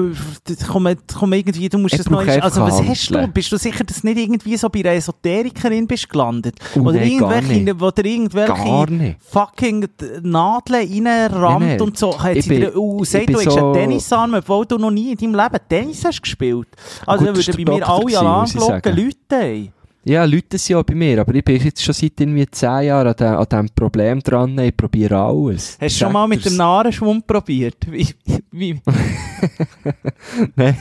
komme, 0.67 0.95
komme 1.17 1.37
irgendwie, 1.37 1.69
du 1.69 1.77
musst 1.77 1.93
Ich 1.95 2.03
das 2.03 2.07
einfach 2.07 2.43
also 2.43 2.61
was 2.61 2.81
hast 2.83 3.09
du? 3.11 3.27
Bist 3.27 3.51
du 3.51 3.57
sicher, 3.57 3.83
dass 3.83 4.01
du 4.01 4.07
nicht 4.07 4.17
irgendwie 4.19 4.57
so 4.57 4.69
bei 4.69 4.79
einer 4.79 4.91
Esoterikerin 4.93 5.87
bist 5.87 6.09
gelandet? 6.09 6.55
Oh, 6.75 6.79
oder 6.81 6.93
nein, 6.93 7.11
irgendwelche, 7.11 7.63
dir 7.65 8.05
irgendwelche 8.05 9.15
fucking 9.29 9.87
Nadeln 10.21 11.07
reinrammt 11.07 11.59
Nein, 11.59 11.69
nein. 11.69 11.81
und 11.81 11.97
so. 11.97 12.17
Hat 12.21 12.35
Ich 12.35 12.47
bin- 12.47 12.61
dir 12.61 12.73
ich 12.75 13.09
sagt, 13.09 13.25
bin 13.27 13.35
du 13.35 13.41
hast 13.41 13.51
so- 13.53 13.57
einen 13.65 13.73
Tennisarm, 13.73 14.33
obwohl 14.33 14.65
du 14.65 14.77
noch 14.77 14.91
nie 14.91 15.11
in 15.11 15.17
deinem 15.17 15.35
Leben 15.35 15.59
Tennis 15.69 16.03
hast 16.05 16.21
gespielt. 16.21 16.67
Also 17.05 17.25
Gut, 17.25 17.35
würden 17.47 17.65
bei 17.65 17.73
mir 17.73 17.87
alle 17.87 18.19
Alarmglocken 18.19 18.83
sagen. 18.83 18.95
läuten. 19.29 19.73
Ja, 20.07 20.23
Leute 20.23 20.57
sind 20.57 20.75
ja 20.75 20.81
bei 20.83 20.95
mir, 20.95 21.19
aber 21.19 21.35
ich 21.35 21.43
bin 21.43 21.61
jetzt 21.61 21.83
schon 21.83 21.93
seit 21.93 22.13
irgendwie 22.21 22.45
10 22.49 22.83
Jahren 22.83 23.07
an, 23.09 23.15
dem- 23.15 23.35
an 23.35 23.45
diesem 23.51 23.69
Problem 23.75 24.19
dran. 24.21 24.57
Ich 24.59 24.75
probiere 24.77 25.17
alles. 25.17 25.77
Hast 25.81 25.95
du 25.95 26.05
schon 26.05 26.13
mal 26.13 26.27
mit 26.29 26.45
dem 26.45 26.55
Narenschwund 26.55 27.27
probiert? 27.27 27.75
Wie, 27.89 28.07
wie, 28.51 28.79
Nein, 30.55 30.77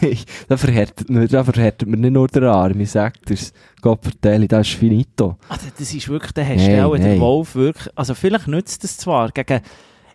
da 0.48 0.56
verhärtet, 0.56 1.10
man- 1.10 1.26
da 1.26 1.42
verhärtet 1.44 1.88
man 1.88 2.00
nicht 2.00 2.12
nur 2.12 2.28
den 2.28 2.44
Arm. 2.44 2.78
Ich 2.80 2.90
sag 2.92 3.20
dir's, 3.26 3.52
Gott 3.80 4.02
vertelle, 4.04 4.46
das 4.46 4.68
ist 4.68 4.76
finito. 4.76 5.36
Also, 5.48 5.66
das 5.76 5.92
ist 5.92 6.08
wirklich, 6.08 6.32
da 6.32 6.44
hast 6.44 6.66
du 6.66 6.84
auch 6.84 6.96
den. 6.96 7.20
Wolf 7.20 7.54
wirklich, 7.54 7.88
also 7.96 8.14
vielleicht 8.14 8.46
nützt 8.48 8.84
es 8.84 8.96
zwar 8.96 9.30
gegen, 9.30 9.60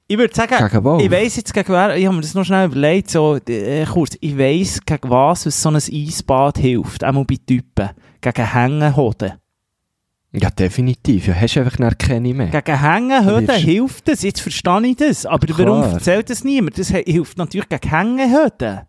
ich 0.07 0.17
würde 0.17 0.33
sagen, 0.35 0.55
ich 1.01 1.11
weiss 1.11 1.35
jetzt 1.37 1.53
gegen 1.53 1.69
wer, 1.69 1.95
ich 1.95 2.05
habe 2.05 2.15
mir 2.15 2.21
das 2.21 2.33
noch 2.33 2.43
schnell 2.45 2.67
überlegt, 2.67 3.09
so, 3.09 3.37
äh, 3.47 3.85
kurz, 3.85 4.17
ich 4.19 4.37
weiss 4.37 4.79
gegen 4.85 5.09
was, 5.09 5.45
was 5.45 5.61
so 5.61 5.69
ein 5.69 5.75
Eisbad 5.75 6.57
hilft, 6.57 7.03
einmal 7.03 7.25
bei 7.25 7.37
Typen, 7.45 7.89
gegen 8.21 8.53
Hängenhoden. 8.53 9.33
Ja, 10.33 10.49
definitiv. 10.49 11.27
Ja, 11.27 11.33
hast 11.33 11.55
du 11.55 11.59
einfach 11.59 11.77
nicht 11.77 11.99
keine 11.99 12.33
mehr. 12.33 12.47
Gegen 12.47 12.79
Hängenhoden 12.79 13.53
hilft 13.55 14.07
das, 14.07 14.21
jetzt 14.23 14.39
verstehe 14.41 14.87
ich 14.87 14.95
das, 14.95 15.25
aber 15.25 15.45
Klar. 15.47 15.67
warum 15.67 15.83
erzählt 15.83 16.29
das 16.29 16.45
niemand? 16.45 16.77
Das 16.79 16.87
hilft 16.89 17.37
natürlich 17.37 17.67
gegen 17.67 17.89
Hängenhoden. 17.89 18.81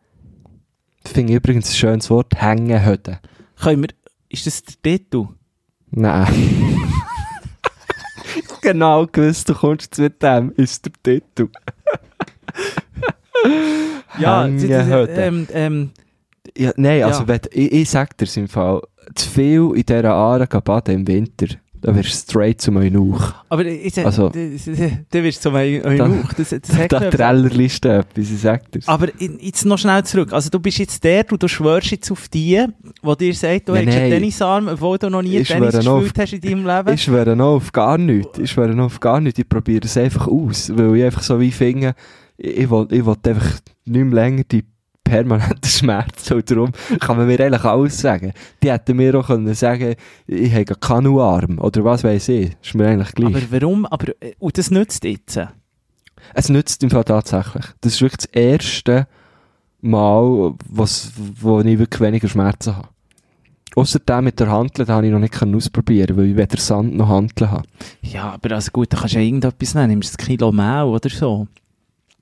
Das 1.03 1.12
finde 1.12 1.33
ich 1.33 1.37
übrigens 1.38 1.68
ein 1.71 1.75
schönes 1.75 2.09
Wort. 2.11 2.40
Hängenhöden. 2.40 3.18
Können 3.61 3.83
wir, 3.83 3.88
ist 4.29 4.47
das 4.47 4.62
der 4.62 4.75
Titel? 4.83 5.27
Nein. 5.90 6.33
genau 8.62 9.07
gewusst, 9.07 9.49
du 9.49 9.55
kommst 9.55 9.99
mit 9.99 10.23
dem, 10.23 10.53
ist 10.57 10.85
der 10.87 10.92
Titel. 11.03 11.49
Ja, 14.18 14.45
Hängenhoden. 14.45 15.18
ähm, 15.18 15.47
ähm, 15.53 15.90
Ja, 16.57 16.73
nein, 16.77 17.03
also 17.03 17.23
Ja. 17.23 17.29
wenn, 17.29 17.40
ich, 17.51 17.73
ich 17.73 17.90
sag 17.90 18.16
dir 18.18 18.27
im 18.37 18.49
Fall, 18.49 18.83
zu 19.15 19.29
viel 19.29 19.71
in 19.75 19.83
dieser 19.87 20.12
Aare 20.15 20.47
baden 20.47 20.95
im 20.95 21.07
Winter, 21.09 21.47
dann 21.81 21.97
wirst 21.97 22.29
du 22.29 22.31
straight 22.31 22.61
zu 22.61 22.71
meinem 22.71 22.93
Nuch. 22.93 23.33
aber 23.49 23.65
ich, 23.67 23.87
ich, 23.99 24.07
Also- 24.07 24.29
der 24.29 25.25
wirst 25.25 25.45
du 25.45 25.51
Da- 25.51 25.59
Eunuch, 25.59 26.33
das, 26.35 26.51
das 26.51 26.77
hat 26.79 26.93
Da 26.93 27.11
Trellerliste 27.11 27.93
etwas, 27.93 28.31
ich 28.31 28.38
sag 28.41 28.71
dir's. 28.71 28.87
Aber 28.87 29.09
jetzt 29.19 29.65
noch 29.65 29.79
schnell 29.79 30.05
zurück. 30.05 30.33
Also 30.33 30.49
du 30.49 30.61
bist 30.61 30.79
jetzt 30.79 31.03
der, 31.03 31.25
du, 31.25 31.37
du 31.37 31.49
schwörst 31.49 31.91
jetzt 31.91 32.09
auf 32.12 32.29
die, 32.29 32.65
die 33.03 33.17
dir 33.19 33.35
sagt, 33.35 33.69
du 33.69 33.73
Nein, 33.73 33.88
hast 33.88 33.95
einen 33.97 34.11
nein. 34.11 34.19
Tennisarm, 34.21 34.69
obwohl 34.69 34.97
du 34.99 35.11
noch 35.11 35.23
nie 35.23 35.38
Ich 35.38 35.49
Tennis 35.49 35.75
gespielt 35.75 36.12
hast 36.19 36.33
in 36.35 36.41
deinem 36.41 36.67
Leben. 36.67 36.95
Ich 36.95 37.03
schwöre 37.03 37.35
noch 37.35 37.57
auf 37.57 37.73
gar 37.73 37.99
nichts. 37.99 38.38
Ich 38.38 38.51
schwöre 38.53 38.75
noch 38.77 38.85
auf 38.87 39.01
gar 39.01 39.21
nichts. 39.21 39.41
Ich 39.41 39.49
probiere 39.49 39.85
es 39.85 39.97
einfach 39.97 40.29
aus. 40.29 40.71
Weil 40.77 40.95
ich 40.99 41.05
einfach 41.05 41.23
so 41.25 41.41
wie 41.41 41.51
finde, 41.51 41.95
ich, 42.37 42.59
ich 42.59 42.71
will, 42.71 42.87
ich 42.93 43.05
will 43.05 43.17
einfach 43.27 43.59
nicht 43.87 44.05
mehr 44.05 44.15
länger 44.15 44.45
die 44.45 44.62
permanenten 45.05 45.71
Schmerzen. 45.71 46.35
Und 46.35 46.51
darum 46.51 46.73
kann 47.01 47.17
man 47.17 47.27
mir 47.27 47.41
eigentlich 47.41 47.65
alles 47.65 47.99
sagen. 47.99 48.33
Die 48.62 48.71
hätten 48.71 48.97
mir 48.97 49.15
auch 49.19 49.27
können 49.27 49.55
sagen 49.55 49.95
ich 50.27 50.53
habe 50.53 50.75
keinen 50.77 51.19
Arm. 51.19 51.59
Oder 51.59 51.85
was 51.85 52.05
weiß 52.05 52.29
ich. 52.29 52.53
Ist 52.62 52.75
mir 52.75 52.88
eigentlich 52.88 53.12
gleich. 53.12 53.35
Aber 53.35 53.61
warum? 53.61 53.87
Aber, 53.87 54.09
äh, 54.21 54.35
und 54.38 54.57
das 54.57 54.71
nützt 54.71 55.05
jetzt. 55.05 55.38
es 56.35 56.49
nützt 56.49 56.83
im 56.83 56.91
Fall 56.91 57.05
tatsächlich. 57.05 57.65
Das 57.81 57.95
ist 57.95 58.01
wirklich 58.03 58.29
das 58.29 58.43
erste 58.43 59.07
Mal, 59.81 60.55
was, 60.69 61.12
wo 61.41 61.61
ich 61.61 61.79
wirklich 61.79 62.01
weniger 62.01 62.29
Schmerzen 62.29 62.77
habe. 62.77 62.88
Außer 63.75 64.01
der 64.01 64.21
mit 64.21 64.38
der 64.38 64.51
Handel, 64.51 64.85
den 64.85 64.95
habe 64.95 65.07
ich 65.07 65.12
noch 65.12 65.19
nicht 65.19 65.43
ausprobieren 65.43 66.17
weil 66.17 66.27
ich 66.27 66.37
weder 66.37 66.59
Sand 66.59 66.95
noch 66.95 67.09
Handeln 67.09 67.51
habe. 67.51 67.67
Ja, 68.03 68.33
aber 68.33 68.55
also 68.55 68.71
gut, 68.71 68.93
da 68.93 68.99
kannst 68.99 69.15
du 69.15 69.19
ja 69.19 69.25
irgendetwas 69.25 69.75
nehmen. 69.75 69.88
Nimmst 69.88 70.19
ein 70.19 70.25
Kilo 70.25 70.53
Mehl 70.53 70.83
oder 70.83 71.09
so. 71.09 71.49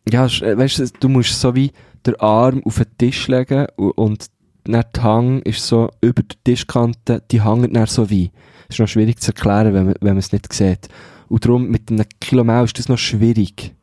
Ja, 0.08 0.26
äh, 0.26 0.56
weißt 0.56 0.78
du, 0.78 0.86
du 1.00 1.08
musst 1.08 1.38
so 1.40 1.54
wie 1.54 1.70
den 2.06 2.16
Arm 2.20 2.62
auf 2.64 2.76
den 2.76 2.86
Tisch 2.98 3.28
legen 3.28 3.66
u- 3.78 3.90
und 3.94 4.26
dann 4.64 4.84
die 4.94 5.00
Hang 5.00 5.42
ist 5.42 5.66
so 5.66 5.90
über 6.00 6.22
der 6.22 6.36
Tischkante, 6.44 7.22
die 7.30 7.42
hängt 7.44 7.74
dann 7.74 7.86
so 7.86 8.08
wie. 8.10 8.30
Das 8.68 8.76
ist 8.76 8.80
noch 8.80 8.88
schwierig 8.88 9.18
zu 9.20 9.28
erklären, 9.32 9.74
wenn 9.74 9.84
man, 9.86 9.94
wenn 10.00 10.08
man 10.10 10.18
es 10.18 10.32
nicht 10.32 10.52
sieht. 10.52 10.88
Und 11.28 11.44
darum, 11.44 11.68
mit 11.68 11.90
einem 11.90 12.04
Kilo 12.20 12.44
Mehl 12.44 12.64
ist 12.64 12.78
das 12.78 12.88
noch 12.88 12.98
schwierig. 12.98 13.74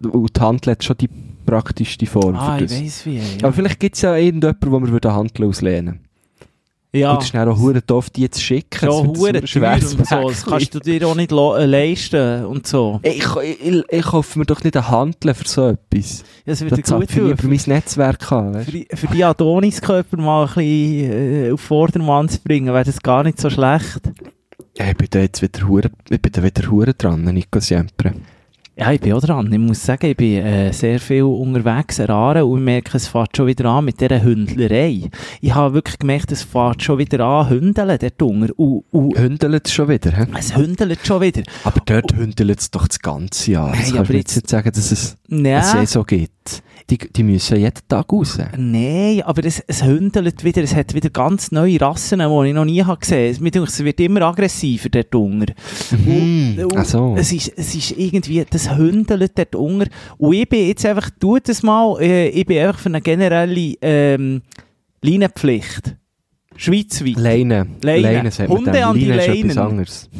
Und 0.00 0.36
die 0.36 0.40
Handel 0.40 0.72
hat 0.72 0.84
schon 0.84 0.96
die 0.98 1.08
praktischste 1.46 2.06
Form 2.06 2.34
Ah, 2.36 2.58
für 2.58 2.64
ich 2.64 2.70
das. 2.70 2.80
weiss 2.82 3.06
wie. 3.06 3.16
Ja, 3.18 3.22
Aber 3.42 3.52
vielleicht 3.52 3.80
gibt 3.80 3.96
es 3.96 4.02
ja 4.02 4.16
irgendjemanden, 4.16 4.70
wo 4.72 4.80
wir 4.80 4.88
würden 4.92 5.12
Handel 5.12 5.46
auslehnen 5.46 6.00
ja. 6.94 7.12
Und 7.12 7.18
es 7.20 7.24
ist 7.26 7.34
dann 7.34 7.48
auch 7.48 7.58
verdammt 7.58 7.90
doof, 7.90 8.10
die 8.10 8.30
zu 8.30 8.40
schicken. 8.40 8.80
ja 8.82 8.88
Das 8.88 9.02
hure 9.18 9.46
schwer 9.46 9.80
so. 9.80 9.96
Das 10.28 10.44
kannst 10.46 10.74
du 10.74 10.78
dir 10.80 11.06
auch 11.06 11.14
nicht 11.14 11.32
äh, 11.32 11.66
leisten 11.66 12.44
und 12.46 12.66
so. 12.66 13.00
Ich, 13.02 13.24
ich, 13.36 13.82
ich 13.88 14.02
kaufe 14.04 14.38
mir 14.38 14.46
doch 14.46 14.62
nicht 14.62 14.76
einen 14.76 14.88
Handel 14.88 15.34
für 15.34 15.46
so 15.48 15.68
etwas. 15.68 16.20
Ja, 16.46 16.52
Das 16.52 16.58
Das 16.60 16.70
würde 16.70 16.82
gut 16.82 17.10
ich 17.10 17.40
tun. 17.40 17.50
mein 17.50 17.60
Netzwerk 17.66 18.32
an. 18.32 18.54
Weißt? 18.54 18.64
Für 18.66 18.72
die, 18.72 18.88
für 18.94 19.06
die 19.08 19.24
Adoniskörper 19.24 20.16
mal 20.16 20.42
ein 20.46 20.54
bisschen 20.54 21.12
äh, 21.48 21.52
auf 21.52 21.60
Vordermann 21.60 22.28
zu 22.28 22.38
bringen, 22.40 22.72
wäre 22.72 22.84
das 22.84 23.00
gar 23.02 23.22
nicht 23.24 23.40
so 23.40 23.50
schlecht. 23.50 24.00
Ja, 24.78 24.86
ich 24.88 24.96
bin 24.96 25.08
da 25.10 25.20
jetzt 25.20 25.40
wieder 25.42 25.68
hure, 25.68 25.90
ich 26.10 26.20
bin 26.20 26.32
da 26.32 26.42
wieder 26.42 26.68
hure 26.70 26.94
dran, 26.94 27.22
Nico 27.24 27.60
Siempre. 27.60 28.12
Ja, 28.76 28.90
ich 28.90 29.00
bin 29.00 29.12
auch 29.12 29.20
dran. 29.20 29.52
Ich 29.52 29.58
muss 29.58 29.84
sagen, 29.84 30.06
ich 30.06 30.16
bin 30.16 30.44
äh, 30.44 30.72
sehr 30.72 30.98
viel 30.98 31.22
unterwegs 31.22 32.00
Aare 32.00 32.44
und 32.44 32.58
ich 32.58 32.64
merke, 32.64 32.96
es 32.96 33.06
fährt 33.06 33.36
schon 33.36 33.46
wieder 33.46 33.66
an 33.66 33.84
mit 33.84 34.00
dieser 34.00 34.20
Hündlerei. 34.20 35.10
Ich 35.40 35.54
habe 35.54 35.74
wirklich 35.74 35.96
gemerkt, 35.98 36.32
es 36.32 36.42
fährt 36.42 36.82
schon 36.82 36.98
wieder 36.98 37.20
an, 37.24 37.50
Hündeln, 37.50 37.96
der 37.96 38.10
Dunger. 38.10 38.48
Und, 38.56 38.82
und 38.90 39.16
Hündelt 39.16 39.68
es 39.68 39.72
schon 39.72 39.88
wieder, 39.88 40.10
hä? 40.10 40.26
es 40.36 40.56
hündelt 40.56 41.06
schon 41.06 41.20
wieder. 41.20 41.42
Aber 41.62 41.80
dort 41.86 42.16
hündelt 42.16 42.58
es 42.58 42.70
doch 42.72 42.88
das 42.88 42.98
ganze 42.98 43.52
Jahr. 43.52 43.68
Nein, 43.70 43.76
kannst 43.78 43.96
aber 43.96 44.14
jetzt- 44.14 44.34
nicht 44.34 44.50
sagen, 44.50 44.72
dass 44.74 44.90
es 44.90 45.16
Ja. 45.28 45.36
eine 45.38 45.62
Saison 45.86 46.04
gibt. 46.04 46.33
Die, 46.90 46.98
die 46.98 47.22
müssen 47.22 47.56
jeden 47.56 47.72
Tag 47.88 48.12
raus. 48.12 48.38
Nein, 48.58 49.22
aber 49.24 49.44
es, 49.46 49.60
es 49.66 49.82
hündelt 49.82 50.44
wieder, 50.44 50.62
es 50.62 50.74
hat 50.74 50.92
wieder 50.92 51.08
ganz 51.08 51.50
neue 51.50 51.80
Rassen, 51.80 52.18
die 52.18 52.48
ich 52.48 52.54
noch 52.54 52.64
nie 52.66 52.84
habe 52.84 52.98
gesehen 53.00 53.34
habe. 53.42 53.64
Es 53.64 53.82
wird 53.84 54.00
immer 54.00 54.20
aggressiver, 54.22 54.90
der 54.90 55.04
Dunger. 55.04 55.46
Mhm. 55.90 56.58
Und- 56.64 56.76
Ach 56.76 56.84
so. 56.84 57.14
Es 57.16 57.32
ist, 57.32 57.52
es 57.56 57.74
ist 57.74 57.92
irgendwie, 57.92 58.44
das 58.48 58.76
Hündelt 58.76 59.32
dort 59.38 59.54
unter. 59.54 59.86
Und 60.18 60.34
ich 60.34 60.46
bin 60.48 60.66
jetzt 60.68 60.84
einfach, 60.84 61.08
tu 61.18 61.38
das 61.38 61.62
mal, 61.62 61.98
äh, 62.02 62.28
ich 62.28 62.44
bin 62.44 62.58
einfach 62.58 62.78
für 62.78 62.90
eine 62.90 63.00
generelle 63.00 63.74
ähm, 63.80 64.42
Leinenpflicht. 65.00 65.96
Schweizweit. 66.56 67.16
Leine. 67.16 67.66
Leine. 67.82 68.00
Leine 68.02 68.30
sagt 68.30 68.50
Hunde 68.50 68.84
an 68.86 68.94
die 68.96 69.06
Leine 69.06 69.22
ist 69.22 69.28
etwas 69.28 69.54
Leinen. 69.56 69.58
anderes. 69.70 70.10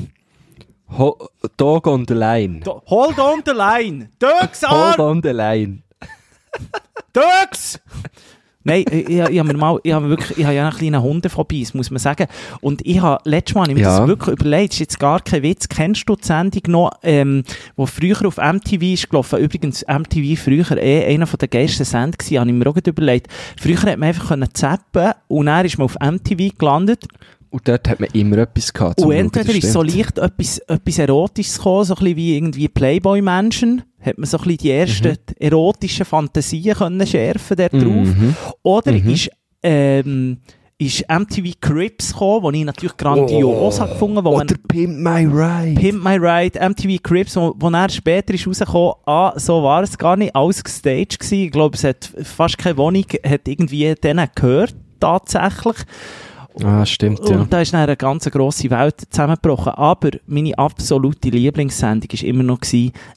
Ho 0.99 1.29
Dog 1.57 1.87
on 1.87 2.05
the 2.09 2.15
line. 2.15 2.61
Do- 2.61 2.83
Hold 2.87 3.19
on 3.19 3.43
the 3.45 3.53
line! 3.53 4.09
Dögs 4.19 4.63
Hold 4.63 4.99
an! 4.99 5.01
on 5.01 5.21
the 5.23 5.31
line. 5.31 5.83
Dögs! 7.14 7.81
Nein, 8.67 8.85
ich, 8.90 9.11
ich, 9.11 9.19
ich 9.19 9.38
habe 9.38 9.45
mir 9.45 9.59
mal, 9.59 9.79
ich 9.83 9.93
habe 9.93 10.09
wirklich, 10.09 10.38
ich 10.38 10.45
habe 10.47 10.55
ja 10.55 10.67
einen 10.67 10.75
kleinen 10.75 11.03
Hundephobie, 11.03 11.62
das 11.62 11.75
muss 11.75 11.90
man 11.90 11.99
sagen. 11.99 12.27
Und 12.62 12.81
ich 12.87 12.99
habe, 12.99 13.21
letztes 13.29 13.55
Mal 13.55 13.69
ich 13.69 13.75
mir 13.75 13.83
Ja. 13.83 13.99
das 13.99 14.09
wirklich 14.09 14.40
überlegt, 14.40 14.73
ist 14.73 14.79
jetzt 14.79 14.99
gar 14.99 15.21
kein 15.21 15.43
Witz, 15.43 15.69
kennst 15.69 16.09
du 16.09 16.17
die 16.17 16.25
Sendung 16.25 16.62
noch, 16.69 16.93
ähm, 17.03 17.45
wo 17.77 17.85
früher 17.85 18.25
auf 18.27 18.38
MTV 18.38 18.83
ist 18.95 19.11
gelaufen, 19.11 19.38
übrigens 19.38 19.85
MTV 19.87 20.40
früher 20.43 20.79
eh 20.79 21.05
einer 21.14 21.27
von 21.27 21.38
der 21.38 21.49
geilsten 21.49 21.85
Sendungen 21.85 22.12
gewesen, 22.17 22.38
habe 22.40 22.51
ich 22.51 22.57
mir 22.57 22.67
auch 22.67 22.77
überlegt. 22.77 23.27
Früher 23.61 23.83
hat 23.83 23.99
man 23.99 24.09
einfach 24.09 24.29
können 24.29 24.49
zappen 24.55 25.12
und 25.29 25.45
dann 25.45 25.67
ist 25.67 25.77
man 25.77 25.85
auf 25.85 25.97
MTV 26.01 26.57
gelandet 26.57 27.05
Und 27.55 27.69
dort 27.69 27.88
hat 27.88 28.01
man 28.01 28.09
immer 28.14 28.38
etwas 28.38 28.73
gehabt. 28.73 28.99
und 29.01 29.05
Schauen, 29.05 29.17
entweder 29.17 29.45
das 29.45 29.55
ist 29.62 29.73
so 29.73 29.83
leicht 29.83 30.19
etwas, 30.19 30.59
etwas 30.59 30.99
Erotisches 30.99 31.57
gekommen, 31.57 31.85
so 31.85 31.95
ein 31.95 31.99
bisschen 32.01 32.17
wie 32.17 32.37
irgendwie 32.37 32.67
Playboy-Menschen, 32.69 33.83
hat 34.01 34.19
man 34.19 34.27
so 34.27 34.38
ein 34.38 34.43
bisschen 34.43 34.59
die 34.59 34.71
ersten 34.73 35.17
erotischen 35.38 36.05
Fantasien 36.05 36.75
können 36.75 37.07
schärfen 37.07 37.57
dort 37.57 37.73
drauf. 37.73 37.83
Mhm. 37.85 38.35
Oder 38.64 38.90
Mhm. 38.90 39.09
ist, 39.09 39.31
ähm, 39.62 40.38
ist 40.79 41.05
MTV 41.09 41.53
Crips 41.61 42.12
gekommen, 42.12 42.43
wo 42.43 42.51
ich 42.51 42.64
natürlich 42.64 42.97
grandios 42.97 43.79
habe 43.79 43.93
gefunden, 43.93 44.25
wo 44.25 44.33
man 44.37 44.47
Oder 44.49 44.57
Pimp 44.67 44.99
My 44.99 45.25
Ride. 45.25 45.81
Pimp 45.81 46.03
My 46.03 46.17
Ride, 46.17 46.59
MTV 46.59 46.99
Crips, 47.05 47.37
wo, 47.37 47.55
wo 47.57 47.69
er 47.71 47.88
später 47.88 48.35
ist 48.35 48.49
rausgekommen, 48.49 48.95
ah, 49.07 49.33
so 49.38 49.62
war 49.62 49.85
es 49.85 49.97
gar 49.97 50.17
nicht, 50.17 50.35
alles 50.35 50.65
gestaged 50.65 51.21
gewesen. 51.21 51.38
Ich 51.44 51.52
glaube, 51.52 51.77
es 51.77 51.85
hat 51.85 52.11
fast 52.25 52.59
keine 52.59 52.77
Wohnung, 52.79 53.05
hat 53.25 53.46
irgendwie 53.46 53.94
denen 53.94 54.27
gehört, 54.35 54.75
tatsächlich. 54.98 55.77
Ah, 56.63 56.87
stimmt, 56.87 57.29
ja. 57.29 57.40
Und 57.40 57.52
da 57.52 57.61
ist 57.61 57.73
dann 57.73 57.81
eine 57.81 57.96
ganz 57.96 58.31
grosse 58.31 58.71
Welt 58.71 59.07
zusammengebrochen. 59.11 59.73
Aber 59.73 60.11
meine 60.27 60.57
absolute 60.57 61.31
Lieblingssendung 61.31 62.09
war 62.13 62.23
immer 62.23 62.42
noch 62.44 62.61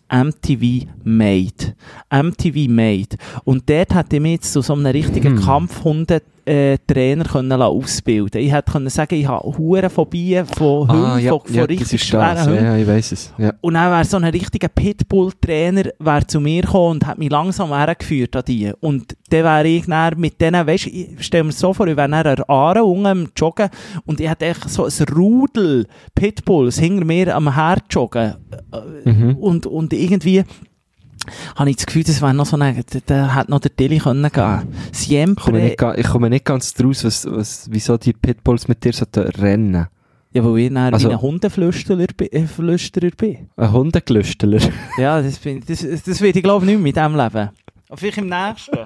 MTV 0.09 0.87
Made. 1.03 1.75
MTV 2.11 2.69
Made. 2.69 3.17
Und 3.43 3.69
dort 3.69 3.93
hätte 3.93 4.15
ich 4.15 4.21
mich 4.21 4.33
jetzt 4.33 4.53
zu 4.53 4.61
so 4.61 4.73
einem 4.73 4.87
richtigen 4.87 5.37
Hm. 5.37 5.43
Kampfhunde 5.43 6.21
äh, 6.47 6.77
Trainer 6.87 7.25
können 7.25 7.51
ausbilden. 7.51 8.41
Ich 8.41 8.51
hätte 8.51 8.71
können 8.71 8.89
sagen, 8.89 9.15
ich 9.15 9.27
habe 9.27 9.57
hure 9.57 9.89
Phobie 9.89 10.41
von 10.45 10.87
Hunden, 10.87 11.05
ah, 11.05 11.19
ja, 11.19 11.31
von, 11.31 11.41
von 11.41 11.53
ja, 11.53 11.63
richtig 11.63 12.01
schweren 12.01 12.45
Hunden. 12.45 12.63
ja, 12.63 12.77
ich 12.77 12.87
weiss 12.87 13.11
es. 13.11 13.33
Ja. 13.37 13.53
Und 13.59 13.73
dann 13.73 13.91
wäre 13.91 14.05
so 14.05 14.17
ein 14.17 14.23
richtiger 14.23 14.69
Pitbull-Trainer 14.69 15.91
zu 16.25 16.39
mir 16.39 16.61
gekommen 16.61 16.91
und 16.91 17.05
hat 17.05 17.17
mich 17.17 17.29
langsam 17.29 17.69
hergeführt 17.73 18.35
an 18.35 18.43
die. 18.47 18.71
Und 18.79 19.17
dann 19.29 19.43
wäre 19.43 19.67
ich 19.67 19.85
dann 19.87 20.17
mit 20.17 20.39
denen, 20.39 20.65
weißt 20.65 20.85
du, 20.85 20.89
ich 20.89 21.07
stell 21.19 21.43
mir 21.43 21.51
so 21.51 21.73
vor, 21.73 21.87
ich 21.87 21.97
wäre 21.97 22.23
dann 22.23 22.43
Aare 22.47 22.83
unten 22.83 23.29
Joggen 23.35 23.69
und 24.05 24.21
ich 24.21 24.29
hätte 24.29 24.45
echt 24.45 24.69
so 24.69 24.85
ein 24.85 25.05
Rudel 25.13 25.85
Pitbulls 26.15 26.79
hinter 26.79 27.03
mir 27.05 27.35
am 27.35 27.53
Herd 27.53 27.83
joggen. 27.89 28.35
Mhm. 29.03 29.35
Und, 29.35 29.65
und 29.65 29.91
irgendwie 29.97 30.43
habe 31.55 31.69
ich 31.69 31.75
das 31.75 31.85
Gefühl, 31.85 32.03
das 32.03 32.21
wäre 32.21 32.33
noch 32.33 32.45
so 32.45 32.55
eine, 32.57 32.83
da, 33.05 33.35
hätte 33.35 33.51
noch 33.51 33.59
der 33.59 33.75
Tilly 33.75 33.97
können 33.97 34.21
gehen. 34.31 34.31
Ich 34.31 34.33
komme 34.33 34.91
Siempre. 34.91 35.51
nicht, 35.51 35.81
ich 35.97 36.07
komme 36.07 36.29
nicht 36.29 36.45
ganz 36.45 36.73
draus, 36.73 37.03
was, 37.03 37.25
was, 37.29 37.67
wieso 37.69 37.97
die 37.97 38.13
Pitbulls 38.13 38.67
mit 38.67 38.83
dir 38.83 38.93
so 38.93 39.05
rennen. 39.13 39.87
Ja, 40.33 40.43
weil 40.45 40.59
ich 40.59 40.73
dann 40.73 40.93
Also- 40.93 41.09
wie 41.09 41.13
ein 41.13 41.21
Hundeflüsterer 41.21 42.05
bin. 42.15 42.31
Äh, 42.31 42.47
bin. 43.17 43.49
Ein 43.55 43.71
Hundegelüsteler. 43.71 44.61
Ja, 44.97 45.21
das, 45.21 45.37
bin, 45.39 45.63
das, 45.67 45.79
das 46.03 46.21
wird 46.21 46.35
ich 46.35 46.43
glaube 46.43 46.65
ich 46.65 46.71
nicht 46.71 46.81
mehr 46.81 47.05
in 47.05 47.11
diesem 47.11 47.17
Leben. 47.23 47.49
Aber 47.89 47.97
vielleicht 47.97 48.17
im 48.19 48.29
nächsten. 48.29 48.77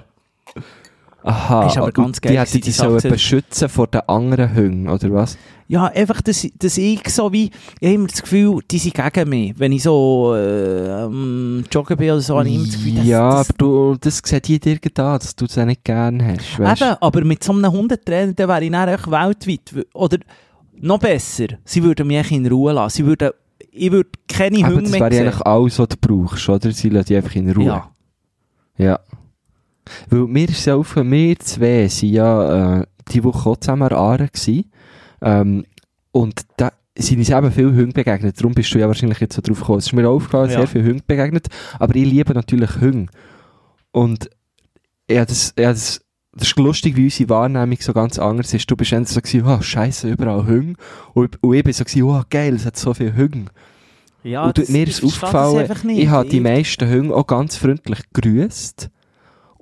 Aha. 1.24 1.66
Ist 1.66 1.76
aber 1.78 1.92
ganz 1.92 2.20
geil 2.20 2.32
Die 2.32 2.38
hätten 2.38 2.72
sollen 2.72 2.98
Sache. 3.00 3.08
beschützen 3.12 3.68
vor 3.68 3.86
den 3.86 4.00
anderen 4.08 4.54
Hunden, 4.54 4.88
oder 4.88 5.12
was? 5.12 5.38
Ja, 5.68 5.86
einfach, 5.86 6.20
dass, 6.20 6.46
dass 6.58 6.76
ich 6.76 7.00
so 7.08 7.32
wie, 7.32 7.50
ich 7.80 7.86
habe 7.88 7.94
immer 7.94 8.08
das 8.08 8.22
Gefühl, 8.22 8.60
die 8.70 8.78
sind 8.78 8.94
gegen 8.94 9.28
mich. 9.30 9.54
Wenn 9.58 9.72
ich 9.72 9.82
so 9.84 10.34
äh, 10.36 11.06
Joggen 11.72 11.96
bin 11.96 12.10
oder 12.10 12.20
so, 12.20 12.38
habe 12.38 12.48
ich 12.48 12.54
immer 12.56 12.64
das 12.66 12.74
Gefühl, 12.74 12.94
dass, 12.96 13.06
ja, 13.06 13.30
dass, 13.30 13.48
aber 13.50 13.58
du, 13.58 13.96
das 14.00 14.20
sieht 14.24 14.48
jeder 14.48 14.76
da, 14.92 15.18
dass 15.18 15.34
du 15.36 15.46
das 15.46 15.56
auch 15.56 15.64
nicht 15.64 15.84
gerne 15.84 16.34
hast. 16.34 16.58
Weißt? 16.58 16.82
Eben, 16.82 16.96
aber 17.00 17.24
mit 17.24 17.42
so 17.42 17.52
einem 17.52 17.72
Hundetrainer, 17.72 18.32
dann 18.32 18.48
wäre 18.48 18.64
ich 18.64 18.70
dann 18.70 18.88
echt 18.88 19.10
weltweit. 19.10 19.86
Oder 19.94 20.18
noch 20.74 20.98
besser, 20.98 21.46
sie 21.64 21.82
würden 21.82 22.06
mich 22.06 22.30
in 22.32 22.46
Ruhe 22.46 22.72
lassen. 22.72 22.96
Sie 22.96 23.06
würden, 23.06 23.30
ich 23.70 23.92
würde 23.92 24.10
keine 24.28 24.66
Hunde 24.66 24.82
das 24.82 24.90
mehr 24.90 25.00
wäre 25.00 25.12
sehen. 25.14 25.26
eigentlich 25.28 25.46
alles, 25.46 25.78
was 25.78 25.88
du 25.88 25.96
brauchst, 26.00 26.48
oder? 26.48 26.70
Sie 26.72 26.88
lassen 26.90 27.06
dich 27.06 27.16
einfach 27.16 27.34
in 27.36 27.50
Ruhe. 27.50 27.64
Ja. 27.66 27.90
Ja. 28.76 29.00
Weil 30.08 30.20
mir 30.26 30.48
ist 30.48 30.64
ja 30.64 30.76
aufgefallen, 30.76 31.10
wir 31.10 31.38
zwei 31.38 31.88
sind 31.88 32.10
ja 32.10 32.80
äh, 32.80 32.86
die 33.12 33.24
Woche 33.24 33.50
auch 33.50 33.56
zusammen 33.56 33.82
an 33.82 33.92
Aare 33.98 34.28
gewesen. 34.28 34.70
Ähm, 35.20 35.64
und 36.12 36.42
da 36.56 36.72
sind 36.96 37.18
uns 37.18 37.30
eben 37.30 37.52
viele 37.52 37.74
Hunde 37.74 37.92
begegnet. 37.92 38.38
Darum 38.38 38.52
bist 38.54 38.72
du 38.74 38.78
ja 38.78 38.86
wahrscheinlich 38.86 39.18
jetzt 39.20 39.34
so 39.34 39.42
drauf 39.42 39.60
gekommen. 39.60 39.78
Es 39.78 39.86
ist 39.86 39.92
mir 39.92 40.08
aufgefallen, 40.08 40.50
Ja. 40.50 40.58
sehr 40.58 40.66
viele 40.68 40.84
Hunde 40.84 41.02
begegnet. 41.06 41.46
Aber 41.78 41.94
ich 41.96 42.04
liebe 42.04 42.32
natürlich 42.34 42.80
Hunde. 42.80 43.10
Und 43.92 44.30
ja, 45.10 45.24
das, 45.24 45.54
ja, 45.58 45.70
das, 45.72 46.00
das 46.32 46.48
ist 46.48 46.58
lustig, 46.58 46.96
wie 46.96 47.04
unsere 47.04 47.28
Wahrnehmung 47.30 47.76
so 47.80 47.92
ganz 47.92 48.18
anders 48.18 48.52
ist. 48.54 48.70
Du 48.70 48.76
bist 48.76 48.92
entweder 48.92 49.12
so 49.14 49.20
gewesen, 49.20 49.46
oh, 49.46 49.60
scheiße, 49.62 50.08
überall 50.10 50.46
Hunde. 50.46 50.74
Und, 51.14 51.42
und 51.42 51.54
ich 51.54 51.64
bin 51.64 51.72
so 51.72 51.84
gewesen, 51.84 52.02
oh, 52.04 52.22
geil, 52.30 52.54
es 52.54 52.64
hat 52.66 52.76
so 52.76 52.94
viele 52.94 53.16
Hunde. 53.16 53.50
Ja, 54.22 54.44
und 54.44 54.56
das- 54.56 54.68
mir 54.68 54.86
ist 54.86 55.02
aufgefallen, 55.02 55.68
ich 55.88 56.08
habe 56.08 56.28
die 56.28 56.40
meisten 56.40 56.88
Hunde 56.88 57.14
auch 57.14 57.26
ganz 57.26 57.56
freundlich 57.56 58.00
gegrüßt. 58.12 58.88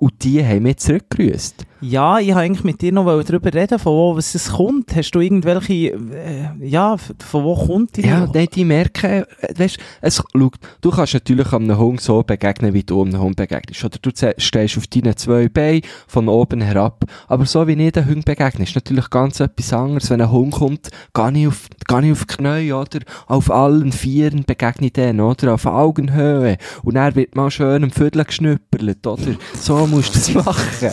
Und 0.01 0.23
die 0.23 0.43
haben 0.43 0.63
mich 0.63 0.77
zurückgegrüßt. 0.77 1.67
Ja, 1.81 2.19
ich 2.19 2.27
wollte 2.27 2.39
eigentlich 2.39 2.63
mit 2.63 2.81
dir 2.81 2.91
noch 2.91 3.05
darüber 3.23 3.51
reden, 3.51 3.79
von 3.79 3.93
wo 3.93 4.15
was 4.15 4.35
es 4.35 4.51
kommt. 4.51 4.95
Hast 4.95 5.11
du 5.11 5.19
irgendwelche, 5.19 5.73
äh, 5.73 6.49
ja, 6.61 6.95
von 6.97 7.43
wo 7.43 7.55
kommt 7.55 7.97
die? 7.97 8.05
Ja, 8.05 8.27
nein, 8.31 8.47
die 8.53 8.65
merken, 8.65 9.25
äh, 9.39 9.57
weißt, 9.57 9.77
es, 10.01 10.17
schau, 10.17 10.51
du 10.81 10.91
kannst 10.91 11.15
natürlich 11.15 11.51
einem 11.51 11.77
Hund 11.77 11.99
so 11.99 12.21
begegnen, 12.21 12.75
wie 12.75 12.83
du 12.83 13.01
einem 13.01 13.19
Hund 13.19 13.35
begegnest. 13.35 13.83
Oder 13.83 13.97
du 13.99 14.11
stehst 14.37 14.77
auf 14.77 14.85
deinen 14.87 15.17
zwei 15.17 15.49
Beinen 15.49 15.81
von 16.07 16.29
oben 16.29 16.61
herab. 16.61 17.05
Aber 17.27 17.47
so 17.47 17.67
wie 17.67 17.73
ich 17.73 17.91
den 17.93 18.05
Hund 18.05 18.25
begegne, 18.25 18.63
ist 18.63 18.75
natürlich 18.75 19.09
ganz 19.09 19.39
etwas 19.39 19.73
anderes. 19.73 20.11
Wenn 20.11 20.21
ein 20.21 20.31
Hund 20.31 20.53
kommt, 20.53 20.89
gehe 21.15 21.31
ich 21.33 21.47
auf, 21.47 21.67
gehe 21.87 22.05
ich 22.05 22.11
auf 22.11 22.25
die 22.25 22.35
Knie, 22.37 22.73
oder? 22.73 22.99
Auf 23.25 23.49
allen 23.49 23.91
Vieren 23.91 24.43
begegne 24.45 24.87
ich 24.87 24.93
den, 24.93 25.19
oder? 25.19 25.55
Auf 25.55 25.65
Augenhöhe. 25.65 26.57
Und 26.83 26.93
dann 26.93 27.15
wird 27.15 27.35
mal 27.35 27.49
schön 27.49 27.83
am 27.83 27.91
Viertel 27.91 28.23
geschnüppelt, 28.23 29.07
oder? 29.07 29.35
So 29.59 29.87
musst 29.87 30.15
du 30.15 30.19
das 30.19 30.45
machen. 30.45 30.89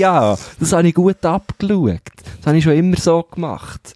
Ja, 0.00 0.36
das 0.58 0.72
habe 0.72 0.88
ich 0.88 0.94
gut 0.94 1.24
abgeschaut. 1.24 2.00
Das 2.38 2.46
habe 2.46 2.58
ich 2.58 2.64
schon 2.64 2.72
immer 2.72 2.96
so 2.96 3.22
gemacht. 3.22 3.94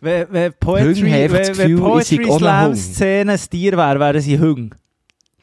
Wenn, 0.00 0.26
wenn 0.30 0.52
Poetry, 0.54 1.02
wenn, 1.02 1.32
wenn 1.32 1.46
Gefühl, 1.46 1.78
Poetry 1.78 2.32
Slam. 2.32 2.74
Szene 2.74 3.32
ein 3.32 3.40
Tier 3.50 3.76
wäre, 3.76 4.00
wären 4.00 4.20
sie 4.20 4.38
Hung. 4.38 4.74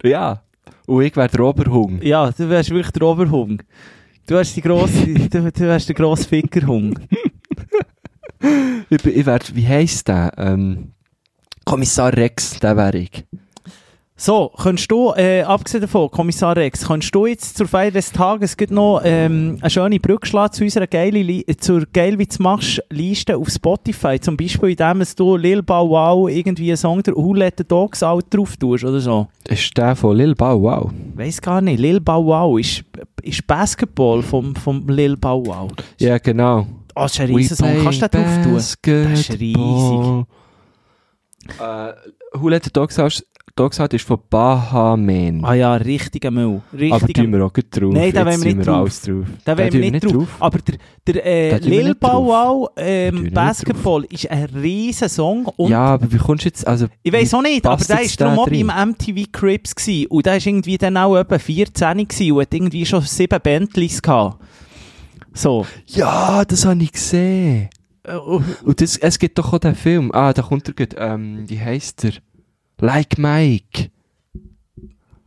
Ja. 0.04 0.42
Und 0.88 1.04
ich 1.04 1.16
wäre 1.16 1.30
der 1.30 1.40
Oberhung. 1.42 2.02
Ja, 2.02 2.32
du 2.32 2.50
wärst 2.50 2.70
wirklich 2.70 2.92
der 2.92 3.04
Oberhung. 3.04 3.62
Du 4.26 4.36
wärst 4.36 4.56
die 4.56 4.62
grosse, 4.62 5.06
du, 5.30 5.52
du 5.52 5.60
wärst 5.60 5.88
der 5.88 5.96
grosse 5.96 6.28
Fickerhung. 6.28 6.98
Ich, 8.90 9.06
ich 9.06 9.26
wär, 9.26 9.40
wie 9.54 9.68
heisst 9.68 10.08
der? 10.08 10.32
Ähm, 10.38 10.94
Kommissar 11.66 12.16
Rex, 12.16 12.60
der 12.60 12.78
wäre 12.78 12.98
ich. 12.98 13.26
So, 14.20 14.51
könntest 14.57 14.89
du, 14.89 15.13
äh, 15.15 15.43
abgesehen 15.43 15.82
davon, 15.82 16.09
Kommissar 16.09 16.57
Rex, 16.57 16.88
könntest 16.88 17.13
du 17.13 17.28
jetzt 17.28 17.55
zur 17.55 17.68
Feier 17.68 17.91
des 17.91 18.11
Tages 18.11 18.57
noch 18.72 18.99
ähm, 19.03 19.59
eine 19.61 19.70
schöne 19.70 19.99
Brücke 19.99 20.26
schlagen 20.26 20.53
zu 20.53 20.63
unserer 20.63 20.88
geile, 20.88 21.45
zur 21.57 21.86
geil 21.93 22.18
wie 22.18 22.26
du 22.26 22.41
machst 22.41 22.82
Liste 22.89 23.38
auf 23.38 23.47
Spotify, 23.49 24.20
zum 24.20 24.36
Beispiel 24.36 24.72
indem 24.72 24.99
dass 24.99 25.13
du 25.13 25.38
Lil 25.38 25.61
Bow 25.61 25.88
Wow 25.91 26.30
irgendwie 26.32 26.70
einen 26.70 26.78
Song 26.78 27.03
der 27.03 27.15
Who 27.15 27.36
Let 27.36 27.59
the 27.59 27.63
Dogs 27.63 28.01
Out 28.01 28.26
drauf 28.32 28.57
tust 28.57 28.84
oder 28.84 28.99
so. 28.99 29.28
Ist 29.47 29.78
der 29.78 29.95
von 29.95 30.18
Lil 30.18 30.34
Bow 30.34 30.63
Wow. 30.63 30.91
Weiß 31.13 31.39
gar 31.39 31.61
nicht, 31.61 31.80
Lil 31.80 31.99
Bow 31.99 32.26
Wow 32.26 32.59
ist, 32.59 32.84
ist 33.22 33.45
Basketball 33.45 34.24
vom, 34.24 34.55
vom 34.55 34.89
Lil 34.89 35.15
Bow 35.15 35.45
Wow. 35.45 35.72
Ja, 35.99 36.18
genau. 36.18 36.65
Oh, 36.95 37.01
das 37.03 37.13
ist 37.13 37.20
ein 37.20 37.36
riesen 37.36 37.55
Song, 37.55 37.84
kannst 37.84 38.01
du 38.01 38.09
den 38.09 38.24
drauf 38.24 38.43
tun? 38.43 38.55
Das 38.55 39.20
ist 39.20 39.39
riesig. 39.39 40.26
Äh, 41.59 41.93
Who 42.34 42.49
Let 42.49 42.63
the 42.63 42.72
Dogs 42.74 42.97
Out, 42.97 43.24
Dogs 43.58 43.80
Out 43.80 43.91
ist 43.95 44.05
von 44.05 44.20
Bahamen. 44.30 45.43
Ah 45.43 45.55
ja, 45.55 45.74
richtiger 45.76 46.30
Müll. 46.30 46.62
Aber 46.72 46.80
Richtiger 46.80 47.24
tun 47.24 47.34
wir 47.34 47.45
auch 47.45 47.51
gut 47.51 47.66
drauf. 47.72 47.91
Nein, 47.91 48.14
da 48.14 48.24
wollen 48.24 48.43
wir 48.43 48.55
nicht 48.55 48.68
drauf. 48.68 48.76
alles 48.76 49.01
drauf. 49.01 49.26
Da 49.43 49.58
wollen 49.58 49.74
wir 49.74 49.91
nicht 49.91 50.05
drauf. 50.05 50.28
Aber 50.39 50.60
der, 50.60 50.76
der 51.08 51.26
äh, 51.26 51.58
Lil 51.58 51.95
Bow. 51.95 52.28
Wow 52.28 52.70
ähm, 52.78 53.32
Basketball 53.34 54.03
ist 54.05 54.30
ein 54.30 54.45
riesen 54.45 55.10
Song. 55.10 55.51
Ja, 55.58 55.86
aber 55.86 56.12
wie 56.12 56.18
kommst 56.18 56.45
du 56.45 56.49
jetzt, 56.49 56.68
also... 56.68 56.86
ich 57.01 57.12
weiß 57.12 57.34
auch 57.34 57.41
nicht, 57.41 57.66
aber 57.66 57.84
der 57.84 57.97
war 57.97 58.05
darum 58.18 58.39
auch 58.39 58.49
der 58.49 58.64
beim 58.64 58.89
MTV 58.89 59.32
Crips. 59.32 59.76
Gewesen. 59.76 60.08
Und 60.08 60.26
der 60.26 60.34
war 60.34 60.47
irgendwie 60.47 60.78
dann 60.78 60.97
auch 60.97 61.18
etwa 61.18 61.39
14 61.39 62.08
gewesen 62.08 62.32
und 62.34 62.41
hat 62.41 62.53
irgendwie 62.53 62.86
schon 62.86 63.01
sieben 63.01 63.41
Bentleys 63.41 64.01
gehabt. 64.01 64.39
So. 65.34 65.66
Ja, 65.88 66.45
das 66.45 66.64
habe 66.66 66.84
ich 66.84 66.91
gesehen. 66.91 67.70
Äh, 68.03 68.16
oh, 68.16 68.41
Und 68.64 68.82
das, 68.82 68.97
es 68.97 69.20
gibt 69.20 69.38
doch 69.38 69.51
auch 69.51 69.60
den 69.60 69.76
Film. 69.76 70.12
Ah, 70.14 70.32
da 70.34 70.41
kommt 70.41 70.68
er 70.68 70.74
gut. 70.74 70.95
Ähm, 70.97 71.43
wie 71.47 71.60
heisst 71.60 72.05
er? 72.05 72.14
Like 72.80 73.17
Mike. 73.17 73.91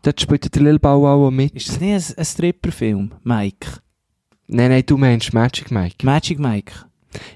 Dort 0.03 0.21
spielt 0.21 0.55
der 0.55 0.63
Lil 0.63 0.79
Bow 0.79 1.07
auch 1.07 1.31
mit. 1.31 1.55
Ist 1.55 1.69
das 1.69 1.81
nicht 1.81 2.11
ein, 2.11 2.19
ein 2.19 2.25
Stripperfilm, 2.25 3.13
Mike? 3.23 3.81
Nein, 4.47 4.71
nein, 4.71 4.83
du 4.87 4.97
meinst 4.97 5.33
Magic 5.35 5.71
Mike. 5.71 6.05
Magic 6.05 6.39
Mike. 6.39 6.73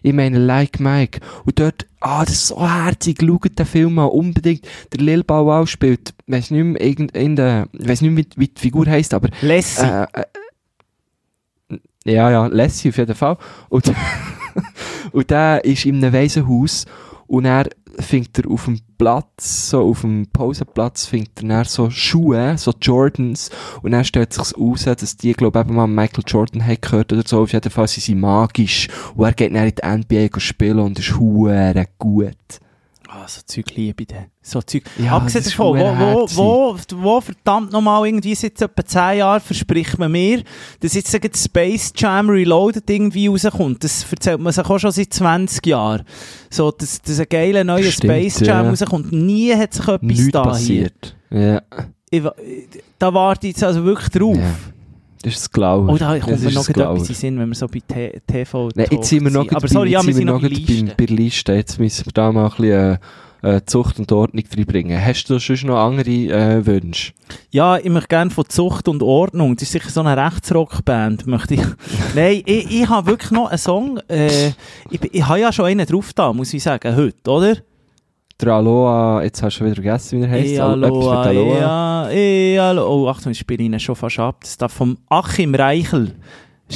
Ich 0.03 0.13
meine 0.13 0.39
Like 0.39 0.81
Mike. 0.81 1.21
Und 1.45 1.59
dort, 1.59 1.87
ah, 2.01 2.25
das 2.25 2.35
ist 2.35 2.47
so 2.49 2.61
herzig. 2.61 3.19
Schaut 3.21 3.59
den 3.59 3.67
Film 3.67 3.99
an, 3.99 4.09
unbedingt. 4.09 4.67
Der 4.93 5.01
Lil 5.01 5.25
Bow 5.25 5.47
Wow 5.47 5.69
spielt, 5.69 6.15
weiss 6.27 6.51
nicht 6.51 6.65
mehr, 6.65 6.81
irgend, 6.81 7.17
in 7.17 7.37
der, 7.37 7.69
weiss 7.73 8.01
nicht 8.01 8.13
mehr, 8.13 8.25
wie, 8.25 8.41
wie 8.41 8.49
die 8.49 8.61
Figur 8.61 8.87
heisst, 8.87 9.15
aber, 9.15 9.29
Lassie. 9.41 9.85
äh, 9.85 10.07
äh, 10.13 11.79
ja, 12.05 12.31
ja, 12.31 12.47
Lassie 12.47 12.91
auf 12.91 12.99
jeden 12.99 13.15
Fall. 13.15 13.37
Und, 13.69 13.93
und 15.13 15.31
der 15.31 15.65
ist 15.65 15.85
in 15.87 15.97
einem 15.97 16.13
Waisenhaus 16.13 16.87
und 17.27 17.45
er 17.45 17.69
findet 17.99 18.39
er 18.39 18.51
auf 18.51 18.65
dem 18.65 18.81
Platz, 18.99 19.71
so 19.71 19.83
auf 19.83 20.01
dem 20.03 20.27
Pausenplatz, 20.33 21.07
findet 21.07 21.43
er 21.43 21.49
dann 21.49 21.65
so 21.65 21.91
Schuhe, 21.91 22.57
so 22.59 22.73
Jordans. 22.81 23.51
Und 23.83 23.93
dann 23.93 24.05
stellt 24.05 24.33
sich 24.33 24.57
aus, 24.57 24.85
dass 24.85 25.17
die, 25.17 25.33
glaube 25.33 25.59
ich, 25.59 25.67
eben 25.67 25.75
mal 25.75 25.87
Michael 25.87 26.25
Jordan 26.27 26.67
hat 26.67 26.83
gehört 26.83 27.13
oder 27.13 27.23
so, 27.25 27.43
auf 27.43 27.53
jeden 27.53 27.71
Fall 27.71 27.89
sind 27.89 28.03
sie 28.03 28.15
magisch. 28.15 28.89
Und 29.15 29.25
er 29.25 29.33
geht 29.33 29.55
dann 29.55 29.67
in 29.67 30.05
die 30.07 30.27
NBA 30.27 30.41
spielen 30.41 30.81
und 30.81 30.99
ist 30.99 31.19
hure 31.19 31.87
gut. 31.99 32.35
Ah, 33.09 33.27
so 33.29 33.41
Zeug 33.45 33.75
liebe 33.77 34.03
ich 34.03 34.09
dann. 34.09 34.27
So 34.43 34.61
Zeug. 34.63 34.83
Ja, 34.99 35.17
Abgesehen 35.17 35.45
davon, 35.45 35.79
wo, 35.79 35.99
wo, 35.99 36.29
wo, 36.37 36.79
wo 36.97 37.21
verdammt 37.21 37.73
nochmal 37.73 38.07
irgendwie 38.07 38.35
seit 38.35 38.61
etwa 38.61 38.85
10 38.85 39.19
Jahren 39.19 39.41
verspricht 39.41 39.99
man 39.99 40.11
mir, 40.11 40.43
dass 40.81 40.95
jetzt 40.95 41.11
sagen, 41.11 41.31
Space 41.35 41.93
Jam 41.97 42.29
Reloaded 42.31 42.89
irgendwie 42.89 43.27
rauskommt. 43.27 43.85
Das 43.85 44.07
erzählt 44.11 44.41
man 44.41 44.53
sich 44.53 44.65
auch 44.65 44.79
schon 44.79 44.91
seit 44.91 45.13
20 45.13 45.67
Jahren. 45.67 46.03
So, 46.51 46.71
dass, 46.71 47.01
dass 47.03 47.21
ein 47.21 47.27
geiler 47.29 47.65
neuer 47.65 47.91
Space 47.91 48.41
Jam 48.41 48.65
ja. 48.65 48.71
rauskommt. 48.71 49.13
Nie 49.13 49.55
hat 49.55 49.75
sich 49.75 49.87
etwas 49.87 50.03
Nichts 50.03 50.29
da 50.33 50.43
hier. 50.43 50.51
passiert. 50.51 51.17
Ja, 51.31 51.63
Ich, 52.11 52.23
da 52.99 53.13
warte 53.13 53.47
ich 53.47 53.55
jetzt 53.55 53.65
also 53.65 53.85
wirklich 53.85 54.09
drauf. 54.11 54.37
Ja. 54.37 54.55
Das 55.25 55.35
ist 55.35 55.43
das 55.43 55.51
Glauben. 55.51 55.89
Oh, 55.89 55.97
da 55.97 56.19
kommt 56.19 56.43
mir 56.43 56.53
noch 56.53 56.69
etwas 56.69 57.09
in 57.09 57.15
Sinn, 57.15 57.39
wenn 57.39 57.49
wir 57.49 57.55
so 57.55 57.67
bei 57.67 57.81
T 57.81 58.21
TV 58.27 58.69
Nein, 58.75 58.87
jetzt 58.91 59.09
sind 59.09 59.25
wir 59.25 59.31
noch 59.31 59.51
Aber 59.51 59.69
sorry, 59.69 59.89
bei, 59.89 59.93
ja, 59.93 59.99
jetzt 60.01 60.07
wir 60.07 60.15
sind 60.15 60.27
sind 60.29 60.35
noch 60.35 60.43
bei 60.43 60.49
Liste. 60.49 60.95
bei 60.97 61.07
der 61.07 61.17
Liste. 61.17 61.53
Jetzt 61.55 61.81
müssen 61.81 62.07
wir 62.07 62.13
da 62.13 62.31
mal 62.31 62.45
ein 62.45 62.51
bisschen 62.51 62.99
äh, 63.43 63.57
äh, 63.57 63.65
Zucht 63.65 63.99
und 63.99 64.13
Ordnung 64.13 64.45
reinbringen. 64.55 65.03
Hast 65.03 65.25
du 65.31 65.39
sonst 65.39 65.65
noch 65.65 65.79
andere 65.79 66.11
äh, 66.11 66.67
Wünsche? 66.67 67.13
Ja, 67.51 67.79
ich 67.79 67.89
möchte 67.89 68.09
gerne 68.09 68.31
von 68.31 68.47
Zucht 68.49 68.87
und 68.87 69.03
Ordnung. 69.03 69.57
Das 69.57 69.63
ist 69.63 69.73
sicher 69.73 69.89
so 69.89 70.01
eine 70.03 70.15
Rechtsrockband. 70.23 71.27
Möchte 71.27 71.55
ich. 71.55 71.61
Nein, 72.15 72.43
ich, 72.45 72.83
ich 72.83 72.89
habe 72.89 73.07
wirklich 73.07 73.31
noch 73.31 73.49
einen 73.49 73.59
Song. 73.59 73.99
Äh, 74.09 74.49
ich, 74.91 75.01
ich 75.11 75.27
habe 75.27 75.41
ja 75.41 75.53
schon 75.53 75.65
einen 75.65 75.87
drauf 75.87 76.13
da, 76.13 76.35
muss 76.35 76.53
ich 76.53 76.63
sagen, 76.63 76.95
heute, 76.97 77.31
oder? 77.31 77.57
Der 78.41 78.53
Aloha, 78.53 79.23
jetzt 79.23 79.43
hast 79.43 79.55
du 79.55 79.59
schon 79.59 79.67
wieder 79.69 79.77
vergessen, 79.77 80.21
wie 80.21 80.25
er 80.25 80.31
mit 80.31 80.61
Aloha, 80.61 81.23
Aloha. 81.23 81.59
ja, 81.59 82.11
eh, 82.11 82.59
Aloha. 82.59 82.89
Oh, 82.89 83.09
Achtung, 83.09 83.31
ich 83.33 83.39
spiele 83.39 83.63
ihn 83.63 83.79
schon 83.79 83.95
fast 83.95 84.19
ab. 84.19 84.39
Das 84.41 84.51
ist 84.51 84.63
da 84.63 84.69
vom 84.69 84.99
Achim 85.09 85.55
Reichel. 85.55 86.13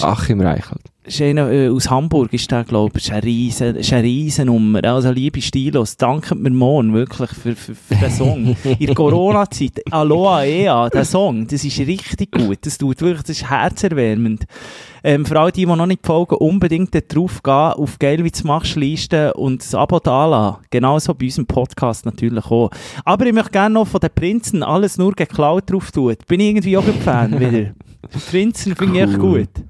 Achim 0.01 0.41
Reichelt. 0.41 0.83
ist 1.05 1.21
einer 1.21 1.51
äh, 1.51 1.69
aus 1.69 1.91
Hamburg, 1.91 2.33
ist 2.33 2.51
der, 2.51 2.63
glaube 2.63 2.99
ich. 2.99 3.07
Ist 3.07 3.13
eine 3.13 3.23
riesen, 3.25 3.77
ist 3.77 3.93
eine 3.93 4.03
riesen 4.05 4.47
Nummer. 4.47 4.85
Also, 4.85 5.11
liebe 5.11 5.41
Stilos, 5.41 5.97
danket 5.97 6.39
mir 6.39 6.51
morgen 6.51 6.93
wirklich 6.93 7.31
für, 7.31 7.57
für, 7.57 7.75
für 7.75 7.95
den 7.95 8.11
Song. 8.11 8.57
In 8.79 8.87
der 8.87 8.95
Corona-Zeit, 8.95 9.83
Aloha 9.91 10.45
Ea, 10.45 10.89
der 10.91 11.05
Song, 11.05 11.47
das 11.49 11.65
ist 11.65 11.79
richtig 11.81 12.31
gut. 12.31 12.59
Das 12.61 12.79
tut 12.79 13.01
wirklich, 13.01 13.23
das 13.23 13.31
ist 13.31 13.51
herzerwärmend. 13.51 14.45
Ähm, 15.05 15.25
für 15.25 15.39
all 15.39 15.53
die, 15.53 15.61
die 15.65 15.67
noch 15.67 15.87
nicht 15.87 16.05
folgen, 16.07 16.37
unbedingt 16.37 16.91
drauf 17.15 17.43
gehen, 17.43 17.53
auf 17.55 17.99
geil 17.99 18.25
wie 18.25 18.31
du 18.31 18.47
machst 18.47 18.77
Liste 18.77 19.33
und 19.35 19.63
das 19.63 19.75
Abo 19.75 19.99
da. 20.01 20.61
Genauso 20.71 21.15
bei 21.15 21.27
unserem 21.27 21.47
Podcast 21.47 22.05
natürlich 22.07 22.45
auch. 22.47 22.71
Aber 23.05 23.27
ich 23.27 23.33
möchte 23.33 23.51
gerne 23.53 23.75
noch 23.75 23.87
von 23.87 24.01
den 24.01 24.11
Prinzen 24.15 24.63
alles 24.63 24.99
nur 24.99 25.13
geklaut 25.13 25.71
drauf 25.71 25.91
tun. 25.93 26.15
Bin 26.27 26.41
ich 26.41 26.49
irgendwie 26.49 26.77
auch 26.77 26.87
ein 26.87 26.95
Fan 26.95 27.39
wieder. 27.41 27.73
Prinzen 28.31 28.75
finde 28.77 28.97
ich 28.99 29.05
echt 29.05 29.19
Cool. 29.19 29.41
gut. 29.41 29.65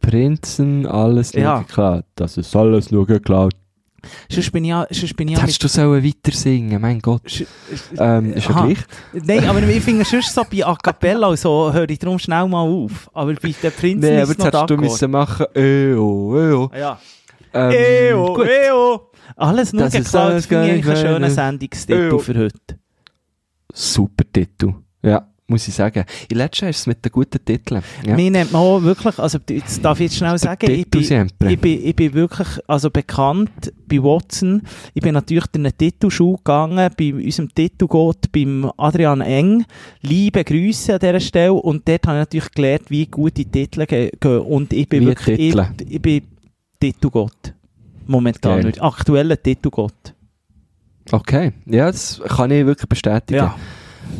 Prinzen, 0.00 0.86
alles 0.86 1.32
nur 1.34 1.42
Ja. 1.42 1.58
geklaut. 1.60 2.04
Das 2.14 2.36
ist 2.36 2.54
alles 2.54 2.90
nur 2.90 3.06
geklaut. 3.06 3.54
Sonst 4.30 4.50
bin 4.52 4.64
ich 4.64 4.70
ja, 4.70 4.86
sonst 4.90 5.16
bin 5.16 5.28
ich 5.28 5.36
ja 5.36 5.42
hättest 5.42 5.62
du 5.62 5.68
sollen 5.68 6.04
weiter 6.04 6.32
singen, 6.32 6.80
mein 6.80 7.00
Gott. 7.00 7.22
Sch- 7.26 7.46
Ähm, 7.98 8.32
ist 8.34 8.48
ja 8.48 8.62
gleich. 8.64 8.78
Nein, 9.12 9.44
aber 9.48 9.62
ich 9.62 9.82
finde 9.82 10.04
sonst 10.04 10.32
so 10.34 10.42
bei 10.50 10.64
A 10.64 10.74
Cappella 10.76 11.36
so 11.36 11.72
höre 11.72 11.88
ich 11.88 11.98
darum 11.98 12.18
schnell 12.18 12.46
mal 12.48 12.60
auf. 12.62 13.08
Aber 13.12 13.34
bei 13.34 13.50
den 13.50 13.72
Prinzen 13.72 14.00
Nee, 14.00 14.20
aber 14.22 14.32
jetzt 14.32 14.44
hättest 14.44 14.70
du 14.70 14.76
müssen 14.76 15.10
machen, 15.10 15.46
eo, 15.54 16.36
eo. 16.38 16.70
Ja. 16.78 16.98
Ähm, 17.52 17.70
Eo, 17.70 18.34
gut. 18.34 18.46
eo. 18.48 19.10
Alles 19.36 19.72
nur 19.72 19.84
Das 19.84 19.92
geklaut. 19.92 20.42
finde 20.42 20.76
ich 20.76 20.86
einen 20.88 21.12
meine- 21.12 21.30
Sendungstitel 21.30 22.18
für 22.18 22.34
heute. 22.38 22.78
Super 23.72 24.24
Titel. 24.32 24.74
Ja, 25.02 25.28
muss 25.46 25.68
ich 25.68 25.74
sagen. 25.74 26.04
In 26.30 26.38
letzter 26.38 26.70
ist 26.70 26.78
es 26.80 26.86
mit 26.86 27.04
den 27.04 27.12
guten 27.12 27.44
Titeln. 27.44 27.82
Ja. 28.06 28.16
Mir 28.16 28.30
nennt 28.30 28.50
man 28.52 28.62
auch 28.62 28.82
wirklich, 28.82 29.18
also 29.18 29.38
jetzt 29.48 29.84
darf 29.84 30.00
ich 30.00 30.04
jetzt 30.04 30.16
schnell 30.16 30.38
sagen, 30.38 30.70
ich 30.70 30.88
bin, 30.88 31.02
ich, 31.02 31.60
bin, 31.60 31.86
ich 31.86 31.94
bin 31.96 32.14
wirklich 32.14 32.48
also 32.66 32.88
bekannt 32.90 33.72
bei 33.86 34.02
Watson. 34.02 34.62
Ich 34.94 35.02
bin 35.02 35.12
natürlich 35.12 35.44
in 35.54 35.60
eine 35.62 35.72
Titelschule 35.72 36.38
gegangen, 36.38 36.90
bei 36.98 37.12
unserem 37.14 37.54
Titelgott, 37.54 38.32
beim 38.32 38.70
Adrian 38.78 39.20
Eng. 39.20 39.64
Liebe 40.00 40.42
Grüße 40.44 40.94
an 40.94 41.00
dieser 41.00 41.20
Stelle. 41.20 41.52
Und 41.52 41.86
dort 41.86 42.06
habe 42.06 42.16
ich 42.16 42.20
natürlich 42.22 42.50
gelernt, 42.52 42.90
wie 42.90 43.06
gute 43.06 43.44
Titel 43.44 43.84
ge- 43.84 44.10
gehen. 44.18 44.38
Und 44.40 44.72
ich 44.72 44.88
bin 44.88 45.02
Wie 45.02 45.06
wirklich, 45.08 45.38
ich, 45.38 45.56
ich 45.90 46.00
bin 46.00 46.22
Titelgott. 46.80 47.52
Momentan 48.06 48.56
Geil. 48.56 48.64
nicht. 48.64 48.82
Aktueller 48.82 49.42
Titelgott. 49.42 50.14
Okay, 51.12 51.52
ja, 51.66 51.86
das 51.92 52.18
kann 52.28 52.50
ich 52.50 52.64
wirklich 52.64 52.88
bestätigen. 52.88 53.50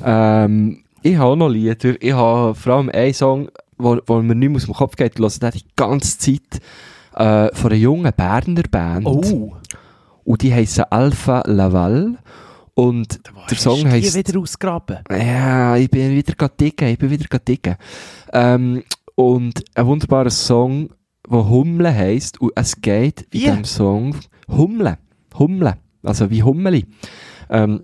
Ja. 0.04 0.44
Ähm, 0.44 0.83
ich 1.04 1.16
habe 1.16 1.32
auch 1.32 1.36
noch 1.36 1.48
Lieder. 1.48 2.02
Ich 2.02 2.12
habe 2.12 2.54
vor 2.54 2.72
allem 2.72 2.88
einen 2.88 3.12
Song, 3.12 3.50
wo, 3.76 3.98
wo 4.06 4.22
mir 4.22 4.34
nicht 4.34 4.48
mehr 4.48 4.56
aus 4.56 4.64
dem 4.64 4.74
Kopf 4.74 4.96
geht, 4.96 5.18
hören 5.18 5.32
den 5.38 5.50
die 5.50 5.64
ganze 5.76 6.18
Zeit 6.18 6.60
äh, 7.14 7.54
von 7.54 7.70
einer 7.70 7.80
jungen 7.80 8.12
Berner 8.16 8.62
Band. 8.70 9.06
Oh, 9.06 9.52
Und 10.24 10.42
die 10.42 10.54
heissen 10.54 10.84
Alpha 10.88 11.42
Laval. 11.46 12.16
Und 12.72 13.20
der 13.50 13.56
Song 13.58 13.86
heisst... 13.86 14.16
wieder 14.16 14.40
ausgraben. 14.40 15.00
Ja, 15.10 15.76
ich 15.76 15.90
bin 15.90 16.10
wieder 16.10 16.48
dicken, 16.48 16.88
ich 16.88 16.98
bin 16.98 17.10
wieder 17.10 17.38
dicken. 17.38 17.76
Ähm, 18.32 18.82
und 19.14 19.62
ein 19.74 19.86
wunderbarer 19.86 20.30
Song, 20.30 20.88
der 21.30 21.48
Humle 21.48 21.94
heisst. 21.94 22.40
Und 22.40 22.52
es 22.56 22.80
geht 22.80 23.20
in 23.20 23.26
Wie? 23.30 23.38
diesem 23.40 23.64
Song 23.64 24.16
Humle. 24.48 24.96
Humle. 25.38 25.76
Also 26.02 26.30
wie 26.30 26.42
Hummeli. 26.42 26.86
Ähm, 27.50 27.82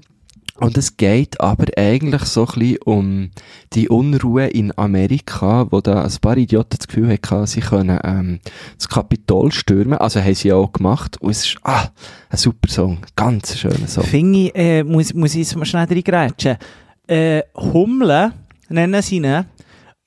und 0.61 0.77
es 0.77 0.97
geht 0.97 1.41
aber 1.41 1.67
eigentlich 1.77 2.23
so 2.25 2.47
ein 2.47 2.59
bisschen 2.59 2.79
um 2.85 3.31
die 3.73 3.89
Unruhe 3.89 4.47
in 4.49 4.77
Amerika, 4.77 5.67
wo 5.71 5.81
da 5.81 6.05
ein 6.05 6.17
paar 6.21 6.37
Idioten 6.37 6.77
das 6.79 6.87
Gefühl 6.87 7.11
hatten, 7.11 7.47
sie 7.47 7.61
können 7.61 7.99
ähm, 8.05 8.41
das 8.77 8.89
Kapitol 8.89 9.53
stürmen. 9.53 9.99
Also 9.99 10.21
haben 10.21 10.35
sie 10.35 10.53
auch 10.53 10.71
gemacht. 10.71 11.17
Und 11.21 11.31
es 11.31 11.47
ist 11.47 11.57
ah, 11.63 11.89
ein 12.29 12.37
super 12.37 12.69
Song. 12.69 12.99
Ganz 13.17 13.57
schöner 13.59 13.89
Song. 13.89 14.05
Finde 14.05 14.51
äh, 14.55 14.85
muss, 14.85 15.15
muss 15.15 15.35
ich 15.35 15.57
mal 15.57 15.65
schnell 15.65 15.87
reingrätschen. 15.87 16.59
Äh, 17.07 17.43
Humle, 17.57 18.33
nennen 18.69 19.01
sie 19.03 19.17
ihn, 19.17 19.47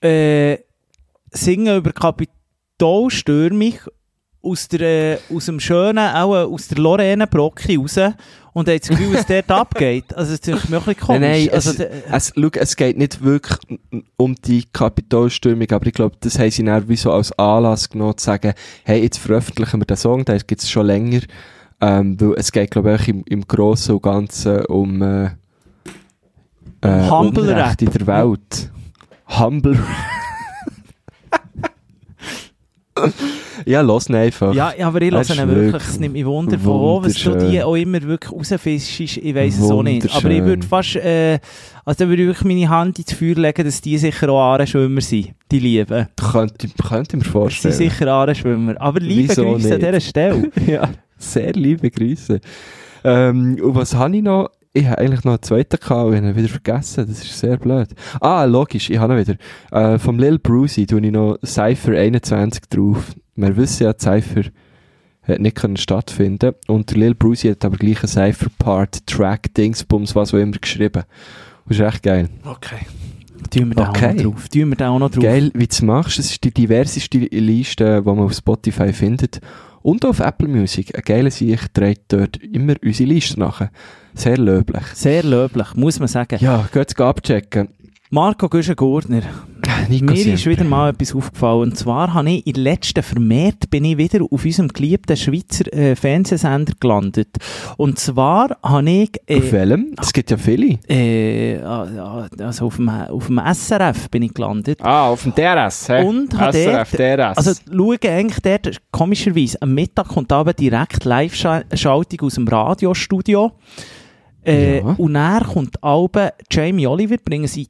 äh, 0.01 0.57
singen 1.31 1.77
über 1.77 1.91
Kapitolstürmung 1.93 3.73
aus, 4.43 4.67
der, 4.67 4.81
äh, 4.81 5.17
aus 5.33 5.45
dem 5.45 5.59
schönen, 5.59 5.97
auch 5.97 6.35
äh, 6.35 6.43
aus 6.43 6.67
der 6.67 6.77
Lorraine 6.77 7.25
Brocki 7.27 7.77
raus 7.77 7.99
und 8.53 8.67
haben 8.67 8.79
das 8.79 8.89
Gefühl, 8.89 9.13
was 9.13 9.25
dort 9.25 9.51
abgeht. 9.51 10.13
Also, 10.15 10.37
das 10.37 10.47
ist 10.47 10.69
mir 10.69 10.77
ein 10.77 10.83
bisschen 10.83 10.99
komisch. 10.99 11.21
Nein, 11.21 11.45
nein, 11.45 11.49
also, 11.53 11.71
es, 11.71 11.79
es, 12.11 12.33
schau, 12.35 12.49
es 12.53 12.75
geht 12.75 12.97
nicht 12.97 13.23
wirklich 13.23 13.79
um 14.17 14.35
die 14.35 14.63
Kapitolstürmung, 14.71 15.69
aber 15.71 15.87
ich 15.87 15.93
glaube, 15.93 16.15
das 16.19 16.37
haben 16.39 16.51
sie 16.51 16.63
dann 16.63 16.87
wie 16.87 16.95
so 16.95 17.11
als 17.11 17.37
Anlass 17.37 17.89
genommen, 17.89 18.17
zu 18.17 18.25
sagen, 18.25 18.53
hey, 18.83 19.01
jetzt 19.01 19.17
veröffentlichen 19.17 19.81
wir 19.81 19.85
den 19.85 19.97
Song, 19.97 20.23
den 20.23 20.39
gibt 20.45 20.61
es 20.61 20.69
schon 20.69 20.85
länger, 20.85 21.21
ähm, 21.81 22.19
weil 22.19 22.33
es 22.37 22.51
geht, 22.51 22.71
glaube 22.71 22.95
ich, 22.95 23.07
im, 23.07 23.23
im 23.27 23.47
Grossen 23.47 23.95
und 23.95 24.03
Ganzen 24.03 24.65
um, 24.67 25.01
äh, 25.01 25.25
äh, 26.81 27.09
Humble 27.09 27.49
Unrecht 27.49 27.81
in 27.81 27.91
der 27.91 28.07
Welt. 28.07 28.71
Humble 29.27 29.79
Ja, 33.65 33.81
los 33.81 34.09
einfach. 34.09 34.53
ja, 34.53 34.73
aber 34.81 35.01
ich 35.01 35.11
lasse 35.11 35.33
ihn 35.35 35.47
wirklich, 35.47 35.83
es 35.83 35.99
nimmt 35.99 36.13
mich 36.13 36.25
Wunder, 36.25 36.59
von 36.59 36.73
wo, 36.79 37.03
was 37.03 37.13
du 37.15 37.35
die 37.37 37.61
auch 37.61 37.75
immer 37.75 38.01
wirklich 38.01 38.31
rausfischst, 38.31 39.17
ich 39.17 39.35
weiss 39.35 39.57
es 39.57 39.69
auch 39.71 39.83
nicht. 39.83 40.13
Aber 40.13 40.29
ich 40.29 40.43
würde 40.43 40.65
fast, 40.65 40.95
äh, 40.97 41.39
also 41.85 42.03
da 42.03 42.09
würde 42.09 42.23
ich 42.23 42.27
wirklich 42.27 42.45
meine 42.45 42.69
Hand 42.69 42.99
ins 42.99 43.13
Feuer 43.13 43.35
legen, 43.35 43.63
dass 43.63 43.81
die 43.81 43.97
sicher 43.97 44.29
auch 44.29 44.53
Ahrenschwimmer 44.53 45.01
sind, 45.01 45.33
die 45.51 45.59
Lieben. 45.59 46.07
Könnte, 46.31 46.67
könnte 46.87 47.17
ich 47.17 47.23
mir 47.23 47.25
Sie 47.25 47.31
vorstellen. 47.31 47.73
sind 47.73 47.89
sicher 47.91 48.07
Ahrenschwimmer. 48.07 48.79
Aber 48.79 48.99
liebe 48.99 49.33
Grüße 49.33 49.45
an 49.45 49.79
dieser 49.79 49.99
Stelle. 49.99 50.51
ja, 50.67 50.89
sehr 51.17 51.53
liebe 51.53 51.89
Grüße. 51.89 52.39
Ähm, 53.03 53.59
und 53.61 53.75
was 53.75 53.95
habe 53.95 54.15
ich 54.15 54.23
noch? 54.23 54.49
Ich 54.75 54.87
habe 54.87 54.97
eigentlich 54.97 55.23
noch 55.23 55.33
einen 55.33 55.41
zweiten 55.43 55.77
gehabt 55.79 56.07
und 56.09 56.15
ihn 56.17 56.35
wieder 56.35 56.47
vergessen. 56.49 57.05
Das 57.07 57.23
ist 57.23 57.37
sehr 57.39 57.57
blöd. 57.57 57.89
Ah, 58.19 58.43
logisch, 58.45 58.89
ich 58.89 58.97
habe 58.97 59.13
ihn 59.13 59.19
wieder. 59.27 59.35
Äh, 59.71 59.99
vom 59.99 60.17
Lil 60.17 60.39
Brucey 60.39 60.87
tue 60.87 60.99
ich 61.05 61.11
noch 61.11 61.37
Cypher 61.45 61.91
21 61.95 62.63
drauf. 62.69 63.13
Wir 63.35 63.55
wissen 63.55 63.83
ja, 63.83 63.93
Cypher 63.97 64.43
hat 65.27 65.39
nicht 65.39 65.55
können 65.55 65.77
stattfinden 65.77 66.53
und 66.67 66.89
der 66.89 66.97
Lil 66.97 67.13
Brucey 67.15 67.51
hat 67.51 67.63
aber 67.63 67.77
gleich 67.77 67.99
einen 67.99 68.07
Cypher-Part, 68.07 69.05
Track, 69.05 69.53
Dingsbums, 69.53 70.15
was 70.15 70.33
auch 70.33 70.39
immer 70.39 70.57
geschrieben. 70.57 71.03
Das 71.67 71.77
ist 71.77 71.85
echt 71.85 72.03
geil. 72.03 72.29
Okay. 72.43 72.85
Tun 73.51 73.69
wir 73.69 73.75
da 73.75 73.83
auch 73.83 73.89
Okay. 73.89 74.15
noch 74.15 74.23
drauf. 74.23 74.49
Tun 74.49 74.69
wir 74.69 74.75
da 74.75 74.89
auch 74.89 74.99
noch 74.99 75.11
drauf. 75.11 75.23
Geil, 75.23 75.51
wie 75.53 75.67
du 75.67 75.71
es 75.71 75.81
machst. 75.83 76.17
Es 76.17 76.31
ist 76.31 76.43
die 76.43 76.51
diverseste 76.51 77.19
Liste, 77.19 78.01
die 78.01 78.05
man 78.09 78.19
auf 78.19 78.33
Spotify 78.33 78.91
findet. 78.91 79.39
Und 79.83 80.05
auf 80.05 80.19
Apple 80.19 80.47
Music. 80.47 80.95
Ein 80.95 81.03
geiler 81.03 81.29
Sieg 81.29 81.73
trägt 81.73 82.13
dort 82.13 82.37
immer 82.37 82.75
unsere 82.83 83.09
Liste 83.09 83.39
nachher. 83.39 83.69
Sehr 84.15 84.37
löblich. 84.37 84.83
Sehr 84.93 85.23
löblich, 85.23 85.75
muss 85.75 85.99
man 85.99 86.07
sagen. 86.07 86.39
Ja, 86.39 86.67
geht's 86.71 86.97
abchecken. 86.99 87.67
Marco 88.09 88.47
Güschen-Gurtner. 88.47 89.23
Nico 89.89 90.05
Mir 90.13 90.33
ist 90.33 90.45
wieder 90.45 90.63
mal 90.63 90.89
etwas 90.89 91.13
aufgefallen. 91.15 91.61
Und 91.61 91.77
zwar 91.77 92.13
habe 92.13 92.29
ich 92.31 92.47
in 92.47 92.53
der 92.53 92.63
letzten 92.63 93.03
vermehrt 93.03 93.69
bin 93.69 93.85
ich 93.85 93.97
wieder 93.97 94.21
auf 94.23 94.45
unserem 94.45 94.69
geliebten 94.69 95.15
Schweizer 95.17 95.71
äh, 95.73 95.95
Fernsehsender 95.95 96.73
gelandet. 96.79 97.29
Und 97.77 97.99
zwar 97.99 98.57
habe 98.63 98.89
ich 98.89 99.11
Auf 99.29 99.43
äh, 99.45 99.51
welchem? 99.51 99.95
Es 100.01 100.13
gibt 100.13 100.31
ja 100.31 100.37
viele. 100.37 100.79
äh, 100.87 101.59
also 101.61 102.65
auf 102.65 102.75
dem, 102.77 102.89
auf 102.89 103.27
dem 103.27 103.39
SRF 103.53 104.09
bin 104.09 104.23
ich 104.23 104.33
gelandet. 104.33 104.79
Ah, 104.81 105.09
auf 105.09 105.23
dem 105.23 105.33
DRS, 105.35 105.89
hä? 105.89 106.03
Und 106.03 106.33
SRF, 106.33 106.91
dort- 106.91 106.99
DRS. 107.19 107.37
Also 107.37 107.53
schaue 107.71 107.97
eigentlich 108.03 108.39
dort, 108.41 108.81
komischerweise, 108.91 109.61
am 109.61 109.73
Mittag 109.73 110.07
kommt 110.07 110.31
aber 110.31 110.53
direkt 110.53 111.03
Live-Schaltung 111.05 112.21
aus 112.21 112.35
dem 112.35 112.47
Radiostudio. 112.47 113.51
Äh, 114.45 114.79
Ja. 114.79 114.95
Und 114.97 115.13
dann 115.13 115.43
kommt 115.43 115.81
Alben 115.83 116.29
Jamie 116.51 116.85
Oliver, 116.87 117.15
bringen 117.23 117.47
sie, 117.47 117.67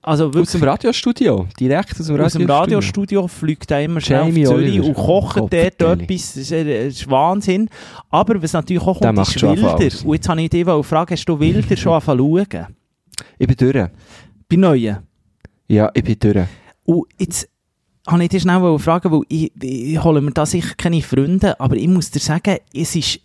also 0.00 0.28
aus 0.28 0.34
wirklich 0.34 0.60
dem 0.60 0.68
Radiostudio, 0.68 1.46
direkt 1.58 2.00
aus 2.00 2.06
dem 2.06 2.20
aus 2.20 2.32
dem 2.32 2.42
Radiostudio. 2.42 3.20
Radiostudio 3.20 3.28
fliegt 3.28 3.70
er 3.70 3.82
immer 3.82 4.00
schnell 4.00 4.26
Jamie 4.26 4.46
auf 4.46 4.54
Zürich 4.54 4.80
und 4.80 4.94
kocht 4.94 5.36
dort 5.36 5.50
Kopfverteilung. 5.50 6.00
etwas. 6.00 6.34
Das 6.34 6.36
ist, 6.36 6.52
äh, 6.52 6.84
das 6.86 6.94
ist 6.94 7.10
Wahnsinn. 7.10 7.68
Aber 8.10 8.42
was 8.42 8.52
natürlich 8.52 8.82
auch 8.82 8.98
kommt, 8.98 9.18
ist 9.18 9.42
Wilder. 9.42 9.74
Und 9.76 10.14
jetzt 10.14 10.28
habe 10.28 10.42
ich 10.42 10.50
dich 10.50 10.64
fragen, 10.64 11.10
hast 11.10 11.24
du 11.26 11.38
Wilder 11.38 11.76
schon 11.76 11.92
angefangen 11.92 12.44
zu 12.50 12.56
schauen? 12.56 12.66
Ich 13.38 13.46
bin 13.46 13.56
durch. 13.56 13.88
Bei 14.48 14.56
Neuen? 14.56 14.98
Ja, 15.68 15.90
ich 15.94 16.04
bin 16.04 16.18
durch. 16.18 16.46
Und 16.84 17.06
jetzt 17.18 17.48
habe 18.06 18.22
ich 18.22 18.30
dich 18.30 18.42
schnell 18.42 18.78
fragen, 18.78 19.12
weil 19.12 19.22
ich, 19.28 19.52
ich 19.62 20.02
hole 20.02 20.20
mir 20.20 20.32
da 20.32 20.44
sicher 20.44 20.74
keine 20.76 21.02
Freunde, 21.02 21.58
aber 21.60 21.76
ich 21.76 21.88
muss 21.88 22.10
dir 22.10 22.20
sagen, 22.20 22.58
es 22.74 22.96
ist 22.96 23.20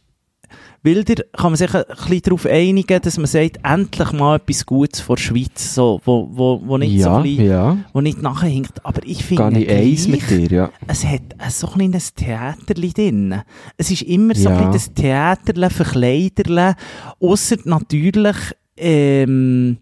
Wilder 0.83 1.23
kann 1.33 1.51
man 1.51 1.55
sich 1.55 1.73
ein 1.73 1.83
bisschen 1.87 2.21
darauf 2.21 2.45
einigen, 2.45 3.01
dass 3.01 3.17
man 3.17 3.25
sagt, 3.25 3.59
endlich 3.63 4.11
mal 4.13 4.35
etwas 4.37 4.65
Gutes 4.65 5.01
vor 5.01 5.15
der 5.17 5.23
Schweiz, 5.23 5.73
so, 5.75 5.99
wo, 6.05 6.29
wo, 6.31 6.61
wo 6.65 6.77
nicht 6.77 7.01
so 7.01 7.09
ja, 7.09 7.19
bisschen, 7.19 7.45
ja. 7.47 7.77
wo 7.93 8.01
nicht 8.01 8.21
nachhinkt. 8.21 8.85
Aber 8.85 9.01
ich 9.05 9.23
finde 9.23 9.59
Gehe 9.59 9.63
ich 9.65 9.69
eins 9.69 10.07
mit 10.07 10.29
dir, 10.29 10.47
ja. 10.49 10.69
es 10.87 11.03
hat 11.05 11.21
ein 11.37 11.49
so 11.49 11.67
ein 11.67 11.73
kleines 11.73 12.13
Theaterli 12.13 12.93
drin. 12.93 13.41
Es 13.77 13.91
ist 13.91 14.03
immer 14.03 14.35
so 14.35 14.49
Ja. 14.49 14.57
ein 14.57 14.71
bisschen 14.71 14.93
das 14.93 14.93
Theaterli, 15.03 15.69
Verkleiderli, 15.69 16.73
ausser 17.19 17.57
natürlich 17.65 18.35
ähm, 18.77 19.77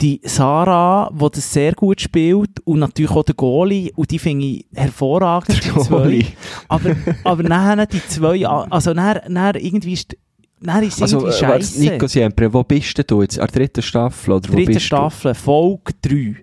die 0.00 0.20
Sarah, 0.24 1.10
die 1.12 1.26
das 1.32 1.52
sehr 1.52 1.72
gut 1.74 2.00
spielt 2.00 2.60
und 2.64 2.78
natürlich 2.78 3.10
auch 3.10 3.24
der 3.24 3.34
Goalie 3.34 3.90
und 3.96 4.10
die 4.10 4.18
finde 4.18 4.46
ich 4.46 4.66
hervorragend, 4.74 5.64
die 5.64 5.80
zwei. 5.80 6.24
Aber, 6.68 6.94
aber 7.24 7.42
nachher 7.42 7.86
die 7.86 8.06
zwei, 8.06 8.46
also 8.46 8.92
nachher, 8.92 9.28
nachher 9.28 9.56
irgendwie 9.62 9.94
ist, 9.94 10.16
nachher 10.60 10.82
ist 10.84 11.02
Also, 11.02 11.18
irgendwie 11.18 11.34
äh, 11.34 11.38
scheiße. 11.38 11.80
Nico 11.80 12.06
Siempre, 12.06 12.52
wo 12.52 12.62
bist 12.62 13.10
du 13.10 13.22
jetzt? 13.22 13.40
An 13.40 13.48
der 13.48 13.60
dritten 13.60 13.82
Staffel? 13.82 14.34
Oder 14.34 14.48
wo 14.48 14.56
Dritte 14.56 14.80
Staffel, 14.80 15.34
Folge 15.34 15.92
3. 16.02 16.36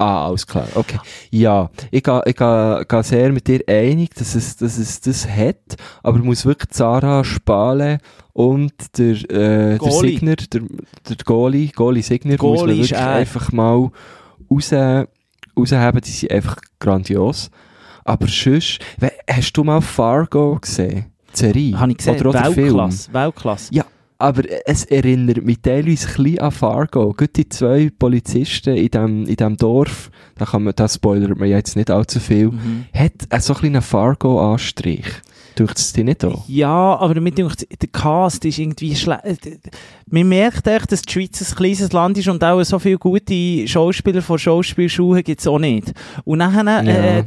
Ah, 0.00 0.26
alles 0.28 0.46
klar, 0.46 0.66
okay. 0.76 0.98
Ja, 1.30 1.68
ich 1.90 2.02
gehe 2.02 2.22
ich 2.24 2.34
gehe- 2.36 2.84
gehe 2.88 3.02
sehr 3.02 3.32
mit 3.32 3.46
dir 3.46 3.60
einig, 3.66 4.14
dass 4.14 4.34
es, 4.34 4.56
dass 4.56 4.78
es 4.78 5.00
das 5.02 5.28
hat, 5.28 5.76
aber 6.02 6.18
muss 6.20 6.46
wirklich 6.46 6.70
Sarah 6.72 7.22
Spale 7.22 7.98
und 8.32 8.72
der, 8.96 9.12
äh, 9.30 9.78
der. 9.78 9.90
Signer, 9.92 10.36
der, 10.36 10.62
der 11.08 11.16
Goalie, 11.24 11.68
Goalie 11.68 12.02
Signer, 12.02 12.36
muss 12.42 12.60
man 12.60 12.68
wirklich 12.78 12.96
einfach 12.96 13.52
mal 13.52 13.90
raus, 14.50 14.72
rausheben, 15.58 16.00
die 16.02 16.10
sind 16.10 16.32
einfach 16.32 16.56
grandios. 16.78 17.50
Aber 18.04 18.26
sonst, 18.26 18.78
hast 19.28 19.52
du 19.56 19.64
mal 19.64 19.82
Fargo 19.82 20.56
gesehen? 20.60 21.12
Die 21.34 21.38
Serie? 21.38 21.78
Habe 21.78 21.92
ich 21.92 21.98
gesehen, 21.98 22.14
Oder 22.26 22.30
auch 22.30 22.32
den 22.44 22.54
Film? 22.54 22.66
Weltklasse, 22.78 23.12
Weltklasse. 23.12 23.74
Ja, 23.74 23.84
aber 24.20 24.42
es 24.66 24.84
erinnert 24.84 25.42
mich 25.44 25.58
teilweise 25.62 26.06
ein 26.08 26.14
bisschen 26.24 26.38
an 26.40 26.50
Fargo. 26.52 27.12
Gut, 27.16 27.30
die 27.36 27.48
zwei 27.48 27.90
Polizisten 27.98 28.76
in 28.76 28.88
dem, 28.88 29.26
in 29.26 29.36
dem 29.36 29.56
Dorf, 29.56 30.10
da 30.36 30.44
kann 30.44 30.64
man, 30.64 30.74
das 30.76 30.94
spoilert 30.94 31.38
man 31.38 31.48
jetzt 31.48 31.76
nicht 31.76 31.90
allzu 31.90 32.20
viel, 32.20 32.48
Mhm. 32.50 32.84
hat 32.94 33.12
äh, 33.30 33.40
so 33.40 33.54
ein 33.54 33.60
kleinen 33.60 33.82
Fargo-Anstrich. 33.82 35.06
Tut 35.56 35.76
es 35.76 35.92
dir 35.92 36.04
nicht 36.04 36.24
auch? 36.24 36.44
Ja, 36.48 36.96
aber 36.96 37.20
mir 37.20 37.32
denkt, 37.32 37.66
der 37.82 37.88
Cast 37.88 38.44
ist 38.44 38.58
irgendwie 38.58 38.94
schlecht. 38.94 39.48
Man 40.08 40.28
merkt 40.28 40.66
echt, 40.68 40.92
dass 40.92 41.02
die 41.02 41.12
Schweiz 41.12 41.40
ein 41.42 41.56
kleines 41.56 41.92
Land 41.92 42.16
ist 42.18 42.28
und 42.28 42.42
auch 42.44 42.62
so 42.62 42.78
viele 42.78 42.98
gute 42.98 43.66
Schauspieler 43.66 44.22
von 44.22 44.38
Schauspielschulen 44.38 45.24
gibt 45.24 45.40
es 45.40 45.46
auch 45.48 45.58
nicht. 45.58 45.92
Und 46.24 46.38
nachher, 46.38 46.84
äh, 46.84 46.86
Ja. 46.86 47.18
äh, 47.18 47.24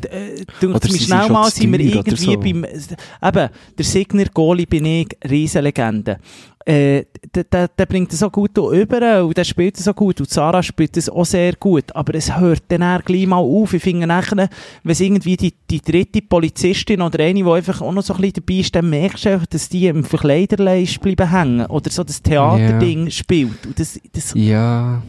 denkt 0.61 0.83
sind 0.89 1.01
schnell 1.01 1.29
mal, 1.29 1.49
sind 1.51 1.71
wir 1.73 1.79
irgendwie 1.81 2.15
so. 2.15 2.39
beim, 2.39 2.63
eben, 2.65 3.49
der 3.77 3.85
Signer 3.85 4.25
Goalie 4.33 4.65
bin 4.67 4.85
ich, 4.85 5.07
Riesenlegende. 5.29 6.17
Äh, 6.65 7.05
der, 7.35 7.67
der, 7.67 7.85
bringt 7.85 8.11
das 8.11 8.19
so 8.19 8.29
gut 8.29 8.57
über 8.57 9.25
und 9.25 9.35
der 9.35 9.43
spielt 9.43 9.77
das 9.77 9.83
so 9.83 9.93
gut 9.93 10.19
und 10.21 10.29
Sarah 10.29 10.63
spielt 10.63 10.95
das 10.95 11.09
auch 11.09 11.25
sehr 11.25 11.53
gut, 11.55 11.93
aber 11.93 12.15
es 12.15 12.37
hört 12.37 12.63
dann 12.69 12.81
eher 12.81 13.01
gleich 13.03 13.27
mal 13.27 13.37
auf. 13.37 13.73
Ich 13.73 13.83
finde 13.83 14.07
nachher, 14.07 14.49
wenn 14.83 14.91
es 14.91 15.01
irgendwie 15.01 15.35
die, 15.35 15.53
die 15.69 15.81
dritte 15.81 16.21
Polizistin 16.21 17.01
oder 17.01 17.21
eine, 17.23 17.43
die 17.43 17.49
einfach 17.49 17.81
auch 17.81 17.91
noch 17.91 18.03
so 18.03 18.13
ein 18.13 18.21
bisschen 18.21 18.45
dabei 18.45 18.59
ist, 18.59 18.75
dann 18.75 18.89
merkst 18.89 19.25
du 19.25 19.29
einfach, 19.29 19.47
dass 19.47 19.67
die 19.67 19.87
im 19.87 20.05
Verkleiderlei 20.05 20.83
ist 20.83 21.01
bleiben 21.01 21.29
hängen 21.29 21.65
oder 21.65 21.89
so 21.89 22.03
das 22.03 22.21
Theaterding 22.21 23.09
spielt. 23.09 23.65
Und 23.65 23.77
das, 23.77 23.99
das, 24.13 24.33
Ja. 24.35 25.01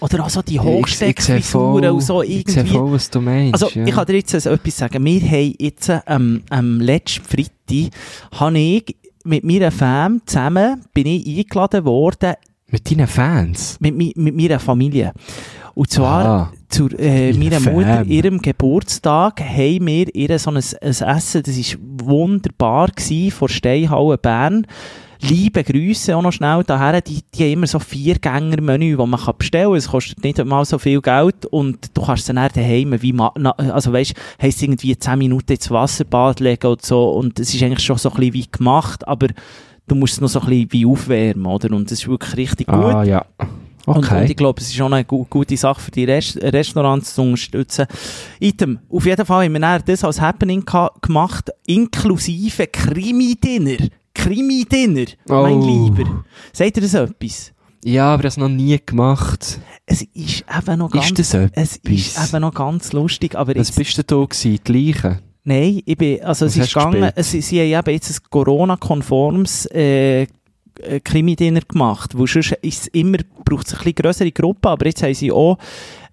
oder 0.00 0.24
auch 0.24 0.30
so 0.30 0.42
die 0.42 0.58
voll, 0.58 0.76
und 0.76 2.02
so 2.02 2.22
ich 2.22 2.46
sehe 2.46 2.58
irgendwie. 2.58 2.76
voll, 2.76 2.92
was 2.92 3.10
du 3.10 3.20
meinst. 3.20 3.54
Also, 3.54 3.76
ja. 3.76 3.86
ich 3.86 3.94
kann 3.94 4.06
dir 4.06 4.14
jetzt 4.14 4.34
also 4.34 4.50
etwas 4.50 4.76
sagen. 4.76 5.04
Wir 5.04 5.20
haben 5.20 5.54
jetzt 5.58 5.90
ähm, 6.06 6.42
am 6.50 6.80
letzten 6.80 7.24
Freitag 7.24 7.92
habe 8.32 8.58
ich 8.58 8.96
mit 9.26 9.44
meiner 9.44 9.70
Fam 9.70 10.20
zusammen 10.26 10.82
bin 10.94 11.06
ich 11.06 11.26
eingeladen 11.38 11.84
worden 11.84 12.34
Mit 12.70 12.90
deinen 12.90 13.06
Fans? 13.06 13.76
mit, 13.80 13.94
mi- 13.96 14.12
mit 14.16 14.34
meiner 14.36 14.58
Familie. 14.58 15.12
Und 15.74 15.90
zwar 15.90 16.24
Ah. 16.24 16.52
zu 16.68 16.88
äh, 16.98 17.32
meiner 17.34 17.60
Fam. 17.60 17.74
Mutter, 17.74 18.04
ihrem 18.04 18.40
Geburtstag, 18.40 19.40
haben 19.42 19.86
wir 19.86 20.14
ihr 20.14 20.38
so 20.38 20.50
ein, 20.50 20.56
ein 20.56 20.62
Essen, 20.80 21.42
das 21.42 21.56
war 21.58 21.78
wunderbar 22.06 22.88
gewesen, 22.88 23.30
von 23.30 23.48
Steinhalle 23.48 24.16
Bern. 24.18 24.66
Liebe 25.20 25.64
Grüße 25.64 26.16
auch 26.16 26.22
noch 26.22 26.32
schnell 26.32 26.62
daher. 26.64 27.00
Die, 27.00 27.22
die 27.34 27.44
haben 27.44 27.52
immer 27.52 27.66
so 27.66 27.78
Viergänger-Menü, 27.78 28.96
die 28.96 29.06
man 29.06 29.20
kann 29.20 29.34
bestellen 29.38 29.68
kann. 29.70 29.76
Es 29.76 29.88
kostet 29.88 30.22
nicht 30.22 30.44
mal 30.44 30.64
so 30.64 30.78
viel 30.78 31.00
Geld 31.00 31.46
und 31.46 31.96
du 31.96 32.02
kannst 32.02 32.28
dann 32.28 32.36
daheim 32.36 33.00
wie, 33.00 33.14
also 33.56 33.92
weißt, 33.92 34.14
heisst 34.40 34.62
irgendwie 34.62 34.96
10 34.96 35.18
Minuten 35.18 35.52
ins 35.52 35.70
Wasserbad 35.70 36.40
legen 36.40 36.66
und 36.66 36.84
so 36.84 37.10
und 37.10 37.38
es 37.40 37.54
ist 37.54 37.62
eigentlich 37.62 37.84
schon 37.84 37.98
so 37.98 38.10
ein 38.10 38.16
bisschen 38.16 38.34
wie 38.34 38.46
gemacht, 38.50 39.06
aber 39.06 39.28
du 39.86 39.94
musst 39.94 40.14
es 40.14 40.20
noch 40.20 40.28
so 40.28 40.40
ein 40.40 40.46
bisschen 40.46 40.72
wie 40.72 40.86
aufwärmen, 40.86 41.46
oder? 41.46 41.74
Und 41.74 41.90
das 41.90 41.98
ist 42.00 42.08
wirklich 42.08 42.36
richtig 42.36 42.66
gut. 42.66 42.76
Ah, 42.76 43.04
ja. 43.04 43.24
Und, 43.86 43.98
und 43.98 44.04
Okay. 44.04 44.26
ich 44.28 44.36
glaube, 44.36 44.60
es 44.60 44.66
ist 44.66 44.74
schon 44.74 44.92
eine 44.92 45.04
gu 45.04 45.24
gute 45.30 45.56
Sache 45.56 45.80
für 45.80 45.90
die 45.92 46.04
Rest 46.04 46.42
Restaurants 46.42 47.14
zu 47.14 47.22
unterstützen. 47.22 47.86
Item, 48.40 48.80
auf 48.90 49.06
jeden 49.06 49.24
Fall 49.24 49.44
haben 49.44 49.52
wir 49.52 49.60
dann 49.60 49.82
das 49.86 50.02
als 50.02 50.20
Happening 50.20 50.64
gemacht, 51.00 51.50
inklusive 51.66 52.66
Krimi-Dinner. 52.66 53.86
Krimi-Dinner, 54.16 55.06
mein 55.28 55.54
Oh. 55.58 55.66
Lieber. 55.94 56.24
Sagt 56.52 56.76
ihr 56.76 56.82
das 56.82 56.94
etwas? 56.94 57.52
Ja, 57.84 58.12
aber 58.14 58.24
das 58.24 58.36
noch 58.36 58.48
nie 58.48 58.78
gemacht. 58.84 59.60
Es 59.86 60.02
ist 60.02 60.44
eben 60.58 60.78
noch 60.78 60.90
ganz, 60.90 61.06
Ist 61.10 61.18
das 61.20 61.34
etwas? 61.34 61.62
es 61.84 62.16
ist 62.16 62.32
eben 62.34 62.40
noch 62.40 62.54
ganz 62.54 62.92
lustig, 62.92 63.36
aber 63.36 63.54
Was 63.54 63.68
jetzt, 63.68 63.76
bist 63.78 63.98
du 63.98 64.02
da 64.02 64.24
gewesen? 64.24 64.58
Die 64.66 64.72
Leichen? 64.72 65.18
nein, 65.44 65.80
ich 65.84 65.96
bin, 65.96 66.20
also 66.24 66.46
es 66.46 66.56
Was 66.58 66.66
ist 66.66 66.74
hast 66.76 66.84
du 66.86 66.90
gegangen, 66.90 67.12
es, 67.14 67.30
sie 67.30 67.60
haben 67.60 67.86
eben 67.88 67.94
jetzt 67.94 68.10
ein 68.10 68.16
Corona-konformes, 68.30 69.66
äh, 69.66 70.22
äh, 70.22 70.26
Krimi-Dinner 71.04 71.60
gemacht, 71.60 72.18
wo 72.18 72.26
sonst 72.26 72.52
ist 72.62 72.82
es 72.82 72.86
immer, 72.88 73.18
braucht 73.44 73.66
es 73.68 73.74
ein 73.74 73.78
bisschen 73.78 73.94
grössere 73.94 74.32
Gruppe, 74.32 74.68
aber 74.70 74.86
jetzt 74.86 75.02
haben 75.04 75.14
sie 75.14 75.30
auch, 75.30 75.56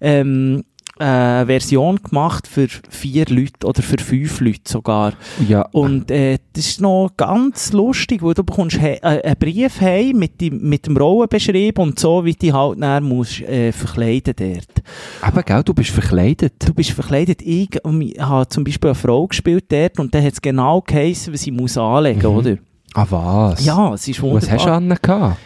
ähm, 0.00 0.62
eine 0.98 1.46
Version 1.46 1.96
gemacht 2.02 2.46
für 2.46 2.68
vier 2.88 3.24
Leute 3.28 3.66
oder 3.66 3.82
für 3.82 3.98
fünf 3.98 4.40
Leute 4.40 4.60
sogar. 4.66 5.14
Ja. 5.48 5.62
Und 5.72 6.10
äh, 6.10 6.38
das 6.52 6.66
ist 6.66 6.80
noch 6.80 7.10
ganz 7.16 7.72
lustig, 7.72 8.22
weil 8.22 8.34
du 8.34 8.44
bekommst 8.44 8.78
he 8.80 8.98
äh, 9.02 9.22
einen 9.22 9.36
Brief 9.38 9.80
heim 9.80 10.18
mit, 10.18 10.40
dem- 10.40 10.60
mit 10.68 10.86
dem 10.86 10.96
Rollenbeschrieb 10.96 11.78
und 11.78 11.98
so, 11.98 12.24
wie 12.24 12.34
die 12.34 12.52
halt 12.52 12.80
dann 12.80 13.02
musst, 13.04 13.40
äh, 13.42 13.72
verkleiden 13.72 14.34
dort. 14.36 14.82
Aber 15.20 15.42
gell, 15.42 15.62
du 15.64 15.74
bist 15.74 15.90
verkleidet. 15.90 16.54
Du 16.66 16.72
bist 16.74 16.90
verkleidet. 16.92 17.42
Ich, 17.42 17.70
ich 17.74 18.20
habe 18.20 18.48
zum 18.48 18.62
Beispiel 18.64 18.90
eine 18.90 18.94
Frau 18.94 19.26
gespielt 19.26 19.64
dort 19.70 19.98
und 19.98 20.14
dann 20.14 20.22
hat 20.24 20.34
es 20.34 20.40
genau 20.42 20.80
geheißen, 20.80 21.32
was 21.34 21.40
sie 21.42 21.50
muss 21.50 21.76
anlegen 21.76 22.20
Mhm. 22.30 22.36
oder? 22.36 22.56
Ah, 22.94 23.06
was? 23.10 23.64
Ja, 23.64 23.92
es 23.94 24.06
ist 24.06 24.22
wunderbar. 24.22 24.42
Was 24.42 24.50
hast 24.52 24.66
du 24.66 24.70
an 24.72 24.88
gehabt? 25.02 25.36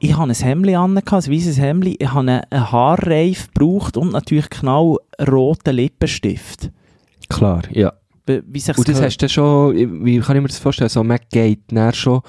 Ich 0.00 0.16
habe 0.16 0.30
ein 0.30 0.34
Hemd 0.34 0.68
an, 0.68 0.96
ein 0.98 1.04
weißes 1.32 1.58
Hemd. 1.58 1.86
Ich 1.86 2.08
habe 2.12 2.20
einen, 2.20 2.42
Haarreif 2.72 3.48
gebraucht 3.52 3.96
und 3.96 4.12
natürlich 4.12 4.48
knallroten 4.50 5.74
Lippenstift. 5.74 6.70
Klar, 7.28 7.62
ja. 7.70 7.92
Wie- 8.26 8.34
Und 8.36 8.68
das 8.68 8.76
gehört. 8.76 9.04
hast 9.04 9.18
du 9.18 9.28
schon, 9.28 10.04
wie 10.04 10.18
kann 10.20 10.36
ich 10.36 10.42
mir 10.42 10.48
das 10.48 10.58
vorstellen, 10.58 10.90
so 10.90 11.02
man 11.02 11.18
geht 11.32 11.72
schon 11.94 12.20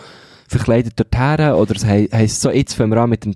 verkleidet 0.48 0.94
dorthin 1.00 1.52
oder 1.54 1.76
es 1.76 1.86
hei- 1.86 2.08
heisst 2.12 2.42
so, 2.42 2.50
jetzt 2.50 2.74
fangen 2.74 2.92
wir 2.92 2.98
an 3.02 3.10
mit 3.10 3.26
dem 3.26 3.36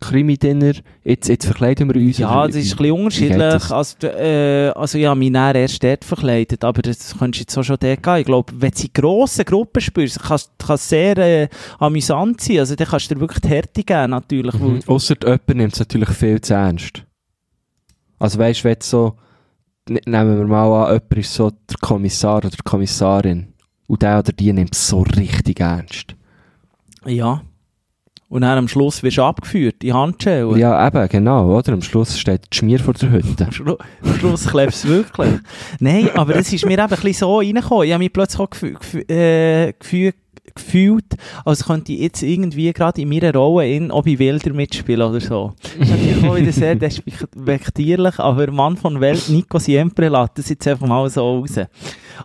Krimi-Dinner, 0.00 0.72
jetzt, 1.04 1.28
jetzt 1.28 1.44
verkleiden 1.44 1.92
wir 1.92 2.00
uns? 2.00 2.16
Ja, 2.18 2.46
das 2.46 2.56
ist 2.56 2.72
ein 2.72 2.76
bisschen 2.78 2.92
unterschiedlich. 2.92 3.70
Also, 3.70 4.06
äh, 4.06 4.68
also 4.74 4.96
ja, 4.98 5.14
mich 5.14 5.32
dann 5.32 5.54
erst 5.56 5.82
dort 5.82 6.04
verkleidet, 6.04 6.64
aber 6.64 6.80
das 6.80 7.16
könntest 7.18 7.40
du 7.40 7.42
jetzt 7.42 7.58
auch 7.58 7.62
schon 7.62 7.76
dort 7.78 8.02
gehen. 8.02 8.16
Ich 8.16 8.24
glaube, 8.24 8.52
wenn 8.56 8.70
du 8.70 8.82
in 8.82 8.90
grossen 8.94 9.44
Gruppen 9.44 9.80
spürst, 9.82 10.20
kann 10.22 10.38
es 10.68 10.88
sehr 10.88 11.18
äh, 11.18 11.48
amüsant 11.78 12.40
sein. 12.40 12.60
Also 12.60 12.76
dann 12.76 12.86
kannst 12.86 13.10
du 13.10 13.14
dir 13.14 13.20
wirklich 13.20 13.40
die 13.40 13.48
Härte 13.48 13.82
geben, 13.84 14.10
natürlich. 14.10 14.54
Mhm. 14.54 14.80
Ausser 14.86 15.16
jemand 15.22 15.48
nimmt 15.48 15.72
es 15.74 15.78
natürlich 15.80 16.08
viel 16.10 16.40
zu 16.40 16.54
ernst. 16.54 17.04
Also 18.18 18.38
weißt 18.38 18.60
du, 18.60 18.64
wenn 18.64 18.76
so, 18.80 19.16
ne- 19.88 20.00
nehmen 20.06 20.38
wir 20.38 20.46
mal 20.46 20.86
an, 20.86 20.92
jemand 20.94 21.16
ist 21.18 21.34
so 21.34 21.50
der 21.50 21.76
Kommissar 21.80 22.38
oder 22.38 22.48
die 22.48 22.56
Kommissarin 22.64 23.48
und 23.86 24.00
der 24.00 24.18
oder 24.20 24.32
die 24.32 24.52
nimmt 24.52 24.74
es 24.74 24.88
so 24.88 25.02
richtig 25.02 25.60
ernst. 25.60 26.14
Ja. 27.04 27.42
Und 28.32 28.40
dann 28.40 28.56
am 28.56 28.66
Schluss 28.66 29.02
wirst 29.02 29.18
du 29.18 29.24
abgeführt, 29.24 29.84
in 29.84 29.92
Handschellen. 29.92 30.56
Ja, 30.56 30.86
eben, 30.86 31.06
genau, 31.10 31.54
oder? 31.54 31.74
Am 31.74 31.82
Schluss 31.82 32.18
steht 32.18 32.40
die 32.50 32.56
Schmier 32.56 32.78
vor 32.78 32.94
der 32.94 33.10
Hütte. 33.10 33.44
Am 33.44 33.52
Schlu 33.52 33.76
am 34.02 34.14
Schluss 34.14 34.46
klebst 34.46 34.84
du 34.84 34.88
wirklich. 34.88 35.34
Nein, 35.80 36.08
aber 36.14 36.32
das 36.32 36.50
ist 36.50 36.64
mir 36.64 36.72
eben 36.72 36.80
ein 36.80 36.88
bisschen 36.88 37.12
so 37.12 37.36
reingekommen. 37.36 37.84
Ich 37.84 37.92
habe 37.92 38.02
mich 38.02 38.10
plötzlich 38.10 38.40
auch 38.40 38.48
gefü 38.48 39.00
äh, 39.06 39.74
gefü 39.78 40.12
gefühlt, 40.54 41.14
als 41.44 41.66
könnte 41.66 41.92
ich 41.92 42.00
jetzt 42.00 42.22
irgendwie 42.22 42.72
gerade 42.72 43.02
in 43.02 43.10
meiner 43.10 43.34
Rolle 43.34 43.68
in 43.68 43.90
Obi 43.90 44.18
Wilder 44.18 44.54
mitspielen 44.54 45.02
oder 45.02 45.20
so. 45.20 45.52
Das 45.62 45.88
ist 45.88 45.90
natürlich 45.90 46.24
auch 46.24 46.36
wieder 46.36 46.52
sehr 46.52 46.74
despektierlich, 46.74 48.18
aber 48.18 48.50
Mann 48.50 48.78
von 48.78 48.98
Welt, 49.00 49.28
Nico 49.28 49.58
Siempre, 49.58 50.08
lässt 50.08 50.38
das 50.38 50.48
jetzt 50.48 50.66
einfach 50.66 50.86
mal 50.86 51.08
so 51.10 51.20
raus. 51.20 51.60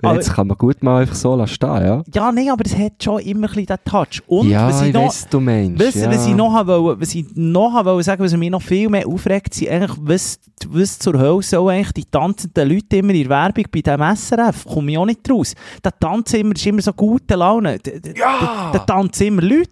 Aber, 0.02 0.16
Jetzt 0.16 0.34
kann 0.34 0.48
man 0.48 0.58
gut 0.58 0.84
mal 0.84 1.02
einfach 1.02 1.16
so 1.16 1.36
lassen 1.36 1.54
stehen, 1.54 1.70
ja? 1.86 2.04
ja, 2.14 2.32
nein, 2.32 2.50
aber 2.50 2.66
es 2.66 2.78
hat 2.78 3.04
schon 3.04 3.20
immer 3.22 3.48
ein 3.48 3.54
bisschen 3.54 3.66
den 3.66 3.78
Touch. 3.86 4.22
Und 4.28 4.50
ja, 4.50 4.68
was 4.68 4.82
ich 4.82 4.88
ich 4.90 4.94
noch, 4.94 5.08
weiss, 5.08 5.28
du 5.30 5.40
meinst. 5.40 5.80
Du, 5.96 6.00
ja. 6.00 6.10
was 6.12 6.28
ich 6.28 6.36
noch 6.36 6.68
wollen- 6.68 7.02
was 7.02 7.16
ich 7.16 7.26
noch 7.36 7.86
wollen 7.86 8.04
sagen, 8.04 8.24
was 8.24 8.36
mich 8.36 8.50
noch 8.50 8.62
viel 8.62 8.90
mehr 8.90 9.08
aufregt, 9.08 9.54
sind 9.54 9.70
eigentlich, 9.70 9.98
was, 10.02 10.40
was 10.70 11.00
zur 11.00 11.18
Hölle 11.18 11.42
sollen 11.42 11.76
eigentlich 11.78 11.94
die 11.94 12.06
tanzenden 12.06 12.70
Leute 12.70 12.98
immer 12.98 13.14
in 13.14 13.22
der 13.24 13.30
Werbung 13.30 13.66
bei 13.72 13.82
diesem 13.82 14.02
SRF, 14.16 14.66
komme 14.66 14.92
ich 14.92 14.98
auch 14.98 15.06
nicht 15.06 15.30
raus. 15.32 15.54
Der 15.84 15.98
tanzen 16.00 16.40
immer, 16.42 16.56
ist 16.56 16.66
immer 16.66 16.82
so 16.82 16.94
gute 16.94 17.36
Laune. 17.36 17.78
Da, 17.80 17.92
da, 18.02 18.10
Ja! 18.16 18.70
da 18.74 18.80
tanzen 18.80 19.28
immer 19.28 19.42
Leute. 19.42 19.70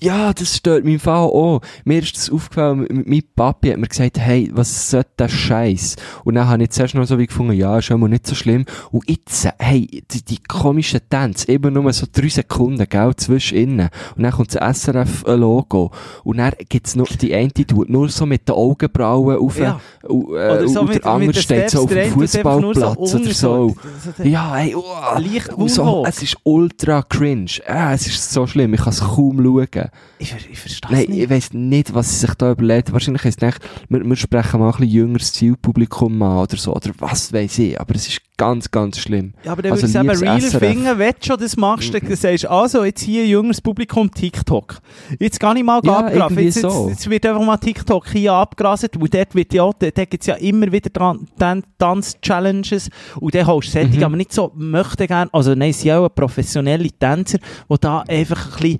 Ja, 0.00 0.32
das 0.32 0.56
stört 0.56 0.84
mich 0.84 0.94
im 0.94 1.00
Fall 1.00 1.16
auch. 1.24 1.60
Mir 1.84 2.02
ist 2.02 2.16
das 2.16 2.30
aufgefallen, 2.30 3.04
mein 3.06 3.22
Papi 3.36 3.70
hat 3.70 3.78
mir 3.78 3.86
gesagt, 3.86 4.18
hey, 4.18 4.50
was 4.52 4.90
soll 4.90 5.04
der 5.18 5.28
Scheiß? 5.28 5.96
Und 6.24 6.34
dann 6.34 6.48
habe 6.48 6.62
ich 6.64 6.70
zuerst 6.70 6.94
noch 6.94 7.04
so 7.06 7.18
wie 7.18 7.26
gefunden, 7.26 7.52
ja, 7.52 7.78
ist 7.78 7.90
immer 7.90 8.08
nicht 8.08 8.26
so 8.26 8.34
schlimm. 8.34 8.64
Und 8.90 9.08
jetzt, 9.08 9.48
hey, 9.58 10.02
die, 10.10 10.24
die 10.24 10.38
komischen 10.42 11.00
Tänze, 11.08 11.48
eben 11.48 11.72
nur 11.74 11.92
so 11.92 12.06
drei 12.10 12.28
Sekunden, 12.28 12.86
gell, 12.88 13.14
zwischen 13.16 13.56
innen. 13.58 13.88
Und 14.16 14.22
dann 14.24 14.32
kommt 14.32 14.54
das 14.54 14.82
SRF-Logo. 14.82 15.90
Und 16.24 16.36
dann 16.38 16.52
gibt's 16.68 16.96
noch, 16.96 17.08
die 17.08 17.34
eine, 17.34 17.48
die 17.48 17.64
tut 17.64 17.88
nur 17.88 18.08
so 18.08 18.26
mit 18.26 18.48
den 18.48 18.54
Augenbrauen 18.54 19.38
auf, 19.38 19.58
Ja. 19.58 19.80
und, 20.02 20.28
äh, 20.30 20.50
Oder 20.50 20.68
so 20.68 20.80
und 20.80 20.94
der 20.94 21.06
andere 21.06 21.40
steht 21.40 21.70
so 21.70 21.84
auf 21.84 21.90
dem 21.90 22.10
Fußballplatz 22.12 22.96
unten 22.96 23.22
oder 23.24 23.34
so. 23.34 23.74
so. 24.16 24.22
Ja, 24.22 24.54
hey, 24.54 24.74
oh, 24.74 24.82
Leicht 25.18 25.50
so, 25.66 26.04
es 26.06 26.22
ist 26.22 26.36
ultra 26.42 27.02
cringe. 27.02 27.50
Ah, 27.66 27.92
es 27.94 28.06
ist 28.06 28.32
so 28.32 28.46
schlimm, 28.46 28.74
ich 28.74 28.80
kann 28.80 28.92
es 28.92 29.00
kaum 29.00 29.42
schauen. 29.42 29.83
Ich, 30.18 30.30
ver- 30.30 30.38
ich 30.50 30.58
verstehe 30.58 30.90
Nein, 30.92 31.06
nicht. 31.08 31.18
ich 31.24 31.30
weiss 31.30 31.52
nicht, 31.52 31.94
was 31.94 32.10
sie 32.10 32.26
sich 32.26 32.34
da 32.34 32.50
überlegt. 32.52 32.92
Wahrscheinlich 32.92 33.24
ist 33.24 33.42
es 33.42 33.46
nicht, 33.46 33.58
wir, 33.88 34.04
wir 34.04 34.16
sprechen 34.16 34.60
mal 34.60 34.66
ein 34.66 34.72
bisschen 34.72 34.88
jüngeres 34.88 35.32
Zielpublikum 35.32 36.22
an 36.22 36.38
oder 36.38 36.56
so, 36.56 36.74
oder 36.74 36.90
was 36.98 37.32
weiß 37.32 37.58
ich, 37.58 37.80
aber 37.80 37.94
es 37.94 38.08
ist 38.08 38.20
ganz, 38.36 38.68
ganz 38.70 38.98
schlimm. 38.98 39.32
Ja, 39.44 39.52
aber 39.52 39.62
dann 39.62 39.72
Also 39.72 39.82
würde 39.82 40.12
ich 40.12 40.18
sagen, 40.18 40.36
liebes 40.36 40.60
realer 40.60 40.72
finden, 40.74 40.98
wenn 40.98 41.12
du 41.20 41.26
schon 41.26 41.38
das 41.38 41.56
machst, 41.56 41.94
dann 41.94 42.16
sagst 42.16 42.44
du, 42.44 42.50
also, 42.50 42.84
jetzt 42.84 43.02
hier 43.02 43.26
junges 43.26 43.60
Publikum 43.60 44.10
TikTok. 44.10 44.78
Jetzt 45.20 45.38
gar 45.38 45.54
nicht 45.54 45.64
mal 45.64 45.80
Ja, 45.84 46.08
irgendwie 46.10 46.42
Jetzt, 46.44 46.56
jetzt, 46.56 46.62
so. 46.72 46.88
jetzt 46.88 47.08
wird 47.08 47.24
einfach 47.26 47.44
mal 47.44 47.56
TikTok 47.58 48.08
hier 48.10 48.32
abgraset, 48.32 48.96
und 48.96 49.14
dort 49.14 49.34
wird 49.36 49.54
ja, 49.54 49.70
dort 49.78 49.94
gibt 49.94 50.20
es 50.20 50.26
ja 50.26 50.34
immer 50.34 50.70
wieder 50.72 50.92
Tan- 50.92 51.28
Tan- 51.38 51.62
Tanz-Challenges, 51.78 52.90
und 53.20 53.34
dann 53.34 53.46
holst 53.46 53.68
du 53.68 53.72
solche, 53.80 53.98
Mhm. 53.98 54.04
aber 54.04 54.16
nicht 54.16 54.32
so, 54.32 54.50
möchte 54.56 55.06
gerne, 55.06 55.30
also 55.32 55.54
nein, 55.54 55.70
es 55.70 55.80
sind 55.80 55.92
auch 55.92 56.08
professionelle 56.08 56.90
Tänzer, 56.90 57.38
die 57.70 57.76
da 57.80 58.00
einfach 58.08 58.46
ein 58.56 58.60
bisschen 58.62 58.78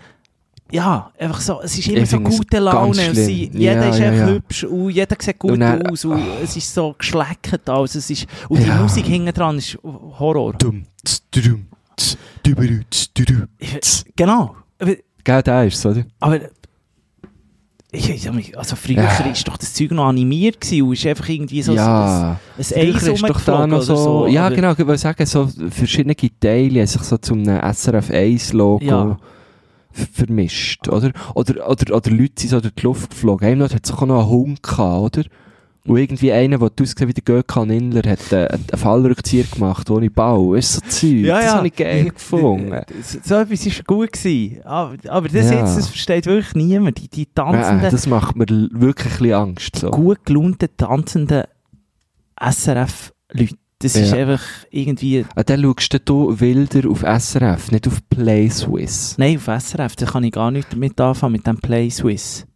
ja, 0.75 1.11
einfach 1.18 1.41
so, 1.41 1.61
es 1.62 1.79
ist 1.79 1.87
immer 1.87 1.99
Ich 2.03 2.11
so 2.11 2.18
gute 2.18 2.59
Laune. 2.59 3.14
Sie, 3.14 3.49
jeder 3.55 3.85
Ja, 3.85 3.91
ist 3.91 3.99
ja, 4.01 4.11
einfach 4.11 4.27
ja. 4.29 4.35
hübsch 4.35 4.64
und 4.64 4.91
jeder 4.91 5.16
sieht 5.20 5.39
gut 5.39 5.61
dann- 5.61 5.87
aus 5.87 6.05
und 6.05 6.20
es 6.43 6.57
ist 6.57 6.75
so 6.75 6.95
geschleckt 6.99 7.68
alles. 7.68 7.95
Es 7.95 8.11
ist, 8.11 8.27
und 8.49 8.59
die. 8.61 8.70
Musik 8.70 9.07
hinten 9.07 9.33
dran 9.33 9.57
ist 9.59 9.79
Horror. 9.85 10.55
Dumm, 10.55 10.83
tz, 11.05 11.22
dudum, 11.31 11.66
tz, 11.97 12.16
düberü, 12.45 12.83
tz, 12.91 14.05
Genau. 14.16 14.57
Gell, 15.22 15.43
der 15.43 15.64
ist 15.66 15.77
es, 15.77 15.87
oder? 15.87 16.05
aber 16.20 16.41
ich, 17.93 18.11
ich, 18.11 18.33
mich- 18.33 18.59
also 18.59 18.75
früher 18.75 18.97
Ja. 19.05 19.18
ist 19.31 19.47
doch 19.47 19.57
das 19.57 19.72
Zeug 19.72 19.93
noch 19.93 20.07
animiert 20.07 20.61
gewesen 20.61 20.83
und 20.83 20.93
ist 20.95 21.07
einfach 21.07 21.29
irgendwie 21.29 21.62
so 21.62 21.72
ja. 21.75 22.33
ein, 22.59 22.64
ein 22.77 22.95
Eis 22.95 23.03
ist 23.05 23.22
doch 23.22 23.41
da 23.43 23.66
noch 23.68 23.81
so, 23.83 23.95
so. 23.97 24.27
ja 24.27 24.49
genau, 24.49 24.72
ich 24.72 24.79
wollte 24.79 24.99
sagen, 24.99 25.25
so 25.25 25.49
verschiedene 25.70 26.16
Teile 26.16 26.81
haben 26.81 26.87
sich 26.89 27.03
so 27.03 27.16
zum 27.18 27.45
SRF 27.45 28.11
1 28.11 28.53
Logo 28.53 28.85
Ja. 28.85 29.16
Vermischt, 29.95 30.88
oder? 30.88 31.12
Oder, 31.34 31.68
oder, 31.68 31.95
oder 31.97 32.11
Leute 32.11 32.32
sind 32.40 32.51
so 32.51 32.61
durch 32.61 32.74
die 32.74 32.82
Luft 32.82 33.11
geflogen. 33.11 33.49
Einem 33.49 33.62
hat 33.68 33.86
sich 33.86 33.97
auch 33.97 34.07
noch 34.07 34.20
einen 34.20 34.28
Hund 34.28 34.62
gehabt, 34.62 35.18
oder? 35.18 35.26
Und 35.86 35.99
irgendwie 35.99 36.32
einer, 36.32 36.57
der 36.57 36.70
ausgesehen 36.80 37.11
wie 37.11 37.12
der 37.12 37.22
Gökhan 37.24 37.68
Inler, 37.68 38.01
hat 38.11 38.32
äh, 38.32 38.47
einen 38.49 38.64
Fallrückzieher 38.74 39.45
gemacht, 39.45 39.90
ohne 39.90 40.09
Bau. 40.11 40.55
Ist 40.55 40.72
so 40.72 40.80
Zeug. 40.88 41.11
Ja, 41.26 41.36
Das 41.36 41.45
ja. 41.45 41.55
habe 41.57 41.66
ich 41.66 41.76
geil 41.76 42.09
gefunden. 42.11 42.80
So, 43.22 43.34
etwas 43.34 43.66
war 43.66 43.84
gut 43.86 44.12
gewesen. 44.12 44.62
Aber, 44.64 44.95
aber 45.09 45.28
das 45.28 45.51
Ja. 45.51 45.59
jetzt, 45.61 45.76
das 45.76 45.88
versteht 45.88 46.24
wirklich 46.24 46.55
niemand. 46.55 47.03
Die, 47.03 47.09
die 47.09 47.26
tanzenden, 47.26 47.84
Äh, 47.84 47.90
das 47.90 48.07
macht 48.07 48.34
mir 48.34 48.47
wirklich 48.49 49.12
ein 49.12 49.18
bisschen 49.18 49.34
Angst. 49.34 49.76
So. 49.76 49.90
gut 49.90 50.24
gelaunten, 50.24 50.68
tanzenden 50.74 51.42
SRF-Leute. 52.40 53.55
Das 53.85 53.97
ist 53.97 54.12
Ja. 54.12 54.16
einfach 54.16 54.43
irgendwie... 54.70 55.26
Ah, 55.35 55.43
dann 55.43 55.62
schaust 55.62 56.01
du 56.07 56.41
wilder 56.41 56.89
auf 56.89 57.03
SRF, 57.03 57.70
nicht 57.70 57.87
auf 57.87 58.01
Play 58.09 58.49
Swiss. 58.49 59.16
Nein, 59.18 59.37
auf 59.37 59.45
SRF, 59.62 59.95
da 59.97 60.07
kann 60.07 60.24
ich 60.24 60.32
gar 60.32 60.51
nicht 60.51 60.72
damit 60.72 60.99
anfangen, 61.01 61.32
mit 61.32 61.47
dem 61.47 61.59
Play 61.59 61.91
Swiss. 61.91 62.47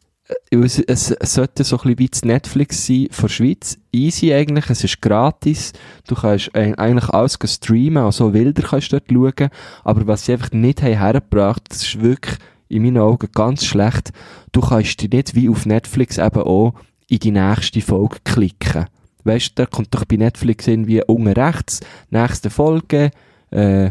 Es, 0.51 0.79
es, 0.79 1.11
es 1.11 1.35
sollte 1.35 1.64
so 1.64 1.76
ein 1.76 1.83
bisschen 1.83 1.99
wie 1.99 2.09
das 2.09 2.24
Netflix 2.24 2.87
sein 2.87 3.09
von 3.11 3.29
der 3.29 3.35
Schweiz. 3.35 3.79
Easy 3.93 4.33
eigentlich, 4.33 4.68
es 4.68 4.85
ist 4.85 5.01
gratis. 5.01 5.72
Du 6.07 6.14
kannst 6.14 6.51
äh, 6.55 6.74
eigentlich 6.76 7.09
alles 7.11 7.39
streamen, 7.45 8.03
also 8.05 8.33
wilder 8.35 8.62
kannst 8.62 8.93
du 8.93 9.01
dort 9.01 9.11
schauen. 9.39 9.51
Aber 9.85 10.07
was 10.07 10.26
sie 10.26 10.33
einfach 10.33 10.53
nicht 10.53 10.83
haben 10.83 10.99
hergebracht, 10.99 11.62
das 11.68 11.83
ist 11.83 12.01
wirklich 12.03 12.37
in 12.68 12.83
meinen 12.83 12.99
Augen 12.99 13.29
ganz 13.35 13.64
schlecht. 13.64 14.12
Du 14.53 14.61
kannst 14.61 15.01
dich 15.01 15.11
nicht 15.11 15.35
wie 15.35 15.49
auf 15.49 15.64
Netflix 15.66 16.18
eben 16.18 16.43
auch 16.43 16.74
in 17.09 17.18
die 17.18 17.31
nächste 17.31 17.81
Folge 17.81 18.16
klicken. 18.24 18.87
Weißt 19.29 19.51
du, 19.51 19.62
da 19.62 19.66
kommt 19.66 19.95
doch 19.95 20.05
bei 20.05 20.16
Netflix 20.16 20.66
irgendwie 20.66 21.03
unten 21.07 21.29
rechts, 21.29 21.81
nächste 22.11 22.51
Folge, 22.51 23.11
äh, 23.51 23.91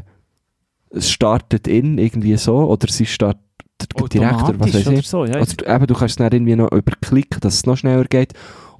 es 0.90 1.10
startet 1.10 1.68
in, 1.68 1.98
irgendwie 1.98 2.38
so, 2.38 2.58
oder 2.58 2.88
sie 2.88 3.06
startet 3.06 3.42
direkt, 4.12 4.44
oder 4.44 4.60
was 4.60 4.74
weiß 4.74 4.88
ich. 4.88 5.08
so, 5.08 5.26
ja. 5.26 5.40
Oder 5.40 5.76
eben, 5.76 5.88
du 5.88 5.94
kannst 5.94 6.14
es 6.14 6.16
dann 6.16 6.32
irgendwie 6.32 6.56
noch 6.56 6.72
überklicken, 6.72 7.40
dass 7.42 7.56
es 7.56 7.66
noch 7.66 7.78
schneller 7.78 8.06
geht. 8.06 8.34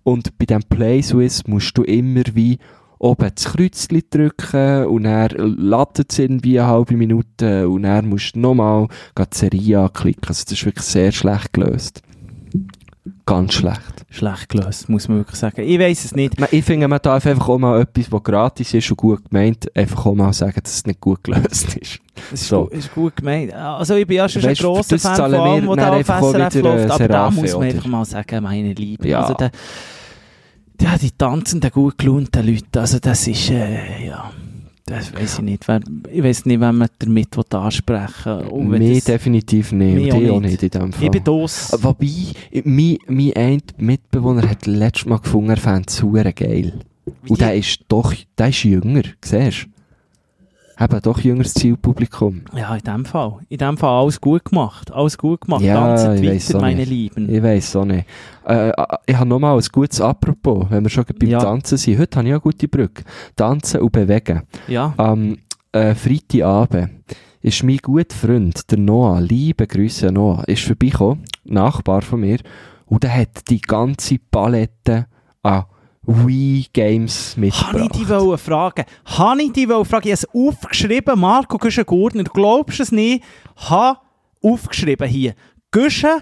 Und 0.04 0.38
bei 0.38 0.46
dem 0.46 0.64
Play 0.64 1.02
Swiss 1.02 1.46
musst 1.48 1.78
du 1.78 1.84
immer 1.84 2.24
wie 2.34 2.58
oben 3.00 3.30
das 3.36 3.46
Kreuzchen 3.46 4.02
drücken 4.10 4.86
und 4.86 5.04
dann 5.04 5.30
ladet 5.58 6.12
es 6.12 6.20
irgendwie 6.20 6.60
eine 6.60 6.70
halbe 6.70 6.96
Minute 6.96 7.70
und 7.70 7.84
dann 7.84 8.10
musst 8.10 8.36
du 8.36 8.40
nochmal 8.40 8.88
die 9.18 9.24
Serie 9.38 9.82
anklicken. 9.82 10.28
Also 10.28 10.44
das 10.46 10.54
ist 10.54 10.66
wirklich 10.66 10.86
sehr 10.86 11.12
schlecht 11.12 11.54
gelöst. 11.54 12.02
Ganz 13.26 13.54
schlecht. 13.54 14.06
Schlecht 14.10 14.50
gelöst, 14.50 14.90
muss 14.90 15.08
man 15.08 15.18
wirklich 15.20 15.38
sagen. 15.40 15.62
Ich 15.62 15.80
weiß 15.80 16.06
es 16.06 16.16
nicht. 16.16 16.34
Ich 16.52 16.64
finde, 16.66 16.88
man 16.88 17.00
darf 17.02 17.26
einfach 17.26 17.50
auch 17.50 17.58
mal 17.58 17.82
etwas, 17.82 18.12
was 18.12 18.24
gratis 18.24 18.74
ist 18.74 18.90
und 18.92 18.98
gut 18.98 19.30
gemeint, 19.30 19.76
einfach 19.76 20.06
auch 20.06 20.16
mal 20.16 20.34
sagen, 20.34 20.60
dass 20.64 20.74
es 20.74 20.86
nicht 20.86 21.00
gut 21.02 21.24
gelöst 21.24 21.76
ist. 21.78 22.00
Es 22.34 22.42
ist, 22.42 22.48
So. 22.48 22.64
gut, 22.64 22.74
ist 22.74 22.94
gut 22.94 23.16
gemeint. 23.18 23.54
Also 23.54 23.96
ich 23.96 24.08
bin 24.08 24.18
ja 24.18 24.28
schon 24.30 24.44
Weißt 24.44 24.62
ein 24.62 24.66
grosser 24.66 24.96
das 24.96 25.02
Fan 25.04 25.16
von 25.16 25.34
allem, 25.34 25.68
was 25.68 25.76
da 25.78 25.94
auf 25.94 26.32
SRF 26.32 26.56
läuft. 26.64 26.90
äh, 26.90 26.92
Aber 26.94 27.08
da 27.08 27.32
muss 27.32 27.54
man 27.54 27.64
einfach 27.64 27.86
mal 27.88 28.06
sagen, 28.06 28.44
meine 28.44 28.74
Liebe. 28.74 29.08
Ja. 29.08 29.22
Also 29.22 29.34
der, 29.36 29.52
ja, 30.82 30.98
die 30.98 31.12
tanzenden, 31.12 31.72
gut 31.72 31.98
gelaunten 31.98 32.46
Leute, 32.46 32.80
also 32.80 33.00
das 33.00 33.28
ist, 33.28 33.50
äh, 33.50 34.08
ja... 34.08 34.32
Das 34.88 35.14
weiß 35.14 35.36
ich 35.40 35.42
nicht. 35.44 35.68
Wer, 35.68 35.82
ich 36.12 36.24
weiß 36.24 36.46
nicht, 36.46 36.62
wenn 36.62 36.76
man 36.78 36.88
damit 36.98 37.38
ansprechen 37.54 38.72
will. 38.72 38.96
Das- 38.96 39.04
definitiv 39.04 39.72
nicht. 39.74 39.96
Mich 39.96 40.06
Und 40.06 40.14
auch 40.14 40.22
ich 40.22 40.30
auch 40.32 40.40
nicht. 40.40 40.62
nicht 40.62 40.76
in 40.76 40.82
dem 40.82 40.94
Fall. 40.94 41.04
Ich 41.06 41.12
bin. 41.12 41.22
Äh, 41.24 41.84
Wobei, 41.84 42.08
mein, 42.64 42.98
mein 43.08 43.34
ein 43.36 43.62
Mitbewohner 43.78 44.50
hat 44.50 44.66
letztes 44.66 45.06
Mal 45.06 45.20
gefunden, 45.20 45.50
er 45.50 45.58
fände 45.58 45.84
es 45.90 46.36
geil. 46.36 46.74
Und 47.28 47.42
der 47.42 47.56
ist 47.56 47.82
doch, 47.90 48.14
der 48.38 48.48
ist 48.50 48.64
jünger, 48.64 49.04
siehst 49.24 49.64
du? 49.64 49.77
Eben, 50.80 51.02
doch 51.02 51.20
jüngeres 51.20 51.54
Zielpublikum. 51.56 52.42
Ja, 52.56 52.76
in 52.76 52.82
dem 52.84 53.06
Fall. 53.06 53.40
In 53.50 53.58
dem 53.58 53.78
Fall 53.78 54.02
alles 54.02 54.22
gut 54.22 54.46
gemacht. 54.46 54.92
Alles 54.92 55.18
gut 55.18 55.42
gemacht. 55.42 55.62
Ja, 55.62 55.74
Tanzen 55.76 56.24
ich 56.24 56.30
weiss 56.30 56.54
meine 56.54 56.78
nicht. 56.78 56.90
Lieben. 56.90 57.30
Ich 57.30 57.42
weiss 57.42 57.76
auch 57.76 57.86
nicht. 57.86 58.06
Äh, 58.48 58.70
äh, 58.70 58.74
ich 59.08 59.16
habe 59.16 59.28
nochmal 59.28 59.58
ein 59.58 59.66
gutes 59.72 60.00
Apropos, 60.02 60.68
wenn 60.70 60.84
wir 60.84 60.90
schon 60.90 61.06
beim 61.20 61.30
Ja. 61.30 61.40
Tanzen 61.40 61.78
sind. 61.78 61.98
Heute 61.98 62.18
habe 62.18 62.28
ich 62.28 62.34
eine 62.34 62.42
gute 62.42 62.68
Brücke. 62.68 63.04
Tanzen 63.36 63.82
und 63.82 63.92
bewegen. 63.92 64.44
Ja. 64.68 64.94
Am 64.98 65.38
äh, 65.72 65.96
Freitagabend 65.96 66.92
ist 67.42 67.64
mein 67.64 67.78
guter 67.78 68.16
Freund, 68.16 68.70
der 68.70 68.78
Noah, 68.78 69.20
liebe 69.22 69.66
Grüße 69.66 70.12
Noah, 70.12 70.44
ist 70.48 70.64
vorbeigekommen, 70.64 71.24
Nachbar 71.46 72.02
von 72.02 72.20
mir, 72.22 72.40
und 72.86 73.04
der 73.04 73.16
hat 73.16 73.50
die 73.50 73.62
ganze 73.62 74.18
Palette 74.32 75.08
an 75.44 75.66
Wii-Games 76.08 77.36
Habe 77.36 77.46
ich 77.48 77.56
mitgebracht. 77.60 77.96
dich 77.96 78.10
wollen 78.10 78.38
fragen? 78.38 78.86
Habe 79.06 79.42
ich 79.44 79.52
dich 79.52 79.70
wollen 79.70 79.86
fragen? 79.86 80.08
Ich 80.08 80.14
habe 80.14 80.24
es 80.24 80.36
aufgeschrieben, 80.58 81.20
Marco 81.20 81.58
Güschen-Gurtner. 81.58 82.24
Du 82.24 82.32
glaubst 82.32 82.80
es 82.80 82.92
nicht? 82.92 83.24
Habe 83.58 84.00
aufgeschrieben 84.42 85.08
hier. 85.08 85.34
Güschen, 85.72 86.22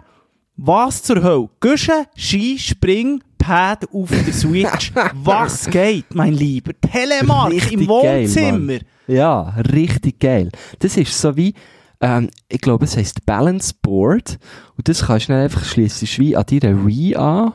was 0.58 1.04
zur 1.04 1.22
Hölle? 1.22 1.50
Güschen, 1.60 2.06
Ski, 2.16 2.58
Spring, 2.58 3.22
Pad 3.38 3.86
auf 3.94 4.10
der 4.10 4.34
Switch. 4.34 4.92
Was 5.14 5.70
geht, 5.70 6.16
mein 6.16 6.34
Lieber? 6.34 6.72
Telemark 6.82 7.52
Richtig 7.52 7.74
im 7.74 7.80
geil, 7.88 8.24
Wohnzimmer. 8.24 8.58
Mann. 8.58 8.80
Ja, 9.08 9.42
richtig 9.72 10.20
geil. 10.20 10.50
Das 10.80 10.98
ist 10.98 11.22
so 11.22 11.38
wie, 11.38 11.54
ähm, 12.02 12.30
ich 12.50 12.60
glaube, 12.60 12.86
es 12.86 12.98
heisst 12.98 13.24
Balance 13.28 13.72
Board. 13.84 14.40
Und 14.78 14.90
das 14.90 15.06
kannst 15.06 15.28
du 15.30 15.34
dann 15.34 15.44
einfach 15.44 15.64
schließen, 15.64 16.08
wie 16.18 16.36
an 16.36 16.46
deiner 16.48 16.88
Wii 16.88 17.16
an. 17.18 17.54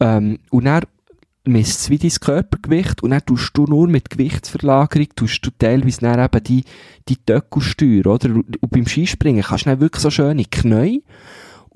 Ähm, 0.00 0.38
und 0.50 0.64
dann 0.64 0.84
misst 1.44 1.80
es 1.80 1.90
wie 1.90 1.98
dein 1.98 2.10
Körpergewicht 2.10 3.02
und 3.02 3.10
dann 3.10 3.24
tust 3.24 3.50
du 3.54 3.64
nur 3.64 3.86
mit 3.86 4.10
Gewichtsverlagerung, 4.10 5.08
tust 5.14 5.44
du 5.44 5.50
teilweise 5.58 6.00
dann 6.00 6.24
eben 6.24 6.44
die, 6.44 6.64
die 7.08 7.16
Töckel 7.16 7.62
steuern, 7.62 8.06
oder? 8.06 8.30
Und 8.34 8.70
beim 8.70 8.86
Skispringen 8.86 9.42
kannst 9.42 9.66
du 9.66 9.70
dann 9.70 9.80
wirklich 9.80 10.02
so 10.02 10.10
schöne 10.10 10.44
Knie 10.44 11.02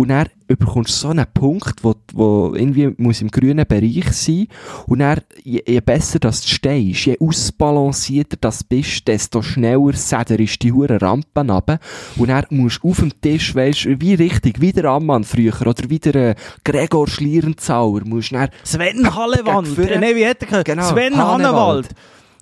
und 0.01 0.09
dann 0.09 0.29
bekommst 0.47 0.91
du 0.95 0.99
so 1.01 1.09
einen 1.09 1.27
Punkt, 1.35 1.83
wo, 1.83 1.93
wo 2.13 2.55
irgendwie 2.55 2.95
muss 2.99 3.21
im 3.21 3.31
grünen 3.33 3.67
Bereich 3.67 4.13
sein 4.13 4.47
und 4.87 5.01
dann, 5.01 5.21
je, 5.43 5.61
je 5.67 5.81
besser 5.81 6.21
das 6.21 6.41
du 6.41 6.49
stehst, 6.49 7.05
je 7.07 7.19
ausbalancierter 7.21 8.37
das 8.41 8.63
bist, 8.63 9.09
desto 9.09 9.43
schneller 9.43 9.93
sederst 9.95 10.63
die 10.63 10.73
hure 10.73 11.03
Rampen 11.03 11.51
runter 11.51 11.81
und 12.17 12.29
dann 12.29 12.45
musst 12.51 12.81
du 12.83 12.91
auf 12.91 12.99
dem 13.01 13.21
Tisch, 13.21 13.55
weisst 13.57 13.87
wie 14.01 14.15
richtig, 14.15 14.61
wie 14.61 14.73
der 14.73 14.85
Ammann 14.85 15.25
früher 15.25 15.53
oder 15.67 15.75
wie 15.91 15.99
der 15.99 16.15
äh, 16.15 16.35
Gregor 16.65 17.09
Schlierenzauer, 17.09 18.03
musst 18.05 18.31
dann 18.33 18.51
Sven 18.63 19.15
Hallewand. 19.15 19.77
Äh, 19.79 19.99
nee, 19.99 20.15
wie 20.15 20.27
hat 20.27 20.43
er 20.49 20.63
Genau, 20.63 20.89
Sven 20.89 21.17
Hannewald. 21.17 21.89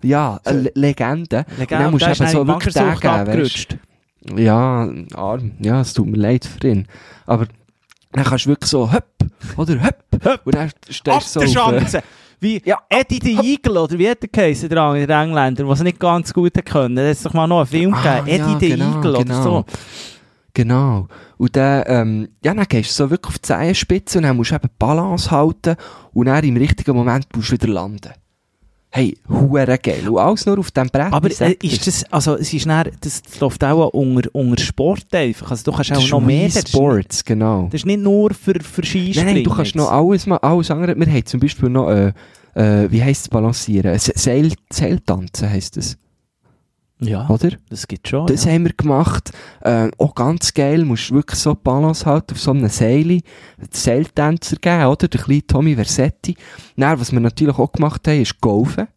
Ja, 0.03 0.39
eine 0.45 0.61
Le- 0.61 0.71
Legende. 0.75 1.45
Und 1.57 1.71
dann 1.71 1.91
musst 1.91 2.05
du 2.05 2.11
eben 2.11 2.31
so 2.31 2.47
wirklich 2.47 2.73
den 2.75 2.83
geben. 3.25 3.41
Ja, 4.35 4.89
arm. 5.15 5.51
Ja, 5.59 5.81
es 5.81 5.93
tut 5.93 6.07
mir 6.07 6.17
leid 6.17 6.45
für 6.45 6.67
ihn. 6.67 6.87
Aber 7.25 7.47
dann 8.11 8.23
kannst 8.25 8.45
du 8.45 8.49
wirklich 8.49 8.69
so, 8.69 8.91
höpp, 8.91 9.05
oder 9.57 9.81
höpp, 9.81 10.03
Höpp. 10.23 10.41
und 10.45 10.55
dann 10.55 10.67
Ab 10.69 10.73
stehst 10.89 11.35
du 11.35 11.39
der 11.39 11.47
so 11.49 11.59
auf, 11.61 11.73
äh, 11.73 11.77
Chance. 11.79 12.03
Wie 12.39 12.61
Ja. 12.65 12.77
Eddie 12.89 13.19
the 13.21 13.39
Eagle, 13.41 13.77
oder 13.77 13.97
wie 13.97 14.09
hat 14.09 14.21
der 14.21 14.29
geheißen, 14.29 14.69
der 14.69 15.07
der 15.07 15.21
Engländer, 15.21 15.63
der 15.63 15.71
es 15.73 15.81
nicht 15.81 15.99
ganz 15.99 16.33
gut 16.33 16.53
können. 16.65 16.95
Da 16.95 17.09
hat 17.09 17.25
doch 17.25 17.33
mal 17.33 17.47
noch 17.47 17.59
einen 17.59 17.67
Film 17.67 17.93
Ah, 17.95 18.19
gegeben, 18.19 18.27
Eddie 18.27 18.51
ja, 18.51 18.59
the 18.59 18.69
genau, 18.69 18.97
Eagle 18.97 19.15
oder 19.15 19.23
genau. 19.25 19.43
so. 19.43 19.65
Genau. 20.53 21.07
Und 21.37 21.55
dann, 21.55 21.83
ähm, 21.87 22.29
ja, 22.43 22.53
dann 22.53 22.65
gehst 22.67 22.91
du 22.91 23.03
so 23.03 23.09
wirklich 23.09 23.29
auf 23.29 23.39
die 23.39 23.41
Zehenspitze 23.43 24.17
und 24.19 24.23
dann 24.23 24.35
musst 24.37 24.51
du 24.51 24.55
eben 24.55 24.69
Balance 24.79 25.29
halten 25.31 25.75
und 26.13 26.25
dann 26.25 26.43
im 26.43 26.57
richtigen 26.57 26.95
Moment 26.95 27.27
musst 27.35 27.49
du 27.49 27.53
wieder 27.53 27.67
landen. 27.67 28.11
Hey, 28.89 29.17
hure 29.27 29.77
geil. 29.77 30.07
Und 30.09 30.17
alles 30.17 30.45
nur 30.45 30.57
auf 30.59 30.71
dem 30.71 30.87
Brett. 30.87 31.11
Aber 31.11 31.29
äh, 31.29 31.55
ist 31.61 31.85
das, 31.85 32.03
also 32.11 32.35
es 32.35 32.53
ist 32.53 32.65
dann, 32.65 32.89
das 33.01 33.21
läuft 33.39 33.63
auch 33.63 33.89
unter, 33.89 34.29
unter 34.33 34.63
Sport 34.63 35.13
einfach. 35.13 35.51
Also 35.51 35.65
du 35.69 35.75
kannst 35.75 35.91
das 35.91 35.97
auch 35.99 36.09
noch 36.09 36.21
mehr. 36.21 36.43
Wii 36.43 36.47
Das 36.47 36.55
ist, 36.63 36.69
Sports, 36.69 37.25
genau. 37.25 37.63
das 37.65 37.81
ist 37.81 37.85
nicht 37.85 38.01
nur 38.01 38.33
für, 38.33 38.53
für 38.61 38.83
Skispringen. 38.83 39.25
Nein, 39.25 39.35
nein, 39.35 39.43
du 39.43 39.53
kannst 39.53 39.75
noch 39.75 39.91
alles, 39.91 40.27
alles 40.27 40.71
andere. 40.71 40.95
Wir 40.97 41.05
haben 41.07 41.25
zum 41.25 41.39
Beispiel 41.39 41.69
noch, 41.69 41.89
äh, 41.89 42.13
äh, 42.55 42.89
wie 42.89 43.03
heisst 43.03 43.23
es 43.23 43.29
balancieren? 43.29 43.99
Se- 43.99 44.13
Seil, 44.15 44.53
Seiltanzen 44.71 45.49
heisst 45.49 45.75
es, 45.77 45.97
Ja, 46.99 47.29
oder? 47.29 47.51
das 47.69 47.87
gibt 47.87 48.07
schon. 48.07 48.25
Das 48.27 48.45
ja. 48.45 48.51
haben 48.51 48.65
wir 48.65 48.73
gemacht. 48.73 49.31
Äh, 49.61 49.89
auch 49.97 50.15
ganz 50.15 50.53
geil, 50.53 50.83
musst 50.83 51.11
wirklich 51.11 51.39
so 51.39 51.53
die 51.53 51.61
Balance 51.63 52.05
halten 52.05 52.33
auf 52.33 52.41
so 52.41 52.51
einem 52.51 52.69
Seil. 52.69 53.21
Seiltänzer 53.71 54.55
geben, 54.57 54.85
oder? 54.85 55.07
Der 55.07 55.21
kleine 55.21 55.45
Tommy 55.45 55.75
Versetti. 55.75 56.35
Dann, 56.75 56.99
was 56.99 57.11
wir 57.11 57.19
natürlich 57.19 57.57
auch 57.57 57.71
gemacht 57.71 58.07
haben, 58.07 58.21
ist 58.21 58.41
Golfen. 58.41 58.87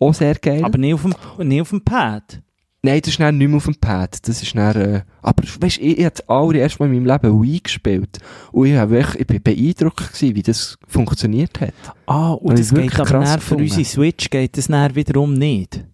Auch 0.00 0.14
sehr 0.14 0.34
geil. 0.36 0.64
Aber 0.64 0.78
nicht 0.78 0.94
auf 0.94 1.02
dem, 1.02 1.14
nicht 1.46 1.60
auf 1.60 1.70
dem 1.70 1.84
Pad. 1.84 2.42
Nein, 2.82 3.00
das 3.02 3.10
ist 3.10 3.20
nicht 3.20 3.32
mehr 3.32 3.56
auf 3.56 3.64
dem 3.66 3.74
Pad. 3.74 4.26
Das 4.26 4.42
ist 4.42 4.56
dann, 4.56 4.76
äh, 4.76 5.02
aber 5.20 5.42
weißt 5.42 5.76
du, 5.76 5.82
ich, 5.82 5.98
ich 5.98 6.04
habe 6.04 6.16
das 6.16 6.28
allererste 6.28 6.82
Mal 6.82 6.86
in 6.86 7.04
meinem 7.04 7.20
Leben 7.20 7.42
Wii 7.42 7.60
gespielt. 7.60 8.18
Und 8.52 8.66
ich, 8.66 8.76
hab 8.76 8.88
wirklich, 8.88 9.20
ich 9.20 9.26
bin 9.26 9.42
beeindruckt 9.42 10.14
gewesen, 10.14 10.34
wie 10.34 10.42
das 10.42 10.78
funktioniert 10.88 11.60
hat. 11.60 11.74
Ah, 12.06 12.32
und 12.32 12.52
Habe 12.52 12.60
das 12.60 12.72
geht 12.72 12.98
aber 12.98 13.38
für 13.38 13.56
unsere 13.56 13.84
Switch 13.84 14.30
geht 14.30 14.56
das 14.56 14.68
dann 14.68 14.94
wiederum 14.94 15.34
nicht. 15.34 15.84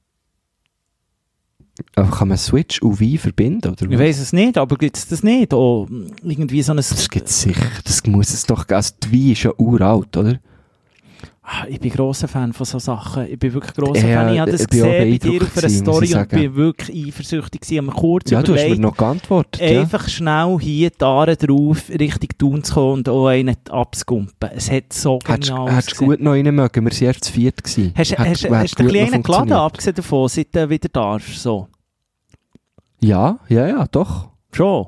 Kann 1.95 2.29
man 2.29 2.39
Switch 2.39 2.81
und 2.81 3.01
Wii 3.01 3.18
verbinden, 3.18 3.72
oder? 3.72 3.91
Ich 3.91 3.99
weiß 3.99 4.20
es 4.20 4.33
nicht, 4.33 4.57
aber 4.57 4.77
gibt 4.77 4.97
es 4.97 5.09
das 5.09 5.22
nicht? 5.22 5.53
Oh, 5.53 5.87
irgendwie 6.22 6.62
so 6.62 6.72
ein... 6.72 6.77
Das 6.77 7.09
gibt's 7.09 7.41
sicher. 7.41 7.66
Das 7.85 8.07
muss 8.07 8.31
es 8.31 8.47
doch 8.47 8.66
geben. 8.66 8.77
Also 8.77 8.95
die 9.03 9.12
Wii 9.12 9.33
ist 9.33 9.43
ja 9.43 9.53
uralt, 9.59 10.16
oder? 10.16 10.39
Ah, 11.49 11.64
Ich 11.68 11.78
bin 11.78 11.92
grosser 11.92 12.26
Fan 12.26 12.53
von 12.53 12.66
so 12.66 12.80
Sachen. 12.80 13.28
Ich 13.28 13.38
bin 13.38 13.55
wirklich 13.55 13.72
grosser 13.74 14.09
Ja, 14.09 14.20
Fan. 14.24 14.34
Ich 14.34 14.40
habe 14.40 14.51
das 14.51 14.62
ich 14.62 14.66
gesehen 14.66 15.11
bei 15.12 15.28
dir 15.28 15.42
auf 15.42 15.57
einer 15.59 15.68
Story 15.70 16.14
und 16.14 16.28
bin 16.28 16.57
wirklich 16.57 17.07
eifersüchtig. 17.07 17.61
Ich 17.68 17.78
habe 17.78 17.86
mir 17.86 17.92
kurz 17.92 18.30
Ja, 18.32 18.42
du 18.42 18.53
hast 18.53 18.59
mir 18.59 18.64
überlegt, 18.66 18.80
noch 18.82 18.97
geantwortet, 18.97 19.61
ja. 19.62 19.80
einfach 19.80 20.09
schnell 20.09 20.59
hier 20.61 20.90
die 20.90 21.05
Aare 21.05 21.36
drauf 21.36 21.88
Richtung 21.88 22.30
Thun 22.36 22.64
zu 22.64 22.74
kommen 22.74 22.92
und 22.94 23.09
auch 23.09 23.28
einen 23.28 23.57
abzugumpen. 23.70 24.51
Es 24.57 24.68
hat 24.72 24.92
so 24.92 25.20
genial 25.20 25.72
hättest 25.72 26.01
du 26.01 26.07
gut 26.07 26.20
noch 26.20 26.32
rein 26.32 26.53
mögen, 26.53 26.84
wir 26.84 26.90
waren 26.92 27.03
erst 27.05 27.24
zu 27.24 27.32
viert. 27.32 27.62
Gewesen. 27.62 27.92
Hast, 27.97 28.11
du 28.11 28.18
einen 28.18 28.34
geladen, 28.34 29.12
funktioniert. 29.12 29.53
abgesehen 29.53 29.94
davon, 29.94 30.28
seit 30.28 30.53
du 30.53 30.68
wieder 30.68 30.88
darfst? 30.88 31.40
So. 31.42 31.68
Ja, 33.01 33.38
ja, 33.49 33.68
ja, 33.68 33.86
doch. 33.86 34.30
Schon. 34.51 34.86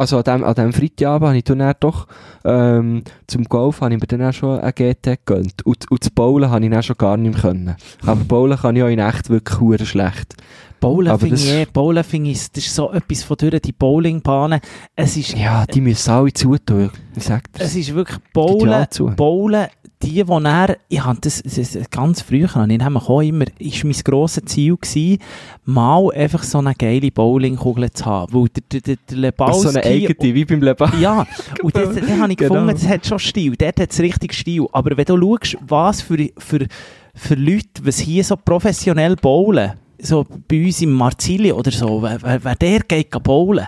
Also 0.00 0.16
an 0.16 0.22
dem, 0.24 0.44
an 0.44 0.54
dem 0.54 0.72
Freitagabend 0.72 1.28
habe 1.28 1.36
ich 1.36 1.44
dann, 1.44 1.74
doch, 1.78 2.06
ähm, 2.42 3.02
zum 3.26 3.44
Golf 3.44 3.82
habe 3.82 3.92
ich 3.94 4.00
mir 4.00 4.06
dann 4.06 4.22
auch 4.22 4.32
schon 4.32 4.58
ein 4.58 4.72
GT 4.74 5.18
gegönnt. 5.26 5.66
Und, 5.66 5.90
und 5.90 6.00
das 6.02 6.08
Bowlen 6.08 6.50
habe 6.50 6.64
ich 6.64 6.70
dann 6.70 6.82
schon 6.82 6.96
gar 6.96 7.18
nicht 7.18 7.32
mehr 7.34 7.40
können. 7.42 7.76
Aber 8.06 8.24
Bowlen 8.24 8.56
kann 8.56 8.76
ich 8.76 8.82
auch 8.82 8.88
in 8.88 8.98
echt 8.98 9.28
wirklich 9.28 9.60
hure 9.60 9.84
schlecht. 9.84 10.36
Bowlen 10.80 11.18
finde 11.18 11.34
das- 11.34 11.44
ich, 11.44 11.50
eh- 11.52 11.66
Bowlen 11.70 12.02
finde 12.02 12.30
ich, 12.30 12.50
das 12.50 12.64
ist 12.64 12.74
so 12.74 12.90
etwas 12.92 13.22
von 13.24 13.36
durch 13.36 13.60
die 13.60 13.72
Bowlingbahnen. 13.72 14.60
Es 14.96 15.18
ist, 15.18 15.36
Ja, 15.36 15.66
die 15.66 15.82
müssen 15.82 16.10
alle 16.10 16.32
zutun. 16.32 16.90
Ich 17.14 17.24
sag 17.24 17.52
dir. 17.52 17.62
es 17.62 17.76
ist 17.76 17.94
wirklich 17.94 18.18
Bowlen, 18.32 18.86
zu. 18.88 19.08
Bowlen, 19.14 19.66
die, 20.02 20.24
die 20.24 20.44
er, 20.44 20.76
ich 20.88 21.04
habe 21.04 21.18
das, 21.20 21.42
das, 21.42 21.78
ganz 21.90 22.22
früh, 22.22 22.46
habe 22.46 22.72
ich 22.72 22.82
auch 22.82 23.20
immer, 23.20 23.44
ist 23.58 23.84
mein 23.84 23.92
grosses 23.92 24.44
Ziel 24.46 24.76
gewesen, 24.76 25.18
mal 25.64 26.10
einfach 26.12 26.42
so 26.42 26.58
eine 26.58 26.74
geile 26.74 27.10
Bowlingkugel 27.10 27.90
zu 27.90 28.06
haben. 28.06 28.32
Weil 28.32 28.48
der, 28.48 28.80
der, 28.80 28.96
der, 28.96 29.16
Lebowski... 29.16 29.60
so 29.60 29.68
eine 29.68 29.84
eigene, 29.84 30.34
wie 30.34 30.44
beim 30.44 30.62
Leben. 30.62 31.00
Ja, 31.00 31.26
und 31.62 31.76
das, 31.76 31.94
das 31.94 32.10
habe 32.10 32.32
ich 32.32 32.38
Genau. 32.38 32.54
gefunden, 32.54 32.74
das 32.74 32.88
hat 32.88 33.06
schon 33.06 33.18
Stil, 33.18 33.54
dort 33.56 33.78
hat 33.78 33.92
es 33.92 34.00
richtig 34.00 34.32
Stil. 34.32 34.66
Aber 34.72 34.96
wenn 34.96 35.04
du 35.04 35.20
schaust, 35.20 35.58
was 35.66 36.00
für, 36.00 36.30
für, 36.38 36.66
für 37.14 37.34
Leute, 37.34 37.82
was 37.82 37.98
hier 37.98 38.24
so 38.24 38.36
professionell 38.36 39.16
bowlen, 39.16 39.72
so 40.00 40.24
bei 40.48 40.64
uns 40.64 40.80
im 40.80 40.92
Marzili 40.92 41.52
oder 41.52 41.70
so, 41.70 42.02
wer, 42.02 42.42
wer, 42.42 42.54
der 42.54 42.80
geht 42.80 43.10
bowlen, 43.22 43.66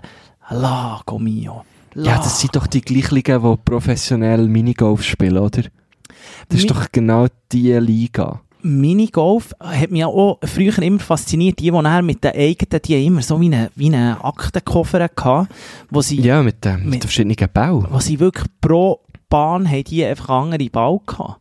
Lago 0.48 1.18
mio. 1.18 1.64
Ja, 1.94 2.16
das 2.16 2.40
sind 2.40 2.56
doch 2.56 2.66
die 2.66 2.80
gleichen, 2.80 3.16
die 3.16 3.56
professionell 3.64 4.48
Minigolf 4.48 5.02
spielen, 5.02 5.36
oder? 5.36 5.64
Das 6.48 6.58
ist 6.60 6.70
doch 6.70 6.86
genau 6.92 7.26
die 7.52 7.72
Liga. 7.72 8.40
Minigolf 8.64 9.52
hat 9.58 9.90
mich 9.90 10.04
auch 10.04 10.38
früher 10.44 10.78
immer 10.82 11.00
fasziniert, 11.00 11.58
die, 11.58 11.70
die 11.70 11.76
er 11.76 12.02
mit 12.02 12.22
den 12.22 12.32
eigenen, 12.32 12.82
die 12.82 13.06
immer 13.06 13.22
so 13.22 13.40
wie 13.40 13.46
einen, 13.46 13.68
wie 13.74 13.86
einen 13.92 14.16
Aktenkoffer 14.20 15.02
hatten, 15.02 15.48
wo 15.90 16.00
sie, 16.00 16.20
Ja, 16.20 16.42
mit, 16.42 16.64
ähm, 16.66 16.76
mit 16.76 16.84
Mit- 16.84 16.94
den 16.94 17.00
verschiedenen 17.02 17.48
Bällen. 17.52 17.86
wo 17.90 17.98
sie 17.98 18.20
wirklich 18.20 18.46
pro 18.60 19.00
Bahn 19.28 19.68
haben 19.68 19.84
die 19.84 20.04
einfach 20.04 20.28
andere 20.28 20.68
Ball 20.70 21.00
gehabt. 21.06 21.40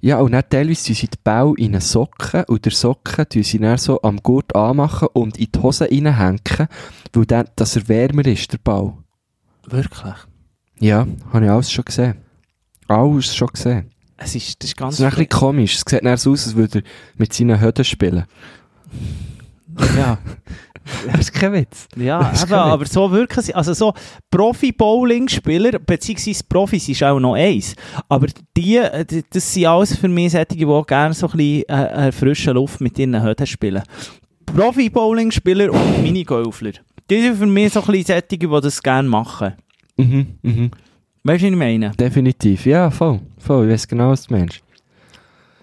Ja, 0.00 0.18
und 0.20 0.32
dann 0.32 0.42
teilweise 0.48 0.86
tun 0.86 0.94
sie 0.94 1.06
die 1.06 1.18
Bälle 1.22 1.52
in 1.58 1.66
eine 1.72 1.80
Socke 1.80 2.44
und 2.48 2.64
der 2.64 2.72
Socken 2.72 3.28
tun 3.28 3.42
sie 3.42 3.58
dann 3.58 3.78
so 3.78 4.00
am 4.02 4.18
Gurt 4.22 4.54
anmachen 4.56 5.08
und 5.12 5.38
in 5.38 5.48
die 5.54 5.58
Hose 5.58 5.84
reinhängen, 5.84 6.40
weil 7.12 7.26
dann, 7.26 7.46
dass 7.56 7.76
er 7.76 7.88
wärmer 7.88 8.24
ist, 8.26 8.52
der 8.52 8.58
Ball. 8.58 8.92
Wirklich. 9.68 10.14
Ja, 10.80 11.06
habe 11.32 11.44
ich 11.44 11.50
alles 11.50 11.70
schon 11.72 11.84
gesehen. 11.84 12.16
Alles 12.88 13.34
schon 13.36 13.48
gesehen. 13.48 13.90
Es 14.22 14.34
ist, 14.34 14.62
das 14.62 14.70
ist 14.70 14.76
ganz 14.76 14.94
ist 14.94 15.04
ein 15.04 15.10
bisschen 15.10 15.28
komisch. 15.28 15.74
Es 15.74 15.84
sieht 15.86 16.04
dann 16.04 16.16
so 16.16 16.32
aus, 16.32 16.46
als 16.46 16.56
würde 16.56 16.78
er 16.80 16.84
mit 17.16 17.32
seinen 17.32 17.60
Höden 17.60 17.84
spielen. 17.84 18.24
Ja, 19.96 20.18
Das 21.06 21.20
ist 21.20 21.32
kein 21.32 21.52
Witz. 21.52 21.86
ja 21.96 22.32
eben, 22.42 22.52
aber 22.52 22.86
so 22.86 23.10
wirken 23.10 23.42
sie. 23.42 23.54
Also 23.54 23.72
so 23.72 23.92
Profi-Bowling-Spieler, 24.30 25.78
beziehungsweise 25.78 26.44
Profis 26.48 26.88
ist 26.88 27.02
auch 27.02 27.20
noch 27.20 27.34
eins. 27.34 27.74
Aber 28.08 28.26
die, 28.56 28.80
das 29.30 29.54
sind 29.54 29.66
alles 29.66 29.96
für 29.96 30.08
mich 30.08 30.32
solche, 30.32 30.46
die 30.46 30.66
auch 30.66 30.86
gerne 30.86 31.14
so 31.14 31.26
ein 31.26 31.36
bisschen 31.36 31.68
äh, 31.68 32.08
äh, 32.08 32.12
frische 32.12 32.52
Luft 32.52 32.80
mit 32.80 32.98
ihren 32.98 33.22
Höden 33.22 33.46
spielen. 33.46 33.82
Profi-Bowling-Spieler 34.46 35.72
und 35.72 36.02
Minigolfler. 36.02 36.72
Die 37.10 37.20
sind 37.20 37.36
für 37.36 37.46
mich 37.46 37.72
so 37.72 37.80
ein 37.80 37.86
bisschen 37.86 38.06
solche, 38.06 38.38
die 38.38 38.48
das 38.48 38.82
gerne 38.82 39.08
machen. 39.08 39.54
Mhm, 39.96 40.26
mhm. 40.42 40.70
Weißt 41.24 41.42
du, 41.42 41.46
was 41.46 41.52
ich 41.52 41.58
meine? 41.58 41.90
Definitiv. 41.90 42.66
Ja, 42.66 42.90
voll. 42.90 43.20
Voll. 43.38 43.66
Ich 43.66 43.72
weiß 43.72 43.88
genau, 43.88 44.10
was 44.10 44.26
du 44.26 44.34
meinst. 44.34 44.62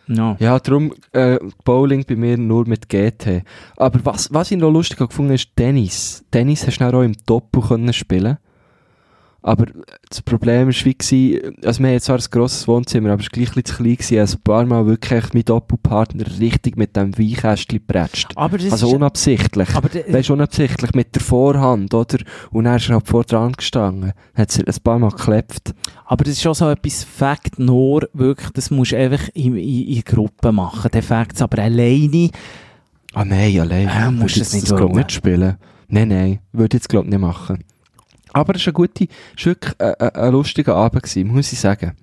Ja. 0.08 0.36
Ja, 0.40 0.60
darum 0.60 0.94
äh, 1.12 1.38
Bowling 1.64 2.04
bei 2.06 2.16
mir 2.16 2.38
nur 2.38 2.68
mit 2.68 2.90
GT. 2.90 3.44
Aber 3.78 4.00
was, 4.06 4.34
was 4.34 4.52
ich 4.52 4.58
noch 4.58 4.72
lustig 4.72 5.00
habe 5.00 5.10
gefunden 5.10 5.34
ist 5.34 5.56
Tennis. 5.56 6.24
Tennis 6.32 6.66
hast 6.66 6.80
du 6.80 6.86
auch 6.86 7.04
im 7.04 7.16
Doppel 7.26 7.62
können 7.62 7.94
spielen. 7.94 8.38
Aber 9.42 9.66
das 10.10 10.22
Problem 10.22 10.68
war 10.68 10.74
wie, 10.74 11.42
also 11.64 11.80
wir 11.80 11.88
haben 11.88 11.94
jetzt 11.94 12.06
zwar 12.06 12.18
ein 12.18 12.24
grosses 12.30 12.68
Wohnzimmer, 12.68 13.12
aber 13.12 13.22
es 13.22 13.28
war 13.28 13.32
gleich 13.32 13.50
ein 13.50 13.62
bisschen 13.62 13.66
zu 13.66 13.76
klein 13.76 13.96
gewesen, 13.96 14.38
ein 14.38 14.44
paar 14.44 14.66
Mal 14.66 14.86
wirklich 14.86 15.34
mein 15.34 15.46
Doppelpartner 15.46 16.26
richtig 16.40 16.76
mit 16.76 16.96
dem 16.96 17.18
Weinkästchen. 17.18 17.80
Aber 18.36 18.58
das 18.58 18.72
Also 18.74 18.90
unabsichtlich. 18.90 19.70
aber 19.76 19.90
Weißt 19.90 20.30
unabsichtlich 20.30 20.94
mit 20.94 21.16
der 21.16 21.22
Vorhand, 21.22 21.94
oder? 21.94 22.18
Und 22.52 22.66
dann 22.66 22.76
ist 22.76 22.90
er 22.90 22.96
halt 22.96 23.08
vor 23.08 23.24
dran 23.24 23.54
gestanden. 23.54 24.12
Hat 24.36 24.52
sie 24.52 24.66
ein 24.66 24.76
paar 24.84 25.00
Mal 25.00 25.12
geklebt. 25.12 25.74
Aber 26.06 26.24
das 26.26 26.34
ist 26.34 26.42
schon 26.42 26.54
so 26.54 26.70
etwas 26.70 27.06
Fakt, 27.06 27.60
nur 27.60 28.10
wirklich, 28.14 28.50
das 28.52 28.72
musst 28.72 28.92
du 28.92 28.98
einfach 28.98 29.30
in, 29.34 29.56
in, 29.56 29.88
in 29.88 30.02
Gruppen 30.02 30.56
machen. 30.56 30.92
Der 30.92 31.04
Fakt 31.04 31.42
aber 31.42 31.62
alleine, 31.62 32.30
Ah 33.14 33.26
nein, 33.26 33.60
allein. 33.60 33.88
Äh, 33.88 34.12
musst 34.12 34.38
du 34.38 34.42
es 34.42 34.54
nicht 34.54 34.70
das 34.70 34.80
nicht 34.80 35.12
spielen. 35.12 35.58
Nein, 35.88 36.10
nein. 36.10 36.40
Würde 36.52 36.78
ich 36.78 36.82
jetzt 36.82 36.90
glaub 36.90 37.06
ich 37.06 37.10
nicht 37.10 37.20
machen. 37.20 37.64
Aber 38.34 38.56
es 38.56 38.62
war 38.62 38.68
eine 38.68 38.74
gute, 38.74 39.08
es 39.38 39.46
war 39.46 39.54
wirklich 39.54 39.74
ein, 39.80 39.94
ein, 40.00 40.16
ein 40.16 40.32
lustiger 40.32 40.76
Abend 40.76 41.04
gewesen, 41.04 41.28
muss 41.28 41.54
ich 41.54 41.60
sagen. 41.60 41.94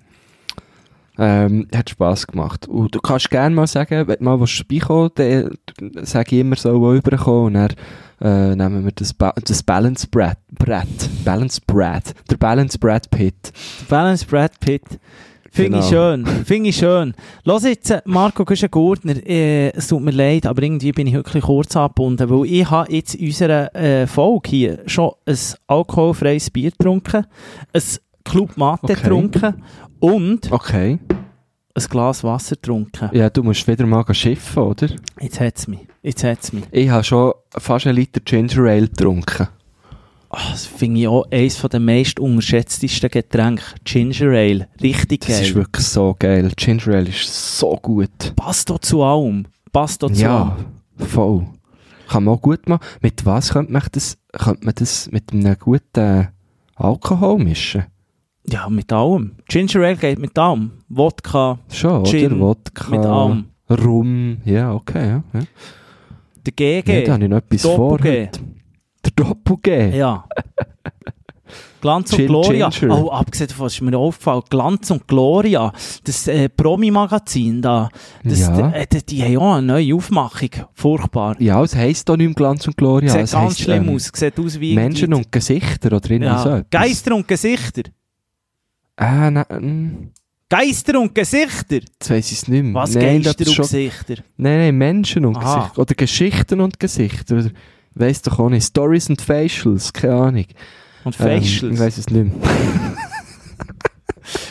Ähm, 1.19 1.67
hat 1.75 1.89
Spass 1.89 2.27
gemacht. 2.27 2.67
Und 2.67 2.93
du 2.93 2.99
kannst 2.99 3.31
gerne 3.31 3.55
mal 3.55 3.65
sagen, 3.65 4.07
wenn 4.07 4.17
du 4.19 4.23
mal 4.23 4.39
was 4.39 4.51
vorbeikommen 4.51 5.09
dann 5.15 5.57
sage 6.05 6.35
ich 6.35 6.41
immer 6.41 6.55
so, 6.55 6.79
wo 6.79 6.91
rüberkommen 6.91 7.47
und 7.47 7.53
dann 7.55 7.73
äh, 8.21 8.55
nehmen 8.55 8.85
wir 8.85 8.91
das, 8.91 9.13
ba 9.13 9.33
das 9.43 9.63
Balance 9.63 10.07
Brad, 10.07 10.37
Brad, 10.51 10.87
Balance 11.23 11.59
Brad, 11.65 12.13
der 12.29 12.37
Balance 12.37 12.77
Brad 12.77 13.09
Pitt. 13.09 13.51
Balance 13.89 14.25
Brad 14.25 14.59
Pitt. 14.59 14.99
Finde 15.57 15.79
ich 15.79 15.89
Genau. 15.89 16.11
schön, 16.15 16.25
finde 16.45 16.69
ich 16.69 16.75
schön. 16.77 17.13
Los 17.43 17.63
jetzt, 17.63 17.89
äh, 17.91 18.01
Marco 18.05 18.45
Güschen-Gurtner, 18.45 19.15
äh, 19.27 19.69
es 19.71 19.87
tut 19.87 20.01
mir 20.01 20.11
leid, 20.11 20.45
aber 20.45 20.61
irgendwie 20.63 20.91
bin 20.91 21.07
ich 21.07 21.13
wirklich 21.13 21.43
kurz 21.43 21.75
angebunden, 21.75 22.29
weil 22.29 22.45
ich 22.45 22.69
habe 22.69 22.91
jetzt 22.93 23.15
in 23.15 23.27
unserer 23.27 23.75
äh, 23.75 24.07
Folge 24.07 24.49
hier 24.49 24.79
schon 24.85 25.11
ein 25.25 25.37
alkoholfreies 25.67 26.49
Bier 26.51 26.71
getrunken, 26.71 27.25
ein 27.73 27.81
Club 28.23 28.55
Mate 28.57 28.83
Okay. 28.83 28.95
getrunken 28.95 29.63
und 29.99 30.51
Okay. 30.51 30.99
ein 31.73 31.83
Glas 31.89 32.23
Wasser 32.23 32.55
getrunken. 32.55 33.09
Ja, 33.13 33.29
du 33.29 33.43
musst 33.43 33.67
wieder 33.67 33.85
mal 33.85 34.05
schiffen, 34.13 34.63
oder? 34.63 34.87
Jetzt 35.19 35.39
hat 35.39 35.57
es 35.57 35.67
mich, 35.67 35.79
jetzt 36.03 36.53
mich. 36.53 36.63
Ich 36.71 36.89
habe 36.89 37.03
schon 37.03 37.33
fast 37.57 37.87
einen 37.87 37.95
Liter 37.95 38.19
Ginger 38.19 38.63
Ale 38.69 38.87
getrunken. 38.87 39.47
Ah, 40.29 40.51
das 40.51 40.65
finde 40.65 40.99
ich 41.01 41.07
auch 41.07 41.25
eines 41.31 41.61
der 41.61 41.79
meist 41.79 42.19
unterschätztesten 42.19 43.09
Getränke. 43.09 43.63
Ginger 43.85 44.31
Ale. 44.31 44.67
Richtig 44.81 45.21
Das 45.21 45.39
ist 45.41 45.53
geil. 45.53 45.55
wirklich 45.55 45.85
so 45.87 46.15
geil. 46.19 46.51
Ginger 46.55 46.87
Ale 46.95 47.09
ist 47.09 47.57
so 47.59 47.75
gut. 47.81 48.33
Passt 48.35 48.69
doch 48.69 48.79
zu 48.79 49.01
allem. 49.03 49.45
Passt 49.71 50.03
doch 50.03 50.11
zu 50.11 50.21
Ja, 50.21 50.55
allem. 50.97 51.07
voll. 51.07 51.45
Kann 52.09 52.25
man 52.25 52.35
auch 52.35 52.41
gut 52.41 52.67
machen. 52.67 52.83
Mit 53.01 53.25
was 53.25 53.51
könnte 53.53 53.71
man 53.71 53.83
das, 53.91 54.17
könnte 54.33 54.65
man 54.65 54.75
das 54.75 55.09
mit 55.11 55.31
einem 55.31 55.55
guten 55.59 56.27
Alkohol 56.75 57.37
mischen? 57.39 57.83
Ja, 58.49 58.69
mit 58.69 58.91
allem. 58.91 59.35
Ginger 59.47 59.79
Ale 59.81 59.95
geht 59.97 60.19
mit 60.19 60.37
allem. 60.37 60.71
Wodka, 60.89 61.59
Schon, 61.69 62.05
Gin, 62.05 62.33
oder? 62.33 62.39
Wodka, 62.39 62.89
mit 62.89 62.99
allem. 63.05 63.45
Rum. 63.69 64.37
Ja, 64.45 64.73
okay. 64.73 65.07
Ja, 65.07 65.23
ja. 65.33 65.39
Der 66.45 66.53
GG. 66.53 66.99
ja 66.99 67.05
da 67.05 67.13
habe 67.13 67.23
ich 67.25 67.29
noch 67.29 67.37
etwas 67.37 67.61
vor. 67.63 67.99
Doppel-G. 69.17 69.71
heute. 69.71 69.91
Der 69.91 69.91
Doppel-G. 69.91 69.97
Ja. 69.97 70.25
Glanz 71.79 72.11
und 72.11 72.17
Gin 72.17 72.27
Gloria. 72.27 72.69
Ginger. 72.69 73.03
Oh, 73.05 73.09
abgesehen 73.11 73.47
davon 73.49 73.67
ist 73.67 73.81
mir 73.81 73.97
aufgefallen, 73.97 74.41
Glanz 74.49 74.89
und 74.91 75.07
Gloria, 75.07 75.71
das 76.03 76.27
äh, 76.27 76.49
Promi-Magazin 76.49 77.61
da, 77.61 77.89
das, 78.23 78.39
Ja. 78.39 78.71
äh, 78.71 78.87
die, 78.87 79.05
die 79.05 79.23
haben 79.23 79.37
auch 79.37 79.53
eine 79.55 79.67
neue 79.67 79.95
Aufmachung. 79.95 80.49
Furchtbar. 80.73 81.39
Ja, 81.39 81.63
es 81.63 81.75
heisst 81.75 82.09
doch 82.09 82.17
nicht 82.17 82.27
mehr 82.27 82.35
Glanz 82.35 82.67
und 82.67 82.75
Gloria. 82.75 83.09
Sieht 83.11 83.21
es 83.21 83.31
ganz 83.31 83.49
heisst, 83.51 83.61
schlimm 83.61 83.87
ähm, 83.89 83.95
aus. 83.95 84.11
Sieht 84.13 84.39
aus 84.39 84.59
wie 84.59 84.75
Menschen 84.75 85.13
und 85.13 85.31
Gesichter 85.31 85.95
oder 85.95 86.09
irgendwie 86.09 86.39
so 86.39 86.49
ja. 86.49 86.57
etwas. 86.57 86.69
Geister 86.71 87.15
und 87.15 87.27
Gesichter. 87.27 87.83
Ah, 88.95 89.29
nein, 89.29 89.45
mm, 89.49 90.11
Geister 90.49 90.99
und 90.99 91.13
Gesichter. 91.13 91.75
jetzt 91.75 92.09
weiss 92.09 92.31
ich 92.31 92.39
es 92.39 92.47
nicht 92.47 92.63
mehr. 92.63 92.73
Was 92.73 92.95
Nein, 92.95 93.21
Geister 93.21 93.45
und 93.45 93.53
schon- 93.53 93.63
Gesichter? 93.65 94.15
Nein, 94.37 94.57
nein, 94.59 94.75
Menschen 94.77 95.25
und 95.25 95.37
Aha. 95.37 95.59
Gesichter. 95.59 95.81
Oder 95.81 95.93
Geschichten 95.95 96.61
und 96.61 96.79
Gesichter. 96.79 97.51
Weiss 97.99 98.21
doch 98.21 98.39
auch 98.39 98.49
nicht. 98.49 98.65
Stories 98.65 99.09
und 99.09 99.21
Facials, 99.21 99.91
keine 99.91 100.13
Ahnung. 100.15 100.45
Und 101.03 101.19
Ähm, 101.19 101.41
Facials. 101.41 101.73
ich 101.73 101.79
weiss 101.79 101.97
es 101.97 102.09
nicht 102.09 102.25
mehr. 102.35 102.49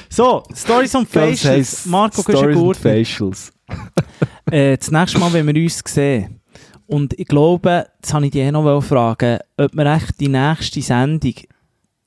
so, 0.09 0.43
Stories 0.55 0.95
und 0.95 1.09
Das 1.15 1.23
Facials. 1.41 1.87
Marco 1.87 2.23
Stories 2.23 2.57
und. 2.57 2.77
Facials. 2.77 3.53
Äh, 4.49 4.77
das 4.79 4.93
nächste 4.93 5.19
Mal, 5.19 5.33
wenn 5.33 5.45
wir 5.53 5.61
uns 5.61 5.83
sehen. 5.85 6.41
Und 6.87 7.19
ich 7.19 7.27
glaube, 7.27 7.89
das 8.01 8.15
habe 8.15 8.27
ich 8.27 8.31
dich 8.31 8.43
eh 8.43 8.53
noch 8.53 8.81
fragen, 8.81 9.41
ob 9.57 9.75
wir 9.75 9.87
echt 9.87 10.21
die 10.21 10.29
nächste 10.29 10.81
Sendung 10.83 11.35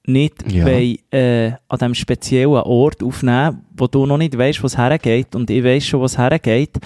nicht 0.08 0.50
Ja. 0.50 0.66
wollen, 0.66 0.98
äh, 1.12 1.48
an 1.68 1.78
diesem 1.80 1.96
speziellen 1.96 2.48
Ort 2.54 3.04
aufnehmen, 3.04 3.66
wo 3.76 3.88
du 3.88 4.06
noch 4.06 4.18
nicht 4.18 4.38
weißt, 4.38 4.64
wo 4.64 4.68
es 4.68 4.78
hergeht 4.78 5.36
und 5.36 5.50
ich 5.50 5.62
weiss 5.66 5.86
schon, 5.86 6.00
wo 6.00 6.06
es 6.06 6.18
hergeht. 6.18 6.78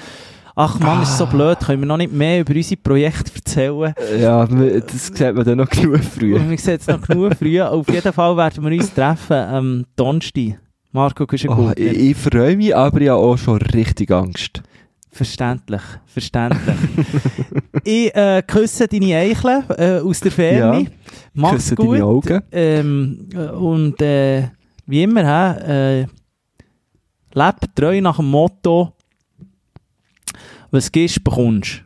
Ach 0.56 0.80
Mann, 0.80 1.02
ist 1.02 1.18
so 1.18 1.26
Ah. 1.26 1.30
blöd, 1.32 1.60
können 1.60 1.82
wir 1.82 1.88
noch 1.88 1.98
nicht 1.98 2.14
mehr 2.14 2.42
über 2.42 2.54
unsere 2.56 2.80
Projekte 2.80 3.32
erzählen? 3.36 3.94
Ja, 4.20 4.46
das 4.46 5.08
sieht 5.08 5.20
man 5.36 5.44
dann 5.44 5.58
noch 5.58 5.70
genug 5.70 6.04
früher. 6.04 6.40
Und 6.40 6.50
wir 6.52 6.58
sehen 6.60 6.74
jetzt 6.74 6.88
noch 6.88 7.02
genug 7.02 7.36
früh. 7.36 7.60
Auf 7.62 7.88
jeden 7.90 8.14
Fall 8.14 8.38
werden 8.38 8.64
wir 8.64 8.72
uns 8.78 8.94
treffen 8.94 9.34
am 9.38 9.86
Donnerstag. 9.96 10.60
Marco, 10.92 11.26
du 11.26 11.50
Oh, 11.50 11.72
ich, 11.76 12.12
ich 12.12 12.16
freue 12.18 12.56
mich, 12.56 12.76
aber 12.76 13.02
ich 13.02 13.10
habe 13.10 13.20
auch 13.20 13.38
schon 13.38 13.58
richtig 13.58 14.12
Angst. 14.12 14.62
Verständlich, 15.12 15.82
verständlich. 16.06 16.76
ich 17.84 18.16
äh, 18.16 18.44
küsse 18.46 18.88
deine 18.88 19.16
Eichel 19.18 19.64
äh, 19.78 20.00
aus 20.00 20.20
der 20.20 20.32
Ferne. 20.32 20.82
Ja, 20.82 20.88
Mach's 21.34 21.56
küsse 21.56 21.76
gut. 21.76 21.94
deine 21.96 22.06
Augen. 22.06 22.42
Ähm, 22.52 23.28
äh, 23.34 23.38
und 23.50 24.00
äh, 24.02 24.50
wie 24.86 25.04
immer, 25.04 25.58
äh, 25.68 26.02
leb 27.34 27.56
treu 27.76 28.02
nach 28.02 28.18
dem 28.18 28.30
Motto, 28.30 28.94
was 30.74 30.92
gibst, 30.92 31.24
bekommst. 31.24 31.84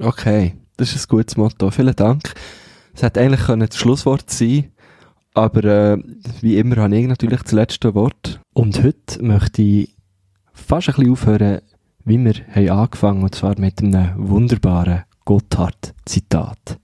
Okay, 0.00 0.56
das 0.76 0.94
ist 0.94 1.04
ein 1.04 1.16
gutes 1.16 1.36
Motto. 1.36 1.70
Vielen 1.70 1.94
Dank. 1.94 2.34
Es 2.94 3.02
hätte 3.02 3.20
eigentlich 3.20 3.46
das 3.46 3.76
Schlusswort 3.76 4.30
sein 4.30 4.70
aber 5.34 5.64
äh, 5.64 5.98
wie 6.40 6.58
immer 6.58 6.76
habe 6.76 6.96
ich 6.96 7.08
natürlich 7.08 7.42
das 7.42 7.52
letzte 7.52 7.94
Wort. 7.94 8.40
Und 8.54 8.82
heute 8.82 9.22
möchte 9.22 9.62
ich 9.62 9.96
fast 10.52 10.88
ein 10.88 10.94
bisschen 10.94 11.12
aufhören, 11.12 11.60
wie 12.04 12.18
wir 12.18 12.34
haben 12.54 12.70
angefangen 12.70 13.22
und 13.24 13.34
zwar 13.34 13.58
mit 13.58 13.82
einem 13.82 14.12
wunderbaren 14.16 15.02
Gotthard-Zitat. 15.24 16.78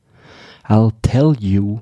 I'll 0.69 0.93
tell 1.03 1.37
you 1.39 1.81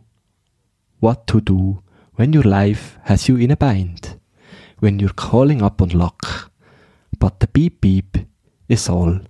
what 1.01 1.27
to 1.27 1.41
do 1.41 1.83
when 2.17 2.37
your 2.37 2.45
life 2.45 2.99
has 3.05 3.27
you 3.27 3.37
in 3.37 3.53
a 3.53 3.57
bind, 3.57 4.19
when 4.81 4.99
you're 4.99 5.15
calling 5.15 5.63
up 5.63 5.81
on 5.81 5.91
luck, 5.91 6.51
but 7.19 7.35
the 7.41 7.47
beep 7.51 7.81
beep 7.81 8.27
is 8.69 8.89
all 8.89 9.21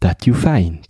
that 0.00 0.26
you 0.26 0.34
find. 0.34 0.86